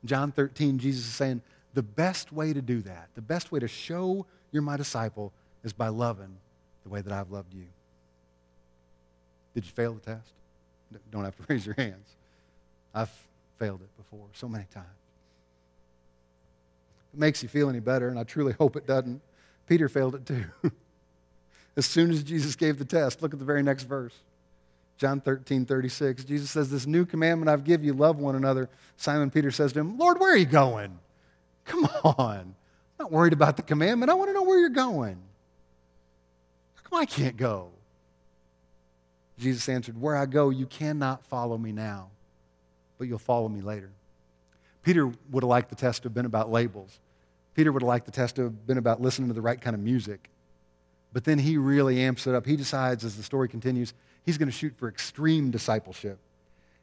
John 0.05 0.33
13, 0.33 0.81
Jesus 0.81 1.07
is 1.07 1.15
saying, 1.15 1.43
the 1.75 1.85
best 1.85 2.33
way 2.33 2.53
to 2.53 2.61
do 2.61 2.81
that, 2.81 3.11
the 3.15 3.23
best 3.23 3.53
way 3.53 3.61
to 3.61 3.69
show 3.69 4.27
you're 4.51 4.63
my 4.63 4.77
disciple 4.77 5.33
is 5.63 5.73
by 5.73 5.87
loving 5.87 6.39
the 6.83 6.89
way 6.89 7.01
that 7.01 7.13
I've 7.13 7.31
loved 7.31 7.55
you. 7.55 7.67
Did 9.55 9.65
you 9.65 9.73
fail 9.73 9.95
the 9.95 10.01
test? 10.01 10.31
Don't 11.11 11.25
have 11.25 11.37
to 11.37 11.43
raise 11.49 11.67
your 11.67 11.75
hands. 11.75 12.09
I've 12.95 13.11
failed 13.59 13.81
it 13.83 13.97
before 13.97 14.27
so 14.33 14.49
many 14.49 14.65
times. 14.73 14.87
It 17.13 17.19
makes 17.19 17.43
you 17.43 17.49
feel 17.49 17.69
any 17.69 17.81
better, 17.81 18.09
and 18.09 18.19
I 18.19 18.25
truly 18.25 18.53
hope 18.53 18.77
it 18.77 18.87
doesn't, 18.87 19.21
Peter 19.67 19.89
failed 19.89 20.15
it 20.15 20.27
too. 20.27 20.45
as 21.77 21.87
soon 21.87 22.11
as 22.11 22.23
Jesus 22.23 22.57
gave 22.57 22.79
the 22.79 22.85
test, 22.85 23.23
look 23.23 23.33
at 23.33 23.39
the 23.39 23.45
very 23.45 23.63
next 23.63 23.85
verse. 23.85 24.15
John 24.97 25.21
13, 25.21 25.65
36. 25.65 26.25
Jesus 26.25 26.51
says, 26.51 26.71
This 26.71 26.87
new 26.87 27.05
commandment 27.05 27.49
I've 27.49 27.65
give 27.65 27.85
you, 27.85 27.93
love 27.93 28.19
one 28.19 28.35
another. 28.35 28.69
Simon 28.97 29.31
Peter 29.31 29.51
says 29.51 29.73
to 29.75 29.81
him, 29.81 29.97
Lord, 29.97 30.19
where 30.19 30.33
are 30.33 30.37
you 30.37 30.45
going? 30.45 30.99
Come 31.65 31.85
on. 32.05 32.39
I'm 32.39 32.55
not 32.99 33.13
worried 33.13 33.33
about 33.33 33.57
the 33.57 33.63
commandment. 33.63 34.11
I 34.11 34.15
want 34.15 34.29
to 34.31 34.35
know 34.35 34.43
where 34.43 34.59
you're 34.59 34.71
going. 34.71 35.19
I 36.93 37.07
can't 37.07 37.37
go? 37.37 37.71
Jesus 39.39 39.69
answered, 39.69 40.01
Where 40.01 40.17
I 40.17 40.27
go, 40.27 40.51
you 40.51 40.67
cannot 40.67 41.25
follow 41.25 41.57
me 41.57 41.73
now, 41.73 42.09
but 42.99 43.09
you'll 43.09 43.19
follow 43.19 43.49
me 43.49 43.61
later. 43.61 43.91
Peter 44.83 45.07
would 45.07 45.43
have 45.43 45.49
liked 45.49 45.71
the 45.71 45.77
test 45.77 46.03
to 46.03 46.07
have 46.07 46.15
been 46.15 46.27
about 46.27 46.51
labels. 46.51 46.99
Peter 47.55 47.73
would 47.73 47.83
have 47.83 47.89
liked 47.89 48.07
the 48.07 48.13
test 48.13 48.37
to 48.37 48.45
have 48.45 48.67
been 48.67 48.79
about 48.79 49.01
listening 49.01 49.29
to 49.29 49.35
the 49.35 49.43
right 49.43 49.61
kind 49.61 49.75
of 49.75 49.81
music. 49.81 50.31
But 51.13 51.25
then 51.25 51.39
he 51.39 51.57
really 51.57 52.01
amps 52.01 52.27
it 52.27 52.35
up. 52.35 52.47
He 52.47 52.57
decides, 52.57 53.05
as 53.05 53.17
the 53.17 53.23
story 53.23 53.49
continues, 53.49 53.95
he's 54.25 54.39
going 54.39 54.49
to 54.49 54.57
shoot 54.57 54.75
for 54.77 54.89
extreme 54.89 55.51
discipleship. 55.51 56.19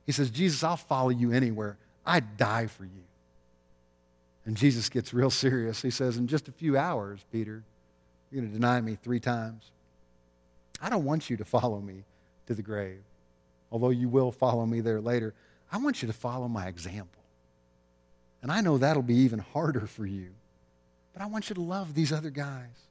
He 0.06 0.12
says, 0.12 0.30
Jesus, 0.30 0.64
I'll 0.64 0.78
follow 0.78 1.10
you 1.10 1.32
anywhere. 1.32 1.78
I'd 2.06 2.38
die 2.38 2.68
for 2.68 2.84
you. 2.84 3.03
And 4.45 4.56
Jesus 4.56 4.89
gets 4.89 5.14
real 5.14 5.32
serious. 5.32 5.82
He 5.82 5.89
says, 5.89 6.18
In 6.18 6.28
just 6.28 6.47
a 6.47 6.51
few 6.51 6.78
hours, 6.78 7.20
Peter, 7.32 7.64
you're 8.32 8.41
going 8.41 8.51
to 8.51 8.56
deny 8.56 8.80
me 8.82 8.97
three 9.01 9.20
times. 9.20 9.72
I 10.82 10.90
don't 10.90 11.06
want 11.06 11.30
you 11.30 11.38
to 11.38 11.46
follow 11.46 11.80
me 11.80 12.04
to 12.48 12.54
the 12.54 12.62
grave, 12.62 13.04
although 13.72 13.90
you 13.90 14.10
will 14.10 14.32
follow 14.32 14.66
me 14.66 14.82
there 14.82 15.02
later. 15.02 15.34
I 15.72 15.78
want 15.78 16.02
you 16.02 16.08
to 16.08 16.14
follow 16.14 16.48
my 16.48 16.68
example. 16.68 17.24
And 18.42 18.52
I 18.52 18.62
know 18.62 18.78
that'll 18.78 19.02
be 19.02 19.16
even 19.16 19.40
harder 19.40 19.88
for 19.88 20.06
you. 20.06 20.30
But 21.14 21.24
I 21.24 21.28
want 21.28 21.50
you 21.50 21.56
to 21.56 21.62
love 21.62 21.94
these 21.94 22.12
other 22.12 22.30
guys. 22.30 22.86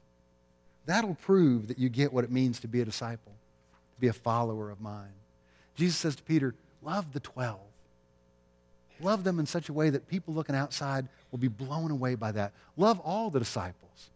That'll 0.85 1.15
prove 1.15 1.67
that 1.67 1.79
you 1.79 1.89
get 1.89 2.11
what 2.11 2.23
it 2.23 2.31
means 2.31 2.59
to 2.59 2.67
be 2.67 2.81
a 2.81 2.85
disciple, 2.85 3.31
to 3.93 4.01
be 4.01 4.07
a 4.07 4.13
follower 4.13 4.69
of 4.69 4.81
mine. 4.81 5.13
Jesus 5.75 5.97
says 5.97 6.15
to 6.15 6.23
Peter, 6.23 6.55
Love 6.81 7.13
the 7.13 7.19
12. 7.19 7.59
Love 9.01 9.23
them 9.23 9.39
in 9.39 9.45
such 9.45 9.69
a 9.69 9.73
way 9.73 9.89
that 9.89 10.07
people 10.07 10.33
looking 10.33 10.55
outside 10.55 11.07
will 11.31 11.39
be 11.39 11.47
blown 11.47 11.91
away 11.91 12.15
by 12.15 12.31
that. 12.31 12.53
Love 12.77 12.99
all 12.99 13.29
the 13.29 13.39
disciples. 13.39 14.09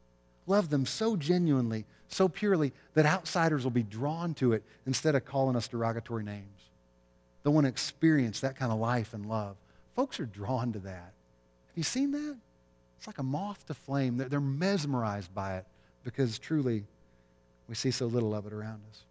Love 0.47 0.69
them 0.69 0.85
so 0.85 1.15
genuinely, 1.15 1.85
so 2.09 2.27
purely, 2.27 2.73
that 2.95 3.05
outsiders 3.05 3.63
will 3.63 3.71
be 3.71 3.83
drawn 3.83 4.33
to 4.35 4.53
it 4.53 4.63
instead 4.85 5.15
of 5.15 5.25
calling 5.25 5.55
us 5.55 5.67
derogatory 5.67 6.23
names. 6.23 6.45
They 7.43 7.49
want 7.49 7.65
to 7.65 7.69
experience 7.69 8.41
that 8.41 8.55
kind 8.55 8.71
of 8.71 8.79
life 8.79 9.13
and 9.13 9.25
love. 9.25 9.55
Folks 9.95 10.19
are 10.19 10.25
drawn 10.25 10.73
to 10.73 10.79
that. 10.79 11.13
Have 11.67 11.77
you 11.77 11.83
seen 11.83 12.11
that? 12.11 12.37
It's 12.97 13.07
like 13.07 13.19
a 13.19 13.23
moth 13.23 13.65
to 13.67 13.73
flame. 13.73 14.17
They're, 14.17 14.41
mesmerized 14.41 15.33
by 15.33 15.57
it 15.57 15.65
because 16.03 16.37
truly 16.37 16.83
we 17.67 17.75
see 17.75 17.91
so 17.91 18.07
little 18.07 18.35
of 18.35 18.45
it 18.45 18.51
around 18.51 18.81
us. 18.89 19.03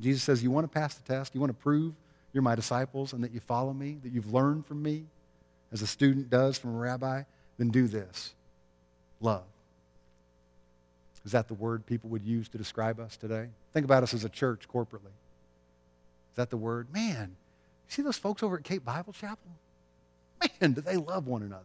Jesus 0.00 0.22
says, 0.22 0.42
You 0.42 0.50
want 0.50 0.64
to 0.64 0.68
pass 0.80 0.94
the 0.94 1.02
test? 1.02 1.34
You 1.34 1.40
want 1.40 1.50
to 1.50 1.62
prove 1.62 1.94
you're 2.32 2.42
my 2.42 2.54
disciples 2.54 3.14
and 3.14 3.24
that 3.24 3.32
you 3.32 3.40
follow 3.40 3.72
me, 3.72 3.98
that 4.02 4.12
you've 4.12 4.32
learned 4.32 4.66
from 4.66 4.82
me, 4.82 5.06
as 5.72 5.82
a 5.82 5.86
student 5.86 6.30
does 6.30 6.58
from 6.58 6.74
a 6.74 6.78
rabbi? 6.78 7.22
Then 7.58 7.70
do 7.70 7.88
this 7.88 8.34
love. 9.20 9.44
Is 11.26 11.32
that 11.32 11.48
the 11.48 11.54
word 11.54 11.84
people 11.84 12.08
would 12.10 12.24
use 12.24 12.48
to 12.50 12.56
describe 12.56 13.00
us 13.00 13.16
today? 13.16 13.48
Think 13.74 13.84
about 13.84 14.04
us 14.04 14.14
as 14.14 14.22
a 14.22 14.28
church 14.28 14.68
corporately. 14.72 15.12
Is 16.30 16.36
that 16.36 16.50
the 16.50 16.56
word? 16.56 16.86
Man, 16.92 17.30
you 17.30 17.92
see 17.92 18.02
those 18.02 18.16
folks 18.16 18.44
over 18.44 18.56
at 18.56 18.62
Cape 18.62 18.84
Bible 18.84 19.12
Chapel? 19.12 19.50
Man, 20.60 20.72
do 20.72 20.80
they 20.80 20.96
love 20.96 21.26
one 21.26 21.42
another. 21.42 21.64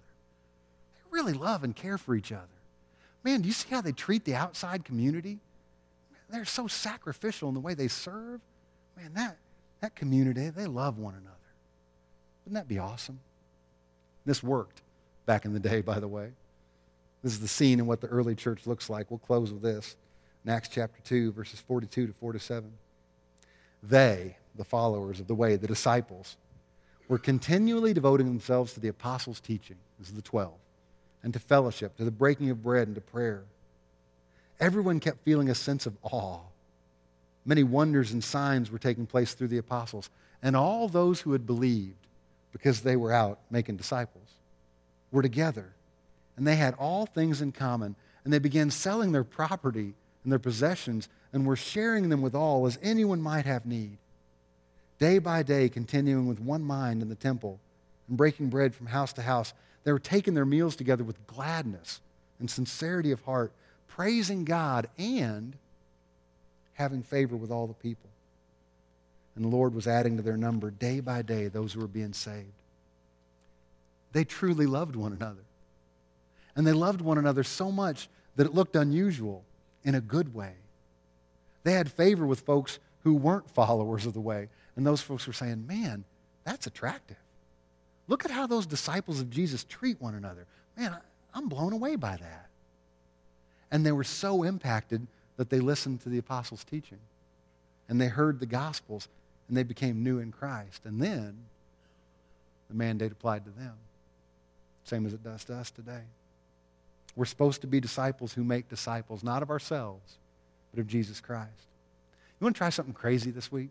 They 0.95 1.01
really 1.11 1.33
love 1.33 1.63
and 1.63 1.75
care 1.75 1.99
for 1.99 2.15
each 2.15 2.31
other. 2.31 2.47
Man, 3.23 3.41
do 3.41 3.47
you 3.47 3.53
see 3.53 3.69
how 3.69 3.81
they 3.81 3.91
treat 3.91 4.25
the 4.25 4.33
outside 4.33 4.83
community? 4.83 5.37
They're 6.31 6.43
so 6.43 6.65
sacrificial 6.65 7.47
in 7.47 7.53
the 7.53 7.59
way 7.59 7.75
they 7.75 7.87
serve. 7.87 8.41
Man, 8.97 9.13
that, 9.13 9.37
that 9.81 9.95
community, 9.95 10.49
they 10.49 10.65
love 10.65 10.97
one 10.97 11.13
another. 11.13 11.37
Wouldn't 12.45 12.55
that 12.55 12.67
be 12.67 12.79
awesome? 12.79 13.19
This 14.25 14.41
worked 14.41 14.81
back 15.27 15.45
in 15.45 15.53
the 15.53 15.59
day, 15.59 15.81
by 15.81 15.99
the 15.99 16.07
way. 16.07 16.31
This 17.23 17.33
is 17.33 17.39
the 17.39 17.47
scene 17.47 17.79
in 17.79 17.85
what 17.85 18.01
the 18.01 18.07
early 18.07 18.35
church 18.35 18.65
looks 18.65 18.89
like. 18.89 19.11
We'll 19.11 19.19
close 19.19 19.51
with 19.51 19.61
this 19.61 19.95
in 20.43 20.51
Acts 20.51 20.69
chapter 20.69 21.01
2, 21.03 21.31
verses 21.33 21.59
42 21.59 22.07
to 22.07 22.13
47. 22.13 22.71
They, 23.83 24.37
the 24.55 24.63
followers 24.63 25.19
of 25.19 25.27
the 25.27 25.35
way, 25.35 25.55
the 25.55 25.67
disciples, 25.67 26.37
were 27.07 27.19
continually 27.19 27.93
devoting 27.93 28.27
themselves 28.27 28.73
to 28.73 28.79
the 28.79 28.87
apostles' 28.87 29.39
teaching. 29.39 29.77
This 29.99 30.09
is 30.09 30.15
the 30.15 30.21
12 30.21 30.53
and 31.23 31.33
to 31.33 31.39
fellowship, 31.39 31.95
to 31.97 32.03
the 32.03 32.11
breaking 32.11 32.49
of 32.49 32.63
bread 32.63 32.87
and 32.87 32.95
to 32.95 33.01
prayer. 33.01 33.43
Everyone 34.59 34.99
kept 34.99 35.23
feeling 35.23 35.49
a 35.49 35.55
sense 35.55 35.85
of 35.85 35.97
awe. 36.01 36.39
Many 37.45 37.63
wonders 37.63 38.11
and 38.11 38.23
signs 38.23 38.71
were 38.71 38.79
taking 38.79 39.05
place 39.05 39.33
through 39.33 39.49
the 39.49 39.57
apostles, 39.57 40.09
and 40.41 40.55
all 40.55 40.87
those 40.87 41.21
who 41.21 41.31
had 41.33 41.45
believed, 41.45 42.07
because 42.51 42.81
they 42.81 42.95
were 42.95 43.11
out 43.11 43.39
making 43.49 43.77
disciples, 43.77 44.29
were 45.11 45.21
together. 45.21 45.73
And 46.41 46.47
they 46.47 46.55
had 46.55 46.73
all 46.79 47.05
things 47.05 47.39
in 47.39 47.51
common, 47.51 47.95
and 48.23 48.33
they 48.33 48.39
began 48.39 48.71
selling 48.71 49.11
their 49.11 49.23
property 49.23 49.93
and 50.23 50.31
their 50.31 50.39
possessions 50.39 51.07
and 51.31 51.45
were 51.45 51.55
sharing 51.55 52.09
them 52.09 52.23
with 52.23 52.33
all 52.33 52.65
as 52.65 52.79
anyone 52.81 53.21
might 53.21 53.45
have 53.45 53.63
need. 53.63 53.99
Day 54.97 55.19
by 55.19 55.43
day, 55.43 55.69
continuing 55.69 56.25
with 56.25 56.39
one 56.39 56.63
mind 56.63 57.03
in 57.03 57.09
the 57.09 57.15
temple 57.15 57.59
and 58.07 58.17
breaking 58.17 58.49
bread 58.49 58.73
from 58.73 58.87
house 58.87 59.13
to 59.13 59.21
house 59.21 59.53
they 59.83 59.91
were 59.91 59.99
taking 59.99 60.33
their 60.33 60.47
meals 60.47 60.75
together 60.75 61.03
with 61.03 61.27
gladness 61.27 62.01
and 62.39 62.49
sincerity 62.49 63.11
of 63.11 63.21
heart, 63.21 63.51
praising 63.87 64.43
God 64.43 64.89
and 64.97 65.53
having 66.73 67.03
favor 67.03 67.35
with 67.35 67.51
all 67.51 67.67
the 67.67 67.75
people. 67.75 68.09
And 69.35 69.45
the 69.45 69.49
Lord 69.49 69.75
was 69.75 69.85
adding 69.85 70.17
to 70.17 70.23
their 70.23 70.37
number 70.37 70.71
day 70.71 71.01
by 71.01 71.21
day 71.21 71.49
those 71.49 71.73
who 71.73 71.81
were 71.81 71.87
being 71.87 72.13
saved. 72.13 72.47
They 74.11 74.23
truly 74.23 74.65
loved 74.65 74.95
one 74.95 75.13
another. 75.13 75.43
And 76.55 76.65
they 76.65 76.73
loved 76.73 77.01
one 77.01 77.17
another 77.17 77.43
so 77.43 77.71
much 77.71 78.09
that 78.35 78.45
it 78.45 78.53
looked 78.53 78.75
unusual 78.75 79.43
in 79.83 79.95
a 79.95 80.01
good 80.01 80.33
way. 80.33 80.53
They 81.63 81.73
had 81.73 81.91
favor 81.91 82.25
with 82.25 82.41
folks 82.41 82.79
who 83.03 83.13
weren't 83.13 83.49
followers 83.49 84.05
of 84.05 84.13
the 84.13 84.21
way. 84.21 84.49
And 84.75 84.85
those 84.85 85.01
folks 85.01 85.27
were 85.27 85.33
saying, 85.33 85.65
man, 85.67 86.03
that's 86.43 86.67
attractive. 86.67 87.17
Look 88.07 88.25
at 88.25 88.31
how 88.31 88.47
those 88.47 88.65
disciples 88.65 89.19
of 89.19 89.29
Jesus 89.29 89.63
treat 89.63 90.01
one 90.01 90.15
another. 90.15 90.45
Man, 90.77 90.95
I'm 91.33 91.47
blown 91.47 91.73
away 91.73 91.95
by 91.95 92.17
that. 92.17 92.47
And 93.71 93.85
they 93.85 93.91
were 93.91 94.03
so 94.03 94.43
impacted 94.43 95.07
that 95.37 95.49
they 95.49 95.59
listened 95.59 96.01
to 96.01 96.09
the 96.09 96.17
apostles' 96.17 96.63
teaching. 96.63 96.99
And 97.87 97.99
they 97.99 98.07
heard 98.07 98.39
the 98.39 98.45
gospels 98.45 99.07
and 99.47 99.57
they 99.57 99.63
became 99.63 100.03
new 100.03 100.19
in 100.19 100.31
Christ. 100.31 100.81
And 100.85 101.01
then 101.01 101.37
the 102.69 102.75
mandate 102.75 103.11
applied 103.11 103.45
to 103.45 103.51
them, 103.51 103.73
same 104.83 105.05
as 105.05 105.13
it 105.13 105.23
does 105.23 105.43
to 105.45 105.55
us 105.55 105.71
today. 105.71 106.01
We're 107.15 107.25
supposed 107.25 107.61
to 107.61 107.67
be 107.67 107.79
disciples 107.79 108.33
who 108.33 108.43
make 108.43 108.69
disciples, 108.69 109.23
not 109.23 109.43
of 109.43 109.49
ourselves, 109.49 110.17
but 110.73 110.79
of 110.79 110.87
Jesus 110.87 111.19
Christ. 111.19 111.49
You 112.39 112.45
want 112.45 112.55
to 112.55 112.57
try 112.57 112.69
something 112.69 112.93
crazy 112.93 113.31
this 113.31 113.51
week? 113.51 113.69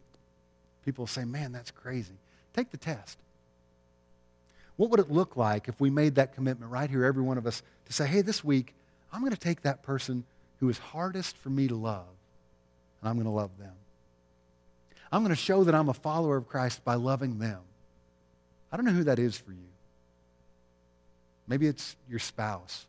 People 0.85 1.07
say, 1.07 1.25
man, 1.25 1.53
that's 1.53 1.71
crazy. 1.71 2.15
Take 2.55 2.71
the 2.71 2.77
test. 2.77 3.19
What 4.77 4.91
would 4.91 5.01
it 5.01 5.11
look 5.11 5.37
like 5.37 5.69
if 5.69 5.81
we 5.81 5.91
made 5.91 6.15
that 6.15 6.35
commitment 6.35 6.71
right 6.71 6.89
here, 6.89 7.05
every 7.05 7.23
one 7.23 7.39
of 7.39 7.47
us, 7.47 7.63
to 7.87 7.93
say, 7.93 8.07
hey, 8.07 8.23
this 8.23 8.45
week, 8.45 8.75
I'm 9.13 9.21
going 9.21 9.33
to 9.33 9.39
take 9.39 9.63
that 9.63 9.83
person 9.83 10.25
who 10.61 10.69
is 10.69 10.79
hardest 10.79 11.37
for 11.37 11.51
me 11.51 11.69
to 11.69 11.75
love, 11.75 12.07
and 13.01 13.09
I'm 13.09 13.17
going 13.17 13.27
to 13.27 13.31
love 13.31 13.51
them. 13.59 13.73
I'm 15.13 15.23
going 15.23 15.35
to 15.35 15.37
show 15.37 15.65
that 15.65 15.75
I'm 15.75 15.89
a 15.89 15.95
follower 15.95 16.37
of 16.37 16.49
Christ 16.49 16.85
by 16.85 16.95
loving 16.95 17.39
them. 17.39 17.61
I 18.71 18.77
don't 18.77 18.87
know 18.87 18.93
who 18.93 19.05
that 19.05 19.19
is 19.19 19.37
for 19.37 19.51
you. 19.51 19.69
Maybe 21.49 21.67
it's 21.67 21.97
your 22.09 22.21
spouse. 22.21 22.87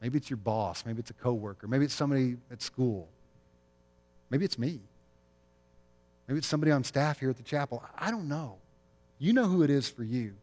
Maybe 0.00 0.18
it's 0.18 0.30
your 0.30 0.36
boss. 0.36 0.84
Maybe 0.86 1.00
it's 1.00 1.10
a 1.10 1.14
coworker. 1.14 1.66
Maybe 1.66 1.84
it's 1.84 1.94
somebody 1.94 2.36
at 2.50 2.62
school. 2.62 3.08
Maybe 4.30 4.44
it's 4.44 4.58
me. 4.58 4.80
Maybe 6.26 6.38
it's 6.38 6.46
somebody 6.46 6.70
on 6.72 6.84
staff 6.84 7.20
here 7.20 7.30
at 7.30 7.36
the 7.36 7.42
chapel. 7.42 7.82
I 7.96 8.10
don't 8.10 8.28
know. 8.28 8.56
You 9.18 9.32
know 9.32 9.46
who 9.46 9.62
it 9.62 9.70
is 9.70 9.88
for 9.88 10.04
you. 10.04 10.34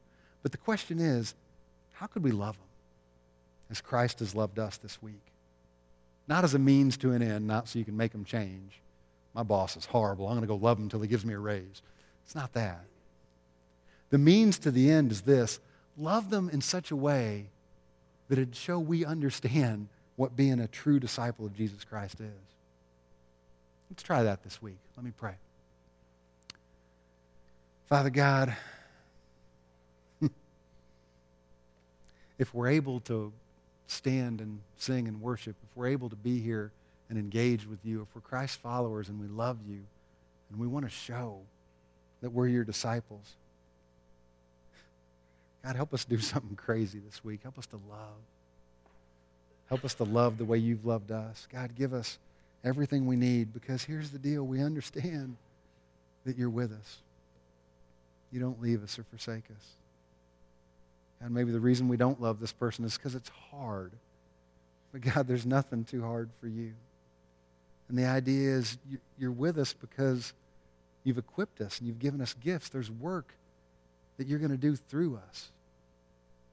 But 0.41 0.51
the 0.51 0.57
question 0.57 0.99
is, 0.99 1.33
how 1.93 2.07
could 2.07 2.23
we 2.23 2.31
love 2.31 2.55
them 2.55 2.67
as 3.69 3.81
Christ 3.81 4.19
has 4.19 4.35
loved 4.35 4.59
us 4.59 4.77
this 4.77 5.01
week? 5.01 5.21
Not 6.27 6.43
as 6.43 6.53
a 6.53 6.59
means 6.59 6.97
to 6.97 7.11
an 7.11 7.21
end, 7.21 7.47
not 7.47 7.67
so 7.69 7.79
you 7.79 7.85
can 7.85 7.95
make 7.95 8.11
them 8.11 8.25
change. 8.25 8.81
My 9.33 9.43
boss 9.43 9.77
is 9.77 9.85
horrible. 9.85 10.27
I'm 10.27 10.33
going 10.33 10.41
to 10.41 10.47
go 10.47 10.55
love 10.55 10.77
him 10.77 10.85
until 10.85 11.01
he 11.01 11.07
gives 11.07 11.25
me 11.25 11.33
a 11.33 11.39
raise. 11.39 11.81
It's 12.25 12.35
not 12.35 12.53
that. 12.53 12.83
The 14.09 14.17
means 14.17 14.57
to 14.59 14.71
the 14.71 14.89
end 14.89 15.11
is 15.11 15.21
this 15.21 15.59
love 15.97 16.29
them 16.29 16.49
in 16.49 16.61
such 16.61 16.91
a 16.91 16.95
way 16.95 17.47
that 18.29 18.37
it'd 18.39 18.55
show 18.55 18.79
we 18.79 19.05
understand 19.05 19.87
what 20.15 20.35
being 20.35 20.59
a 20.59 20.67
true 20.67 20.99
disciple 20.99 21.45
of 21.45 21.55
Jesus 21.55 21.83
Christ 21.83 22.19
is. 22.19 22.31
Let's 23.89 24.03
try 24.03 24.23
that 24.23 24.43
this 24.43 24.61
week. 24.61 24.77
Let 24.97 25.05
me 25.05 25.11
pray. 25.15 25.35
Father 27.87 28.09
God, 28.09 28.55
if 32.39 32.53
we're 32.53 32.69
able 32.69 32.99
to 33.01 33.31
stand 33.87 34.41
and 34.41 34.59
sing 34.77 35.07
and 35.07 35.21
worship, 35.21 35.55
if 35.63 35.77
we're 35.77 35.87
able 35.87 36.09
to 36.09 36.15
be 36.15 36.39
here 36.39 36.71
and 37.09 37.19
engage 37.19 37.67
with 37.67 37.79
you, 37.83 38.01
if 38.01 38.07
we're 38.15 38.21
Christ 38.21 38.59
followers 38.59 39.09
and 39.09 39.19
we 39.19 39.27
love 39.27 39.57
you 39.67 39.81
and 40.49 40.59
we 40.59 40.65
want 40.65 40.85
to 40.85 40.91
show 40.91 41.39
that 42.21 42.31
we're 42.31 42.47
your 42.47 42.63
disciples, 42.63 43.35
God, 45.65 45.75
help 45.75 45.93
us 45.93 46.05
do 46.05 46.17
something 46.19 46.55
crazy 46.55 46.99
this 46.99 47.23
week. 47.23 47.41
Help 47.43 47.57
us 47.57 47.65
to 47.67 47.79
love. 47.89 48.21
Help 49.67 49.83
us 49.83 49.95
to 49.95 50.03
love 50.03 50.37
the 50.37 50.45
way 50.45 50.59
you've 50.59 50.85
loved 50.85 51.11
us. 51.11 51.47
God, 51.51 51.75
give 51.75 51.93
us 51.93 52.19
everything 52.63 53.07
we 53.07 53.15
need 53.15 53.51
because 53.53 53.83
here's 53.83 54.11
the 54.11 54.19
deal 54.19 54.43
we 54.43 54.61
understand 54.61 55.37
that 56.25 56.37
you're 56.37 56.49
with 56.49 56.71
us. 56.71 56.97
You 58.31 58.39
don't 58.39 58.61
leave 58.61 58.83
us 58.83 58.99
or 58.99 59.03
forsake 59.03 59.45
us. 59.45 59.65
And 61.19 61.33
maybe 61.33 61.51
the 61.51 61.59
reason 61.59 61.87
we 61.87 61.97
don't 61.97 62.21
love 62.21 62.39
this 62.39 62.51
person 62.51 62.85
is 62.85 62.97
because 62.97 63.15
it's 63.15 63.31
hard. 63.51 63.91
But 64.91 65.01
God, 65.01 65.27
there's 65.27 65.45
nothing 65.45 65.83
too 65.83 66.03
hard 66.03 66.29
for 66.39 66.47
you. 66.47 66.73
And 67.89 67.97
the 67.97 68.05
idea 68.05 68.51
is 68.51 68.77
you're 69.17 69.31
with 69.31 69.57
us 69.57 69.73
because 69.73 70.33
you've 71.03 71.17
equipped 71.17 71.61
us 71.61 71.79
and 71.79 71.87
you've 71.87 71.99
given 71.99 72.21
us 72.21 72.35
gifts. 72.35 72.69
There's 72.69 72.91
work 72.91 73.33
that 74.17 74.27
you're 74.27 74.39
going 74.39 74.51
to 74.51 74.57
do 74.57 74.75
through 74.75 75.19
us. 75.29 75.51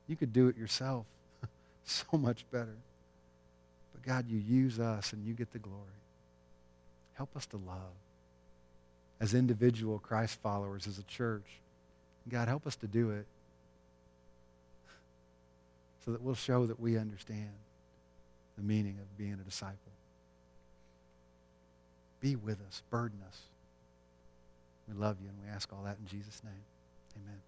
You 0.06 0.16
could 0.16 0.32
do 0.32 0.48
it 0.48 0.56
yourself 0.56 1.06
so 1.84 2.18
much 2.18 2.44
better. 2.50 2.76
But 3.92 4.02
God, 4.02 4.28
you 4.28 4.38
use 4.38 4.78
us 4.78 5.12
and 5.12 5.24
you 5.24 5.34
get 5.34 5.52
the 5.52 5.58
glory. 5.58 5.78
Help 7.14 7.36
us 7.36 7.46
to 7.46 7.56
love 7.56 7.94
as 9.20 9.34
individual 9.34 9.98
Christ 9.98 10.38
followers, 10.42 10.86
as 10.86 10.98
a 10.98 11.04
church. 11.04 11.46
God, 12.28 12.48
help 12.48 12.66
us 12.66 12.76
to 12.76 12.86
do 12.86 13.10
it 13.10 13.26
so 16.04 16.12
that 16.12 16.22
we'll 16.22 16.34
show 16.34 16.66
that 16.66 16.80
we 16.80 16.98
understand 16.98 17.50
the 18.56 18.62
meaning 18.62 18.98
of 19.00 19.18
being 19.18 19.34
a 19.34 19.44
disciple. 19.44 19.76
Be 22.20 22.36
with 22.36 22.58
us, 22.66 22.82
burden 22.90 23.18
us. 23.28 23.38
We 24.88 24.94
love 24.94 25.16
you, 25.22 25.28
and 25.28 25.38
we 25.44 25.54
ask 25.54 25.72
all 25.72 25.84
that 25.84 25.96
in 25.98 26.06
Jesus' 26.06 26.42
name. 26.44 26.64
Amen. 27.16 27.40